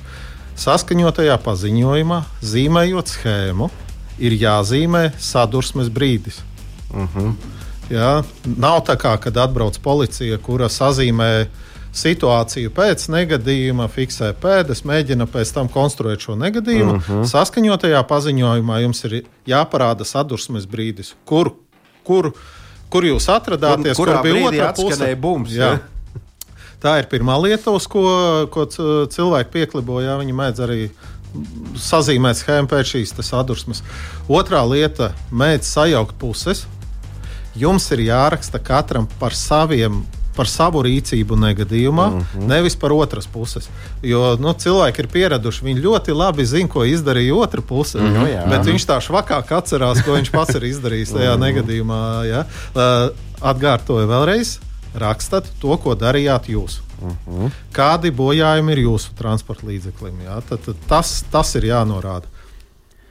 Saskaņotajā 0.59 1.37
paziņojumā, 1.45 2.23
zīmējot 2.43 3.13
schēmu, 3.13 3.71
ir 4.19 4.35
jāzīmē 4.41 5.13
sadursmes 5.23 5.91
brīdis. 5.95 6.43
Uh 6.91 7.05
mhm. 7.05 7.09
-huh. 7.19 7.57
Jā, 7.89 8.23
nav 8.45 8.83
tā 8.85 8.99
kā, 9.01 9.15
kad 9.17 9.37
atbrauc 9.37 9.79
policija, 9.81 10.37
kura 10.39 10.67
sazīmē 10.69 11.47
situāciju 11.97 12.69
pēc 12.77 13.07
negadījuma, 13.09 13.87
fiksē 13.89 14.35
pēdas, 14.37 14.85
mēģina 14.85 15.25
pēc 15.27 15.55
tam 15.55 15.71
konstruēt 15.73 16.21
šo 16.21 16.37
negadījumu. 16.37 16.93
Uh 16.93 16.97
mhm. 16.99 17.21
-huh. 17.21 17.31
Saskaņotajā 17.33 18.03
paziņojumā 18.03 18.81
jums 18.83 19.05
ir 19.05 19.23
jāparāda 19.47 20.05
sadursmes 20.05 20.67
brīdis, 20.67 21.15
kur, 21.25 21.53
kur, 22.05 22.33
kur 22.91 23.05
jūs 23.05 23.29
atradāties, 23.29 23.97
kur, 23.97 24.07
kur 24.07 24.23
bija 24.23 24.51
otrā 24.51 24.75
pusē. 24.75 25.15
Bums, 25.17 25.51
jā. 25.51 25.73
Ja? 25.73 25.98
Tā 26.83 26.99
ir 27.01 27.09
pirmā 27.11 27.35
lieta, 27.43 27.73
uz 27.75 27.89
ko, 27.91 28.05
ko 28.55 28.67
cilvēki 29.11 29.55
piekliboja. 29.57 30.19
Viņi 30.21 30.37
mēdz 30.37 30.63
arī 30.67 30.83
sazīmēt 31.79 32.39
schēmu 32.39 32.71
pēc 32.71 32.95
šīs 32.95 33.15
sadursmes. 33.27 33.83
Otrā 34.29 34.63
lieta- 34.69 35.13
mēdz 35.43 35.67
sajaukt 35.67 36.15
puses. 36.19 36.67
Jums 37.59 37.91
ir 37.93 37.99
jāraksta 37.99 38.63
katram 38.63 39.09
par 39.19 39.35
saviem 39.35 40.05
par 40.39 40.47
savu 40.47 40.85
rīcību 40.87 41.35
negadījumā, 41.35 42.07
uh 42.07 42.15
mhm. 42.15 42.27
-huh. 42.35 42.47
nevis 42.47 42.77
par 42.77 42.93
otras 42.95 43.27
puses. 43.27 43.69
Jo 44.03 44.37
nu, 44.39 44.55
cilvēki 44.55 45.03
ir 45.03 45.09
pieraduši, 45.15 45.65
viņi 45.67 45.83
ļoti 45.83 46.15
labi 46.15 46.47
zina, 46.47 46.69
ko 46.69 46.85
izdarīja 46.87 47.35
otra 47.35 47.61
puse. 47.61 47.99
Uh 47.99 48.05
mhm. 48.05 48.17
-huh, 48.17 48.31
jā. 48.35 48.45
bet 48.51 48.71
viņš 48.71 48.87
tā 48.87 49.01
švakāk 49.03 49.51
atcerās, 49.59 50.05
ko 50.05 50.15
viņš 50.19 50.31
pats 50.31 50.55
ir 50.55 50.69
izdarījis 50.71 51.15
tajā 51.17 51.35
uh 51.35 51.39
mhm. 51.39 51.43
-huh. 51.43 51.47
negadījumā. 51.47 52.03
Ja? 52.31 52.45
Atgādāju 53.41 54.07
vēlreiz, 54.11 54.59
rakstat 55.03 55.49
to, 55.63 55.77
ko 55.83 55.95
darījāt 55.99 56.51
jūs. 56.53 56.81
Uh 56.99 57.07
mhm. 57.09 57.17
-huh. 57.27 57.61
Kādi 57.73 58.11
bojājumi 58.11 58.73
ir 58.73 58.85
jūsu 58.87 59.15
transporta 59.19 59.67
līdzeklim? 59.67 60.21
Jā? 60.25 60.41
Tad, 60.49 60.65
tad 60.65 60.77
tas, 60.89 61.25
tas 61.31 61.55
ir 61.55 61.71
jānorāda. 61.71 62.27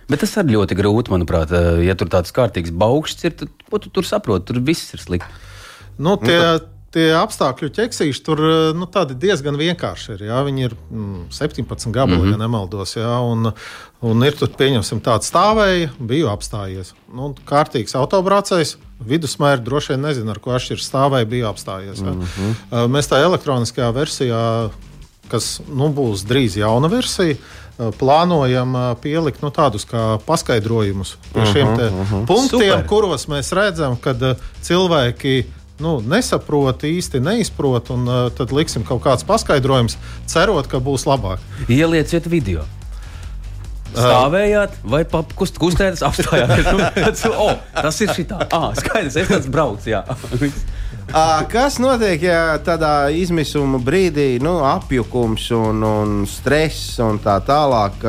Bet 0.07 0.19
tas 0.23 0.37
arī 0.39 0.55
ļoti 0.55 0.75
grūti, 0.79 1.11
manuprāt. 1.11 1.51
Eh, 1.51 1.83
ja 1.87 1.95
tur 1.95 2.07
tāds 2.07 2.31
kārtīgs 2.31 2.71
baukšs 2.71 3.23
ir, 3.27 3.31
tad 3.31 3.49
ko 3.69 3.79
tu 3.79 3.89
tur 3.89 4.07
saproti? 4.07 4.45
Tur 4.45 4.59
viss 4.63 4.93
ir 4.93 4.99
slikti. 4.99 5.27
Nu, 5.97 6.15
tie, 6.21 6.37
nu, 6.37 6.59
tie 6.97 7.07
apstākļu 7.17 7.69
ķeksīši 7.77 8.23
tur 8.25 8.41
eh, 8.41 8.55
nu, 8.77 8.87
diezgan 9.13 9.59
vienkārši 9.59 10.15
ir. 10.15 10.25
Jā. 10.31 10.41
Viņi 10.47 10.67
ir 10.67 10.73
mm, 10.75 11.27
17 11.37 11.93
gabali, 11.93 12.17
mm 12.17 12.25
-hmm. 12.25 12.33
ja 12.33 12.41
nemaldos. 12.41 12.95
Jā, 12.97 13.13
un, 13.21 13.51
un 14.01 14.27
ir 14.27 14.37
tur, 14.39 14.49
pieņemsim, 14.57 15.03
tāds 15.05 15.29
stāvēja, 15.31 15.93
biju 15.99 16.31
apstājies. 16.33 16.93
Nu, 17.13 17.33
kārtīgs 17.45 17.97
autobraucējs 17.97 18.77
Vidusmēra 18.97 19.61
droši 19.61 19.93
vien 19.93 20.01
nezinu, 20.01 20.31
ar 20.33 20.39
ko 20.41 20.55
atšķiras 20.57 20.87
stāvēja, 20.89 21.25
bija 21.29 21.49
apstājies. 21.51 21.99
Mm 22.01 22.23
-hmm. 22.25 22.87
Mēs 22.89 23.05
tā 23.11 23.19
elektroniskajā 23.21 23.91
versijā 23.93 24.71
kas 25.29 25.61
nu, 25.67 25.89
būs 25.93 26.25
drīz 26.25 26.57
jauna 26.57 26.87
versija. 26.87 27.35
Uh, 27.35 27.67
plānojam 27.77 28.73
pielikt 29.01 29.43
nu, 29.45 29.51
tādus 29.53 29.85
kā 29.87 30.17
paskaidrojumus 30.25 31.15
par 31.33 31.45
šiem 31.45 31.67
uh 31.67 31.77
-huh, 31.77 32.01
uh 32.01 32.11
-huh. 32.11 32.25
punktiem, 32.25 32.71
Super. 32.71 32.87
kuros 32.87 33.27
mēs 33.27 33.53
redzam, 33.53 33.97
ka 33.97 34.15
cilvēki 34.61 35.43
nu, 35.83 35.97
nesaprot, 36.01 36.87
īsti 36.87 37.21
neizprot, 37.23 37.91
un 37.93 38.07
uh, 38.09 38.23
tad 38.33 38.53
liksim 38.55 38.85
kaut 38.87 39.03
kāds 39.05 39.27
paskaidrojums, 39.27 39.97
cerot, 40.29 40.69
ka 40.71 40.81
būs 40.83 41.07
labāk. 41.09 41.43
Ielieciet 41.69 42.29
video. 42.31 42.65
Stāvējāt, 43.97 44.73
vai 44.85 45.03
kust, 45.37 45.57
kustēties, 45.61 46.03
apstājāties. 46.05 46.67
Tas, 46.97 47.23
oh, 47.31 47.55
tas 47.73 48.01
ir 48.03 48.11
šitā. 48.13 48.43
Ah, 48.53 48.69
skaidrs, 48.77 49.15
es 49.17 49.29
tāds 49.31 49.47
braucu. 49.49 49.95
Kas 51.51 51.77
notiek, 51.79 52.25
ja 52.27 52.57
tādā 52.63 53.07
izmisuma 53.15 53.79
brīdī 53.79 54.41
nu, 54.43 54.57
apjukums 54.67 55.47
un, 55.55 55.85
un 55.87 56.17
stress 56.27 56.97
un 57.03 57.21
tā 57.23 57.37
tālāk 57.47 58.03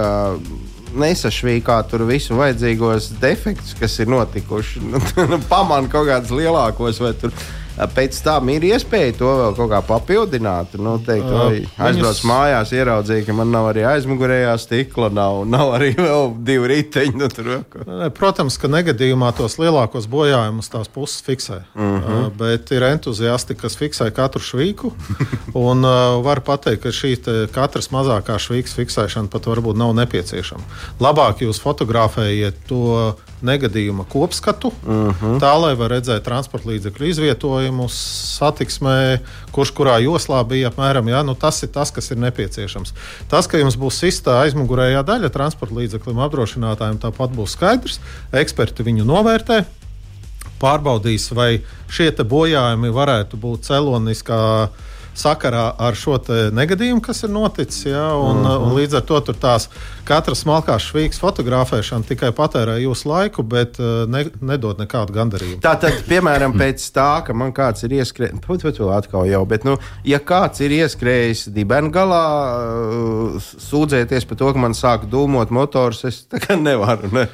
nesašvīkā 0.99 1.79
tur 1.91 2.05
visu 2.09 2.35
vajadzīgos 2.39 3.13
defektus, 3.23 3.77
kas 3.79 3.99
ir 4.03 4.11
notikuši? 4.11 4.83
Nu, 5.29 5.39
Pamanīt 5.51 5.93
kaut 5.93 6.09
kādus 6.09 6.35
lielākos 6.35 7.01
vai 7.05 7.13
tur 7.21 7.35
pēc 7.95 8.19
tam 8.25 8.49
ir 8.53 8.65
iespēja 8.69 9.15
to 9.21 9.31
vēl 9.41 9.57
kaut 9.59 9.71
kā 9.73 9.81
papildināt. 9.87 10.75
Noteikti, 10.79 11.29
uh, 11.29 11.53
aizbraucu 11.77 12.23
viņas... 12.23 12.25
mājās, 12.29 12.73
ieraudzīju, 12.75 13.27
ka 13.29 13.37
man 13.39 13.53
nav 13.55 13.71
arī 13.71 13.85
aizmugurējā 13.89 14.55
stikla, 14.63 15.11
nav, 15.15 15.45
nav 15.51 15.75
arī 15.77 15.93
vēl 15.99 16.33
divi 16.47 16.73
riteņi. 16.75 17.15
Nu, 17.19 18.09
Protams, 18.17 18.59
ka 18.61 18.71
negadījumā 18.73 19.31
tos 19.39 19.59
lielākos 19.61 20.09
bojājumus 20.11 20.73
tās 20.73 20.91
puses 20.93 21.23
fiksē. 21.27 21.61
-huh. 21.75 22.27
uh, 22.27 22.27
bet 22.39 22.71
ir 22.75 22.83
entuziasti, 22.89 23.55
kas 23.55 23.79
fiksē 23.79 24.11
katru 24.15 24.43
švīku. 24.43 24.93
un 25.69 25.87
var 26.25 26.43
teikt, 26.49 26.83
ka 26.83 26.95
šī 26.95 27.15
katras 27.55 27.91
mazākā 27.95 28.39
švīkas 28.39 28.75
fiksēšana 28.79 29.29
pat 29.31 29.47
varbūt 29.47 29.79
nav 29.79 29.95
nepieciešama. 29.99 30.63
Labāk 31.01 31.43
jūs 31.47 31.61
fotografējiet 31.63 32.67
to 32.69 33.15
negadījuma 33.45 34.05
kopskatu, 34.11 34.71
uh 34.71 34.89
mhm. 34.89 35.15
-huh. 35.21 35.39
tā 35.43 35.53
lai 35.61 35.75
var 35.79 35.93
redzēt 35.95 36.25
transporta 36.27 36.69
līdzekļu 36.71 37.07
izvietojumu 37.07 37.89
satiksmē, 37.93 39.19
kurš 39.53 39.73
kurā 39.77 39.99
joslā 40.03 40.43
bija 40.49 40.71
apmēram. 40.71 41.09
Jā, 41.09 41.23
nu 41.23 41.35
tas 41.35 41.63
ir 41.63 41.73
tas, 41.75 41.91
kas 41.91 42.11
ir 42.11 42.19
nepieciešams. 42.19 42.95
Tas, 43.29 43.47
ka 43.47 43.59
jums 43.59 43.77
būs 43.77 44.01
sistā 44.03 44.41
aizmugurējā 44.43 45.03
daļa 45.03 45.29
transporta 45.29 45.75
līdzeklim 45.75 46.19
apdrošinātājiem, 46.19 46.99
tāpat 46.99 47.31
būs 47.31 47.55
skaidrs. 47.57 48.01
Eksperti 48.33 48.83
viņu 48.83 49.05
novērtē. 49.05 49.65
Pārbaudīs, 50.59 51.31
vai 51.33 51.61
šie 51.87 52.11
bojājumi 52.11 52.91
varētu 52.91 53.37
būt 53.37 53.69
celoniskā 53.71 54.69
sakarā 55.19 55.65
ar 55.79 55.97
šo 55.99 56.19
negadījumu, 56.55 57.03
kas 57.05 57.23
ir 57.27 57.33
noticis. 57.33 57.87
Ja, 57.89 58.13
un, 58.17 58.43
uh 58.43 58.51
-huh. 58.51 58.67
un 58.67 58.77
līdz 58.79 58.97
ar 58.97 59.05
to 59.07 59.21
tās 59.21 59.69
katras 60.05 60.43
smalkās 60.45 60.83
švīgas 60.89 61.21
fotografēšana 61.23 62.07
tikai 62.09 62.31
patērē 62.33 62.79
jūsu 62.83 63.09
laiku, 63.09 63.43
bet 63.43 63.79
uh, 63.81 64.07
ne, 64.09 64.25
nedod 64.41 64.79
nekādu 64.79 65.13
gandarījumu. 65.13 65.61
Tā 65.61 65.75
tad, 65.81 65.93
piemēram, 66.09 66.53
pēc 66.59 66.85
tā, 66.93 67.25
ka 67.27 67.33
man 67.33 67.53
kāds 67.53 67.85
ir 67.85 67.91
ieskrējis, 67.91 68.41
pat 68.47 68.77
to 68.77 68.91
atkal 68.91 69.27
jau, 69.27 69.45
bet, 69.47 69.65
nu, 69.65 69.79
ja 70.05 70.19
kāds 70.19 70.61
ir 70.61 70.71
ieskrējis 70.71 71.49
dibenu 71.53 71.91
galā, 71.91 72.25
uh, 72.57 73.43
sūdzēties 73.71 74.29
par 74.29 74.37
to, 74.37 74.53
ka 74.53 74.59
man 74.59 74.73
sāk 74.73 75.11
dūmot 75.11 75.51
motors, 75.51 76.05
es 76.05 76.25
tā 76.31 76.39
kā 76.39 76.57
nevaru. 76.57 77.13
Ne? 77.13 77.29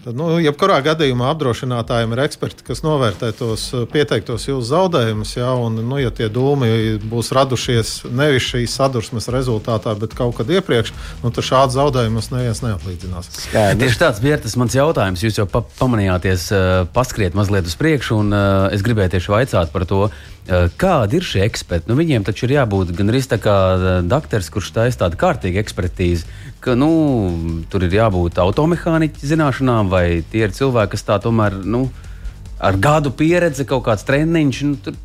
Tad, 0.00 0.16
nu, 0.16 0.38
jebkurā 0.40 0.78
gadījumā 0.80 1.26
apdrošinātājiem 1.34 2.14
ir 2.14 2.22
eksperti, 2.22 2.64
kas 2.64 2.80
novērtē 2.80 3.34
tos 3.36 3.66
eh, 3.76 3.82
pieteiktos 3.90 4.46
jūsu 4.48 4.64
zaudējumus. 4.70 5.34
Ja, 5.36 5.50
un, 5.60 5.76
nu, 5.84 5.98
ja 6.00 6.08
tie 6.08 6.30
dūmi 6.32 6.70
būs 7.04 7.28
radušies 7.36 7.90
nevis 8.08 8.46
šīs 8.48 8.78
sadursmes 8.80 9.28
rezultātā, 9.28 9.92
bet 10.00 10.16
kaut 10.16 10.38
kad 10.38 10.48
iepriekš, 10.56 10.94
nu, 11.20 11.28
tad 11.28 11.44
šādu 11.44 11.76
zaudējumus 11.76 12.32
neviens 12.32 12.64
neatlīdzinās. 12.64 13.30
Tieši 13.52 14.00
tāds 14.00 14.24
bija 14.24 14.40
tas 14.40 14.56
mans 14.56 14.78
jautājums. 14.80 15.20
Jūs 15.26 15.42
jau 15.42 15.48
pa 15.52 15.66
pamanījāties, 15.68 16.48
uh, 16.56 16.66
paskriet 16.96 17.36
mazliet 17.36 17.68
uz 17.68 17.76
priekšu, 17.76 18.22
un 18.24 18.32
uh, 18.32 18.72
es 18.72 18.80
gribēju 18.86 19.18
tieši 19.18 19.36
vaicāt 19.36 19.76
par 19.76 19.88
to. 19.90 20.06
Kādi 20.80 21.20
ir 21.20 21.22
šie 21.22 21.44
eksperti? 21.44 21.86
Nu, 21.86 21.94
viņiem 21.94 22.24
taču 22.26 22.48
ir 22.48 22.56
jābūt 22.56 22.88
gan 22.98 23.12
arī 23.12 23.20
tā 23.28 23.36
kā 23.38 23.54
doktors, 24.02 24.48
kurš 24.50 24.72
taisa 24.74 25.04
tādu 25.04 25.20
kārtīgu 25.20 25.60
ekspertīzi 25.60 26.24
ka 26.60 26.76
nu, 26.76 26.90
tur 27.72 27.84
ir 27.86 27.94
jābūt 27.96 28.38
automehāniķa 28.40 29.28
zināšanām, 29.32 29.89
vai 29.90 30.22
tie 30.32 30.46
ir 30.46 30.54
cilvēki, 30.56 30.94
kas 30.94 31.06
tā 31.06 31.18
tomēr. 31.22 31.60
Nu, 31.64 31.88
Ar 32.60 32.76
gadu 32.76 33.08
pieredzi, 33.16 33.64
kaut 33.64 33.86
kāds 33.86 34.02
treniņš, 34.04 34.58
nu, 34.68 34.74
tur, 34.84 34.96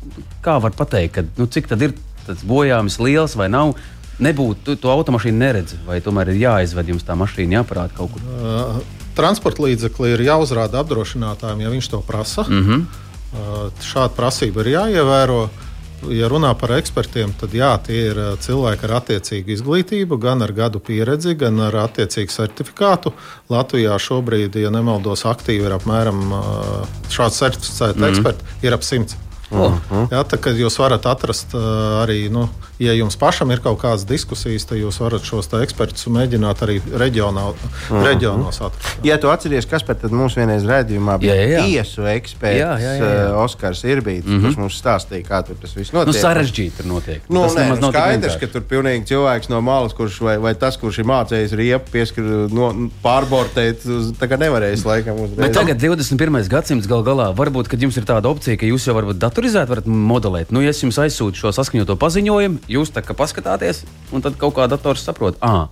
kā 0.44 0.58
var 0.60 0.74
pateikt, 0.76 1.14
ka, 1.14 1.22
nu, 1.40 1.46
cik 1.48 1.70
tad 1.70 1.80
ir 1.86 1.94
tas 2.26 2.42
bojājums 2.44 2.98
liels 3.00 3.32
vai 3.40 3.46
nav. 3.48 3.72
Nebūtu, 4.20 4.60
tu 4.64 4.74
to 4.80 4.90
automašīnu 4.92 5.40
neredzi, 5.40 5.78
vai 5.86 6.02
tomēr 6.04 6.34
ir 6.34 6.42
jāizved 6.42 6.92
jums 6.92 7.04
tā 7.08 7.16
mašīna, 7.16 7.62
jāparāda 7.62 7.96
kaut 7.96 8.12
kur. 8.12 8.26
Uh, 8.28 8.76
transporta 9.16 9.64
līdzekli 9.64 10.12
ir 10.12 10.24
jāuzrāda 10.28 10.82
apdrošinātājiem, 10.84 11.64
ja 11.64 11.72
viņš 11.72 11.90
to 11.94 12.02
prasa. 12.04 12.44
Uh 12.44 12.68
-huh. 12.68 12.84
uh, 12.84 13.72
šāda 13.80 14.12
prasība 14.16 14.60
ir 14.60 14.72
jāievēro. 14.76 15.42
Uh, 15.44 15.65
ja 16.12 16.28
runā 16.30 16.52
par 16.58 16.74
ekspertiem, 16.76 17.32
tad 17.40 17.54
jā, 17.56 17.70
tie 17.86 17.98
ir 18.10 18.20
uh, 18.20 18.32
cilvēki 18.42 18.88
ar 18.88 18.94
attiecīgu 19.00 19.54
izglītību, 19.56 20.18
gan 20.22 20.44
ar 20.44 20.52
gadu 20.56 20.80
pieredzi, 20.82 21.36
gan 21.38 21.60
ar 21.68 21.76
attiecīgu 21.86 22.34
certifikātu. 22.34 23.14
Latvijā 23.52 23.96
šobrīd, 24.00 24.58
ja 24.60 24.72
nemaldos, 24.74 25.26
aktīvi 25.28 25.68
ir 25.68 25.76
apmēram 25.78 26.26
uh, 26.30 26.98
šāds 27.12 27.40
certificēts 27.42 28.00
mm 28.00 28.10
eksperts, 28.10 28.58
ir 28.66 28.76
ap 28.76 28.86
simts. 28.86 29.18
Oh. 29.54 29.76
Jā, 30.10 30.24
tā, 30.26 30.40
jūs 30.58 30.74
varat 30.80 31.04
atrast 31.06 31.52
arī, 31.54 32.24
nu, 32.34 32.48
ja 32.78 32.92
jums 32.92 33.16
pašam 33.16 33.50
ir 33.54 33.62
kaut 33.64 33.78
kādas 33.80 34.04
diskusijas, 34.08 34.66
tad 34.68 34.80
jūs 34.80 34.98
varat 35.00 35.24
šos 35.24 35.48
ekspertus 35.62 36.08
mēģināt 36.12 36.62
arī 36.66 36.76
reģionā, 36.84 37.46
mm. 37.52 38.02
reģionos 38.04 38.60
atrast. 38.60 38.98
Jā. 39.00 39.14
Ja 39.14 39.20
tu 39.20 39.30
atceries, 39.32 39.68
kas 39.68 39.84
pat 39.86 40.04
mums 40.12 40.36
vienreiz 40.36 40.66
redzējumā 40.68 41.16
bija 41.22 41.36
jā, 41.38 41.46
jā. 41.54 41.62
tiesu 41.64 42.04
eksperts 42.10 42.58
jā, 42.60 42.72
jā, 42.82 42.92
jā, 43.00 43.10
jā. 43.16 43.30
Oskars 43.40 43.82
Irbīts, 43.86 44.26
mm 44.26 44.32
-hmm. 44.36 44.44
kurš 44.44 44.58
mums 44.60 44.80
stāstīja, 44.82 45.24
kā 45.28 45.40
tur 45.46 45.56
tas 45.62 45.72
viss 45.76 45.94
notiek. 45.94 46.12
Nu, 46.12 46.20
sarežģīti 46.20 46.76
tur 46.76 46.88
notiek. 46.90 47.22
Nu, 47.28 47.46
tas 47.46 47.56
nē, 47.56 47.66
nu, 47.80 47.90
skaidrs, 47.92 48.36
ka 48.40 48.50
tur 48.52 48.66
pilnīgi 48.68 49.08
cilvēks 49.12 49.48
no 49.48 49.60
malas, 49.64 49.96
kurš 49.96 50.20
vai, 50.20 50.36
vai 50.38 50.54
tas, 50.54 50.76
kurš 50.76 51.00
ir 51.00 51.08
mācījis 51.08 51.56
riepu 51.56 51.90
pieskatu, 51.92 52.48
no, 52.52 52.68
pārbortēt, 53.02 53.86
tā 54.20 54.28
kā 54.28 54.36
nevarēs 54.40 54.84
laikam 54.84 55.22
uzreiz. 55.24 55.40
Bet 55.40 55.56
tagad 55.56 55.80
21. 55.80 56.48
gadsimts 56.52 56.86
gal 56.90 57.04
galā, 57.06 57.30
varbūt, 57.36 57.70
kad 57.72 57.80
jums 57.80 57.96
ir 57.96 58.04
tāda 58.04 58.28
opcija, 58.28 58.56
ka 58.60 58.68
jūs 58.68 58.86
jau 58.86 58.94
varat 58.98 59.16
datorizēt, 59.16 59.68
varat 59.68 59.86
modelēt. 59.86 60.52
Nu, 60.52 60.60
ja 60.60 60.74
es 60.74 60.82
jums 60.82 60.98
aizsūtu 60.98 61.40
šo 61.40 61.52
saskaņoto 61.56 61.96
paziņojumu, 61.96 62.65
jūs 62.68 62.92
tā 62.94 63.02
kā 63.06 63.16
paskatāties, 63.16 63.84
un 64.12 64.24
tad 64.24 64.38
kaut 64.40 64.56
kā 64.58 64.68
dators 64.70 65.04
saprot, 65.06 65.38
ah, 65.40 65.66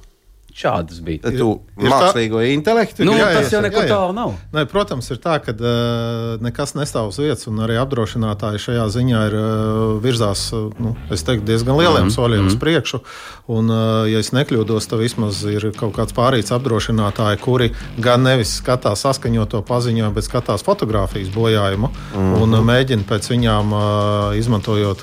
Šādas 0.54 1.00
bija. 1.02 1.18
Tad 1.24 1.34
tu 1.34 1.48
mākslīgo 1.82 2.38
tā... 2.38 2.50
intelektu 2.54 3.02
nu, 3.02 3.16
jā, 3.18 3.26
tas 3.34 3.50
jau 3.50 3.58
nekur 3.64 3.88
tālu 3.90 4.14
nav. 4.14 4.36
Ne, 4.54 4.62
protams, 4.70 5.08
ir 5.10 5.18
tā, 5.18 5.40
ka 5.42 5.50
uh, 5.50 6.36
nekas 6.44 6.76
nestāv 6.78 7.08
uz 7.10 7.18
vietas, 7.18 7.48
un 7.50 7.58
arī 7.64 7.74
apdrošinātāji 7.82 8.62
šajā 8.62 8.84
ziņā 8.94 9.22
ir 9.32 9.34
uh, 9.34 9.80
virzās 10.04 10.44
nu, 10.54 10.92
teiktu, 11.10 11.42
diezgan 11.48 11.74
lieliem 11.74 12.04
mm 12.04 12.12
-hmm. 12.12 12.14
soļiem 12.14 12.38
mm 12.38 12.44
-hmm. 12.44 12.52
uz 12.52 12.54
mhm. 12.54 12.60
priekšu. 12.60 13.00
Un, 13.46 13.70
uh, 13.70 14.06
ja 14.12 14.22
es 14.22 14.30
nekļūdos, 14.30 14.86
tad 14.86 15.02
vismaz 15.02 15.42
ir 15.42 15.72
kaut 15.74 15.96
kāds 15.98 16.14
pārīts 16.14 16.54
apdrošinātāji, 16.54 17.40
kuri 17.42 17.72
gan 17.98 18.22
nevis 18.22 18.54
skatās 18.62 19.02
saskaņoto 19.02 19.62
paziņojumu, 19.62 20.14
bet 20.14 20.24
skatās 20.24 20.62
fotografijas 20.62 21.34
bojājumu 21.34 21.88
mm 21.88 22.14
-hmm. 22.14 22.42
un 22.42 22.54
uh, 22.54 22.60
mēģina 22.60 23.02
pēc 23.10 23.30
viņām 23.34 23.72
uh, 23.72 24.38
izmantojot 24.38 25.02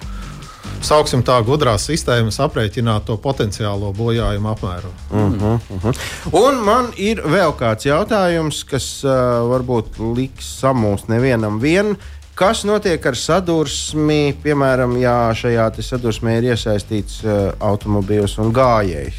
sauksim 0.86 1.24
tā, 1.26 1.38
gudrās 1.46 1.86
sistēmas 1.88 2.40
aprēķināt 2.44 3.06
to 3.08 3.18
potenciālo 3.22 3.92
bojājumu 3.96 4.52
apmēru. 4.52 4.92
Uh 5.12 5.20
-huh, 5.20 5.60
uh 5.70 5.84
-huh. 5.84 6.00
Un 6.32 6.64
man 6.66 6.88
ir 6.98 7.22
vēl 7.22 7.54
kāds 7.58 7.86
jautājums, 7.86 8.64
kas 8.64 9.04
uh, 9.04 9.12
varbūt 9.52 10.00
liks 10.16 10.62
samūst 10.62 11.08
nevienam 11.08 11.60
vienu. 11.60 11.96
Kas 12.36 12.64
notiek 12.64 13.06
ar 13.06 13.16
sadursmi, 13.16 14.36
piemēram, 14.44 14.98
ja 14.98 15.32
šajā 15.34 15.82
sadursmē 15.82 16.38
ir 16.38 16.44
iesaistīts 16.44 17.24
uh, 17.24 17.54
automobīls 17.60 18.40
un 18.40 18.54
gājējs? 18.54 19.14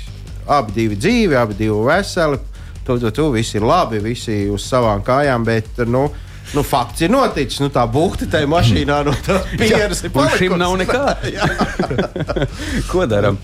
Abi 0.47 0.73
divi 0.73 0.97
dzīvi, 0.97 1.37
abi 1.37 1.55
divi 1.55 1.85
veseli, 1.87 2.39
tu, 2.85 2.99
tu, 2.99 3.11
tu, 3.11 3.31
visi 3.31 3.57
ir 3.57 3.63
labi, 3.63 3.99
visi 3.99 4.51
uz 4.51 4.63
savām 4.63 5.03
kājām, 5.03 5.45
bet 5.45 5.79
nu, 5.87 6.05
uh, 6.05 6.32
nu, 6.57 6.65
fakts 6.67 7.05
ir 7.05 7.13
noticis. 7.13 7.61
Nu, 7.63 7.71
tā 7.73 7.85
būkta 7.91 8.29
tajā 8.33 8.49
mašīnā 8.51 9.01
no 9.07 9.15
tā 9.27 9.41
pieres 9.61 10.05
ir 10.05 10.13
palikusi. 10.15 10.45
Šim 10.45 10.59
nav 10.61 10.77
nekā. 10.81 11.03
Ko 12.93 13.07
darām? 13.11 13.41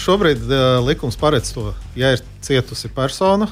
Šobrīd 0.00 0.46
uh, 0.48 0.80
likums 0.86 1.18
paredz 1.20 1.54
to, 1.54 1.72
ja 1.98 2.14
ir 2.16 2.24
cietusi 2.44 2.90
persona. 2.94 3.50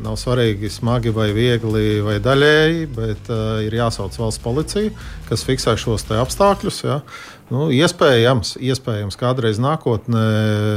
Nav 0.00 0.14
svarīgi, 0.16 0.70
smagi 0.70 1.10
vai 1.12 1.28
viegli 1.34 1.98
vai 2.04 2.20
daļēji, 2.22 2.86
bet 2.94 3.28
uh, 3.32 3.58
ir 3.64 3.74
jāsauc 3.74 4.14
valsts 4.16 4.40
policija, 4.42 4.92
kas 5.28 5.44
fiksē 5.44 5.74
šos 5.80 6.06
apstākļus. 6.14 6.78
Ja. 6.86 7.00
Nu, 7.50 7.66
iespējams, 7.74 8.54
iespējams, 8.62 9.18
kādreiz 9.18 9.58
nākotnē 9.58 10.24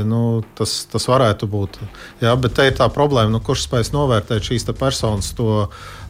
nu, 0.10 0.42
tas, 0.58 0.88
tas 0.90 1.06
varētu 1.06 1.48
būt. 1.50 1.78
Jā, 2.24 2.34
bet 2.42 2.58
te 2.58 2.66
ir 2.66 2.78
tā 2.80 2.90
problēma, 2.90 3.30
nu, 3.36 3.42
kurš 3.46 3.68
spēs 3.68 3.94
novērtēt 3.94 4.50
šīs 4.50 4.66
personas 4.74 5.30
to. 5.38 5.68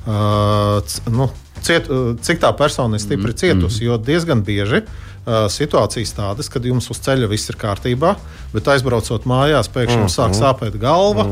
Uh, 0.08 0.80
nu, 1.12 1.28
ciet, 1.66 1.90
cik 2.24 2.44
tā 2.44 2.52
persona 2.58 2.98
ir 3.00 3.04
stipri 3.04 3.32
mm, 3.32 3.40
cietusi. 3.40 3.84
Mm. 3.84 3.88
Jo 3.88 3.98
diezgan 4.02 4.44
bieži 4.46 4.84
uh, 4.84 5.46
situācijas 5.52 6.14
tādas, 6.18 6.50
kad 6.52 6.66
jums 6.66 6.90
uz 6.92 7.00
ceļa 7.04 7.30
viss 7.32 7.52
ir 7.52 7.58
kārtībā, 7.60 8.14
bet 8.54 8.68
aizbraucot 8.74 9.28
mājās, 9.30 9.70
pēkšņi 9.74 10.02
jums 10.04 10.18
sāk 10.20 10.36
sāpēt 10.38 10.76
galva, 10.82 11.26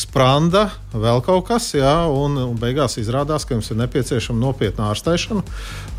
spranda, 0.00 0.68
vēl 0.94 1.22
kaut 1.26 1.46
kas, 1.50 1.72
jā, 1.76 1.94
un, 2.08 2.38
un 2.40 2.54
beigās 2.60 2.98
izrādās, 3.02 3.46
ka 3.46 3.56
jums 3.56 3.72
ir 3.72 3.80
nepieciešama 3.82 4.40
nopietna 4.40 4.90
ārstēšana. 4.92 5.44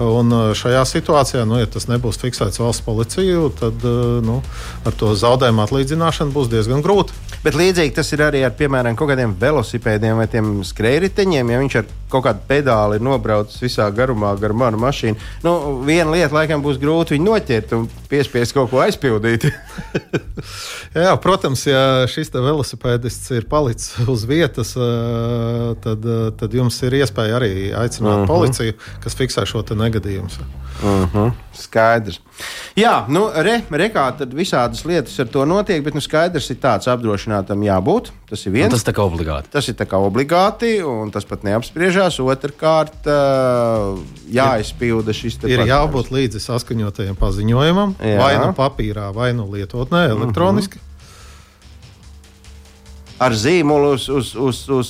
Un 0.08 0.34
uh, 0.34 0.46
šajā 0.58 0.86
situācijā, 0.96 1.44
nu, 1.50 1.60
ja 1.62 1.70
tas 1.70 1.90
nebūs 1.92 2.22
fiksēts 2.24 2.62
valsts 2.64 2.86
policiju, 2.88 3.52
tad 3.60 3.86
nu, 4.24 4.40
ar 4.88 4.98
to 5.00 5.12
zaudējumu 5.18 5.66
atlīdzināšanu 5.68 6.36
būs 6.36 6.52
diezgan 6.54 6.84
grūti. 6.86 7.16
Bet 7.44 7.58
līdzīgi 7.60 7.92
tas 7.98 8.08
ir 8.16 8.24
arī 8.24 8.46
ar, 8.48 8.54
piemēram, 8.56 8.96
kaut 8.96 9.10
kādiem 9.12 9.34
velosipēdiem 9.40 10.22
vai 10.22 10.28
skrējriteņiem. 10.70 11.50
Ja 11.52 11.60
viņš 11.60 11.76
ar 11.82 11.90
kaut 12.14 12.26
kādu 12.28 12.44
pedāli 12.50 13.00
ir 13.00 13.06
nobraucis 13.06 13.62
visā 13.64 13.88
garumā 13.96 14.34
gar 14.42 14.54
manu 14.58 14.80
mašīnu, 14.84 15.18
nu, 15.46 15.54
viena 15.88 16.12
lieta 16.14 16.36
laikam 16.36 16.64
būs 16.64 16.80
grūti 16.82 17.18
viņu 17.18 17.28
noķert 17.28 17.76
un 17.78 17.88
piespiest 18.12 18.56
kaut 18.56 18.72
ko 18.72 18.82
aizpildīt. 18.84 19.50
Jā, 21.04 21.14
protams, 21.22 21.66
ja 21.66 22.06
šis 22.10 22.30
velosipēdists 22.34 23.32
ir 23.34 23.48
palicis 23.50 24.10
uz 24.10 24.26
vietas, 24.30 24.76
tad, 25.84 26.06
tad 26.38 26.54
jums 26.54 26.78
ir 26.86 27.00
iespēja 27.02 27.40
arī 27.40 27.54
aicināt 27.74 28.14
uh 28.14 28.24
-huh. 28.24 28.30
policiju, 28.30 28.76
kas 29.04 29.18
fiksē 29.18 29.46
šo 29.50 29.64
negadījumu. 29.74 30.30
Uh 30.84 31.08
-huh. 31.14 31.32
Skaidrs. 31.54 32.20
Jā, 32.74 33.04
nu, 33.14 33.28
re, 33.46 33.60
re 33.70 33.88
kā 33.94 34.08
tad 34.18 34.32
visādas 34.34 34.82
lietas 34.90 35.14
ar 35.22 35.28
to 35.30 35.44
notiek, 35.46 35.84
bet 35.86 35.94
nu, 35.94 36.02
skaidrs 36.02 36.50
ir 36.50 36.58
tāds 36.62 36.90
apdrošinātam 36.90 37.62
jābūt. 37.62 38.10
Tas 38.32 38.46
ir 38.48 38.56
viens. 38.56 38.72
Un 38.72 38.78
tas 38.80 38.88
ir 38.90 39.02
obligāti. 39.04 39.52
Tas 39.54 39.68
ir 39.70 39.84
obligāti, 40.00 40.72
un 40.82 41.12
tas 41.14 41.28
pat 41.30 41.46
neapspriežās. 41.46 42.18
Otrakārt, 42.24 43.06
jāizpilda 44.34 45.14
šis 45.14 45.38
ir 45.46 45.68
jābūt 45.70 46.10
līdzi 46.16 46.42
saskaņotajam 46.42 47.20
paziņojumam, 47.20 47.94
Jā. 48.02 48.18
vai 48.24 48.34
nu 48.42 48.50
papīrā, 48.58 49.12
vai 49.14 49.30
nu 49.38 49.46
lietotnē, 49.54 50.08
elektroniski. 50.16 50.82
Uh 50.82 50.82
-huh 50.82 50.90
ar 53.24 53.36
zīmolu 53.38 53.94
uz, 53.94 54.10
uz, 54.10 54.34
uz, 54.36 54.64
uz 54.74 54.90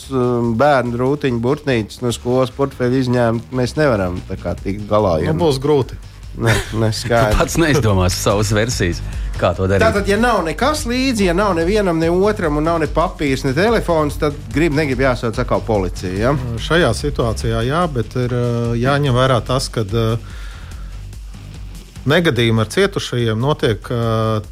bērnu 0.57 0.97
rūtiņu, 0.97 1.41
burtnītes 1.43 2.01
no 2.01 2.11
skolas 2.15 2.53
portfeļa 2.55 3.03
izņēmt, 3.03 3.51
mēs 3.51 3.75
nevaram 3.77 4.19
tikt 4.63 4.87
galā. 4.89 5.19
Nu, 5.27 5.35
būs 5.45 5.59
grūti. 5.63 5.99
Ne, 6.37 6.53
neskaidrs. 6.81 7.37
Pats 7.37 7.57
neizdomās 7.61 8.15
savas 8.17 8.49
versijas. 8.55 9.01
Kā 9.37 9.51
to 9.57 9.67
darīt? 9.69 9.81
Tātad, 9.81 10.07
ja 10.09 10.17
nav 10.17 10.43
nekas 10.45 10.83
līdzi, 10.89 11.27
ja 11.29 11.33
nav 11.37 11.55
nevienam, 11.57 11.99
ne 12.01 12.09
otram, 12.13 12.57
un 12.57 12.67
nav 12.69 12.79
ne 12.81 12.87
papīrs, 12.89 13.45
ne 13.45 13.53
telefons, 13.57 14.17
tad 14.21 14.37
grib, 14.53 14.73
negrib 14.77 15.01
jāsauc 15.05 15.37
atkal 15.41 15.61
policija. 15.65 16.13
Ja? 16.13 16.33
Šajā 16.61 16.91
situācijā 16.97 17.63
jā, 17.67 17.83
bet 17.93 18.17
ir 18.21 18.33
jāņem 18.81 19.17
vērā 19.17 19.39
tas, 19.45 19.69
ka 19.73 19.85
negadījumi 22.09 22.61
ar 22.65 22.69
cietušajiem 22.73 23.41
notiek 23.41 23.89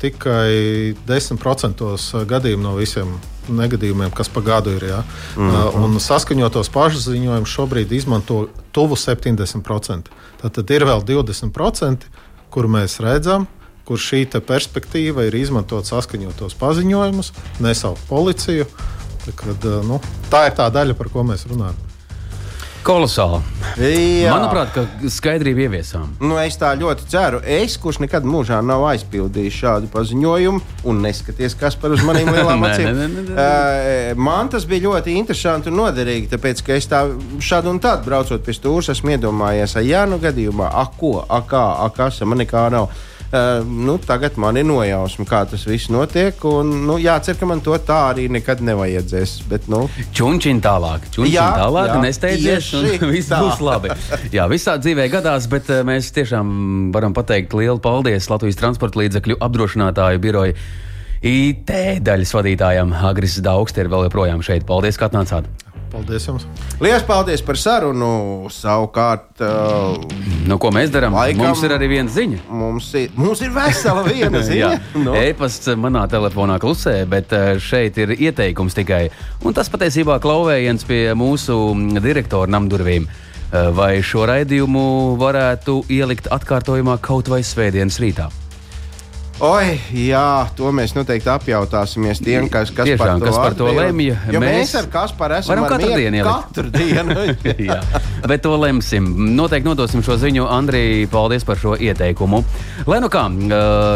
tikai 0.02 0.96
10% 1.10 2.26
gadījumu 2.30 2.66
no 2.66 2.78
visiem 2.78 3.18
negadījumiem, 3.50 4.12
kas 4.16 4.30
pa 4.30 4.42
gadu 4.46 4.76
ir. 4.78 4.84
Ja? 4.84 5.04
Mm 5.36 5.50
-hmm. 5.50 5.84
Un 5.84 6.00
saskaņotos 6.00 6.70
pašziņojumus 6.70 7.50
šobrīd 7.50 7.92
izmanto 7.92 8.48
tuvu 8.72 8.96
70%. 8.96 10.02
Tad 10.42 10.70
ir 10.70 10.86
vēl 10.86 11.04
20%, 11.06 11.98
kur 12.50 12.68
mēs 12.68 13.00
redzam, 13.00 13.48
kur 13.86 13.98
šī 13.98 14.26
perspektīva 14.48 15.26
ir 15.28 15.36
izmantot 15.36 15.86
saskaņotos 15.86 16.54
paziņojumus, 16.54 17.32
nesaukt 17.60 18.02
policiju. 18.10 18.66
Kad, 19.36 19.64
nu, 19.86 20.00
tā 20.32 20.48
ir 20.48 20.56
tā 20.58 20.70
daļa, 20.74 20.94
par 20.94 21.10
ko 21.10 21.24
mēs 21.24 21.46
runājam. 21.46 21.91
Kolosāli. 22.82 23.38
Jā. 23.78 24.32
Manuprāt, 24.34 24.72
ka 24.74 25.10
skaidrību 25.14 25.62
ieviesām. 25.68 26.16
Nu, 26.24 26.34
es 26.42 26.58
tā 26.58 26.72
ļoti 26.80 27.06
ceru. 27.12 27.42
Es, 27.46 27.76
kurš 27.82 28.00
nekad 28.02 28.26
mūžā 28.26 28.58
nav 28.66 28.88
aizpildījis 28.90 29.60
šādu 29.60 29.90
paziņojumu, 29.94 30.64
un 30.90 31.04
neskaties, 31.06 31.56
kas 31.60 31.78
par 31.78 31.94
uz 31.94 32.02
maniem 32.08 32.32
lielām 32.36 32.66
acīm. 32.66 32.90
uh, 33.36 34.18
man 34.18 34.50
tas 34.50 34.66
bija 34.70 34.88
ļoti 34.88 35.14
interesanti 35.20 35.70
un 35.70 35.78
noderīgi, 35.84 36.32
tāpēc, 36.34 36.66
ka 36.66 36.76
es 36.80 36.90
tā 36.90 37.04
šādu 37.52 37.76
un 37.76 37.82
tādu 37.84 38.10
braucot 38.10 38.42
pie 38.46 38.58
stūres, 38.58 38.90
esmu 38.96 39.14
iedomājies, 39.14 39.78
jā, 39.86 40.08
nu 40.10 40.18
gadījumā, 40.24 40.74
ak, 40.82 40.98
ko, 40.98 41.16
ak, 41.22 41.48
kā, 41.54 41.66
ak, 41.86 41.98
kas, 42.02 42.22
man 42.26 42.42
nekā 42.42 42.66
nav. 42.74 42.90
Uh, 43.32 43.64
nu, 43.64 43.96
tagad 44.04 44.36
man 44.36 44.58
ir 44.60 44.66
nojausma, 44.68 45.24
kā 45.24 45.46
tas 45.48 45.62
viss 45.64 45.88
notiek. 45.94 46.36
Un, 46.50 46.74
nu, 46.84 46.98
jācer, 47.00 47.38
ka 47.40 47.48
man 47.48 47.62
to 47.64 47.78
tā 47.88 48.00
arī 48.10 48.26
nekad 48.28 48.60
nevajadzēs. 48.68 49.38
Bet, 49.48 49.70
nu. 49.72 49.86
Čunčiņ 50.18 50.60
tālāk, 50.66 51.08
čunčiņ 51.16 51.32
jā, 51.32 51.48
tālāk, 51.62 51.94
jā, 51.94 52.02
nesteidzies, 52.04 52.70
un 52.76 53.08
viss 53.14 53.32
tā. 53.32 53.40
būs 53.40 53.64
labi. 53.64 53.96
Jā, 54.36 54.50
visā 54.52 54.76
dzīvē 54.84 55.08
gadās, 55.16 55.48
bet 55.52 55.72
uh, 55.72 55.80
mēs 55.88 56.12
tiešām 56.18 56.92
varam 56.92 57.16
pateikt 57.16 57.56
lielu 57.56 57.80
paldies 57.80 58.28
Latvijas 58.32 58.60
transporta 58.60 59.00
līdzekļu 59.00 59.40
apdrošinātāju 59.48 60.24
biroju. 60.28 60.60
IT 61.22 61.72
daļas 62.04 62.36
vadītājam 62.36 62.96
Agris 63.00 63.40
Daugst 63.46 63.80
ir 63.80 63.88
vēl 63.94 64.10
joprojām 64.10 64.44
šeit. 64.44 64.68
Paldies, 64.68 65.00
ka 65.00 65.08
atnācāt! 65.08 65.70
Paldies 65.92 66.24
jums! 66.24 66.46
Lielas 66.80 67.04
paldies 67.04 67.42
par 67.44 67.58
sarunu! 67.60 68.48
Savukārt, 68.54 69.42
uh, 69.44 69.98
nu, 70.48 70.56
ko 70.62 70.72
mēs 70.72 70.92
darām? 70.94 71.18
Mums 71.36 71.64
ir 71.68 71.74
arī 71.76 71.89
viena 71.92 72.12
ziņa. 72.12 72.39
Mums 72.48 72.88
ir, 72.96 73.10
mums 73.20 73.42
ir 73.44 73.52
vesela 73.56 74.06
viena 74.08 74.39
ziņa. 74.50 74.70
no. 74.96 75.04
Nu. 75.12 75.16
E-pasts 75.20 75.74
manā 75.76 76.06
telefonā 76.12 76.56
klusē, 76.64 77.02
bet 77.12 77.36
uh, 77.36 77.58
šeit 77.60 78.00
ir 78.00 78.16
ieteikums 78.16 78.78
tikai. 78.78 79.10
Un 79.44 79.58
tas 79.58 79.68
patiesībā 79.74 80.16
klauvējiens 80.24 80.88
pie 80.88 81.02
mūsu 81.18 81.58
direktora 82.00 82.48
namdurvīm. 82.56 83.10
Uh, 83.52 83.68
vai 83.76 83.98
šo 84.00 84.24
raidījumu 84.32 84.86
varētu 85.20 85.82
ielikt 85.92 86.32
atkārtojumā 86.32 86.96
kaut 87.04 87.28
vai 87.28 87.42
svētdienas 87.44 88.00
rītā? 88.00 88.30
Oi, 89.42 89.80
jā, 89.98 90.46
to 90.54 90.70
mēs 90.70 90.92
noteikti 90.94 91.26
apjautāsimies 91.34 92.20
tiem, 92.22 92.46
kas, 92.52 92.70
kas 92.70 92.86
Tiešām, 92.86 93.00
par 93.00 93.16
to, 93.18 93.26
kas 93.26 93.39
par 93.42 93.56
to 93.58 93.70
lemj. 93.74 94.12
Jo 94.30 94.42
mēs, 94.44 94.54
mēs 94.60 94.74
ar 94.78 94.89
Kasparu 94.94 95.38
esam 95.39 95.56
ar 95.56 95.72
katru 95.72 95.96
dienu. 95.98 96.20
Katru 96.28 96.70
dienu. 96.76 97.16
jā, 97.72 97.80
bet 98.30 98.44
to 98.46 98.54
lemsim. 98.62 99.08
Noteikti 99.34 99.66
nodosim 99.66 100.06
šo 100.06 100.20
ziņu 100.22 100.46
Andrijai. 100.46 101.08
Paldies 101.10 101.48
par 101.48 101.58
šo 101.58 101.74
ieteikumu. 101.74 102.44
Lai 102.86 103.02
nu 103.02 103.10
kā, 103.10 103.26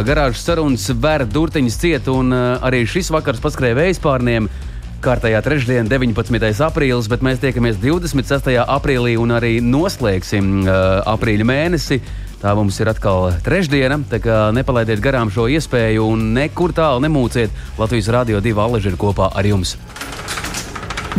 garāžas 0.07 0.41
sarunas 0.49 0.89
vērt 0.89 1.29
durtiņas 1.29 1.77
ciet, 1.77 2.09
un 2.09 2.33
arī 2.33 2.81
šis 2.89 3.13
vakars 3.13 3.43
paskrēja 3.45 3.77
vējas 3.83 4.01
pārniem 4.01 4.49
kārtējā 5.05 5.45
trešdiena, 5.45 5.85
19. 5.93 6.41
aprīlis, 6.65 7.09
bet 7.11 7.21
mēs 7.21 7.37
tiekamies 7.43 7.77
26. 7.85 8.55
aprīlī 8.65 9.13
un 9.21 9.37
arī 9.37 9.59
noslēgsim 9.61 10.63
uh, 10.63 10.79
aprīļa 11.13 11.45
mēnesi. 11.53 12.01
Tā 12.45 12.51
mums 12.53 12.75
ir 12.77 12.85
atkal 12.91 13.31
trešdiena, 13.41 13.95
tā 14.05 14.19
kā 14.21 14.35
nepalaidiet 14.53 14.99
garām 15.01 15.31
šo 15.33 15.47
iespēju 15.49 16.03
un 16.13 16.27
nekur 16.35 16.75
tālu 16.77 17.01
nemūciet. 17.01 17.49
Latvijas 17.81 18.09
Rādio 18.13 18.37
2 18.37 18.59
Aleži 18.61 18.91
ir 18.91 18.97
kopā 19.01 19.31
ar 19.33 19.47
jums. 19.49 19.71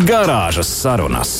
Garāžas 0.06 0.70
sarunas. 0.70 1.32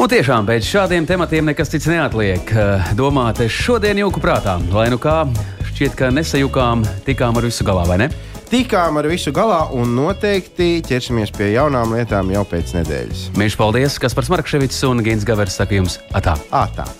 Un 0.00 0.08
tiešām 0.08 0.48
pēc 0.48 0.64
šādiem 0.64 1.04
tematiem 1.04 1.52
nekas 1.52 1.68
cits 1.68 1.90
neatliek. 1.92 2.48
Domāt, 2.96 3.44
šodien 3.44 4.00
jūku 4.00 4.24
prātā, 4.24 4.56
lai 4.72 4.88
nu 4.88 4.96
kā 4.96 5.26
šķiet, 5.74 6.00
ka 6.00 6.08
nesajukām, 6.16 6.88
tikām 7.04 7.36
ar 7.36 7.50
visu 7.50 7.68
galā, 7.68 7.84
vai 7.92 8.06
ne? 8.06 8.12
Tikām 8.50 8.98
ar 8.98 9.08
visu 9.10 9.32
galā 9.34 9.62
un 9.76 9.94
noteikti 9.94 10.80
ķersimies 10.86 11.32
pie 11.36 11.52
jaunām 11.54 11.94
lietām 11.94 12.32
jau 12.34 12.42
pēc 12.50 12.74
nedēļas. 12.80 13.28
Mīļš, 13.38 13.58
paldies! 13.60 14.00
Kas 14.02 14.16
par 14.18 14.26
Smarkševits 14.26 14.82
un 14.90 15.04
Gins 15.06 15.26
Gavers 15.28 15.60
saka 15.60 15.78
jums 15.78 16.00
atā! 16.10 16.34
atā. 16.50 16.90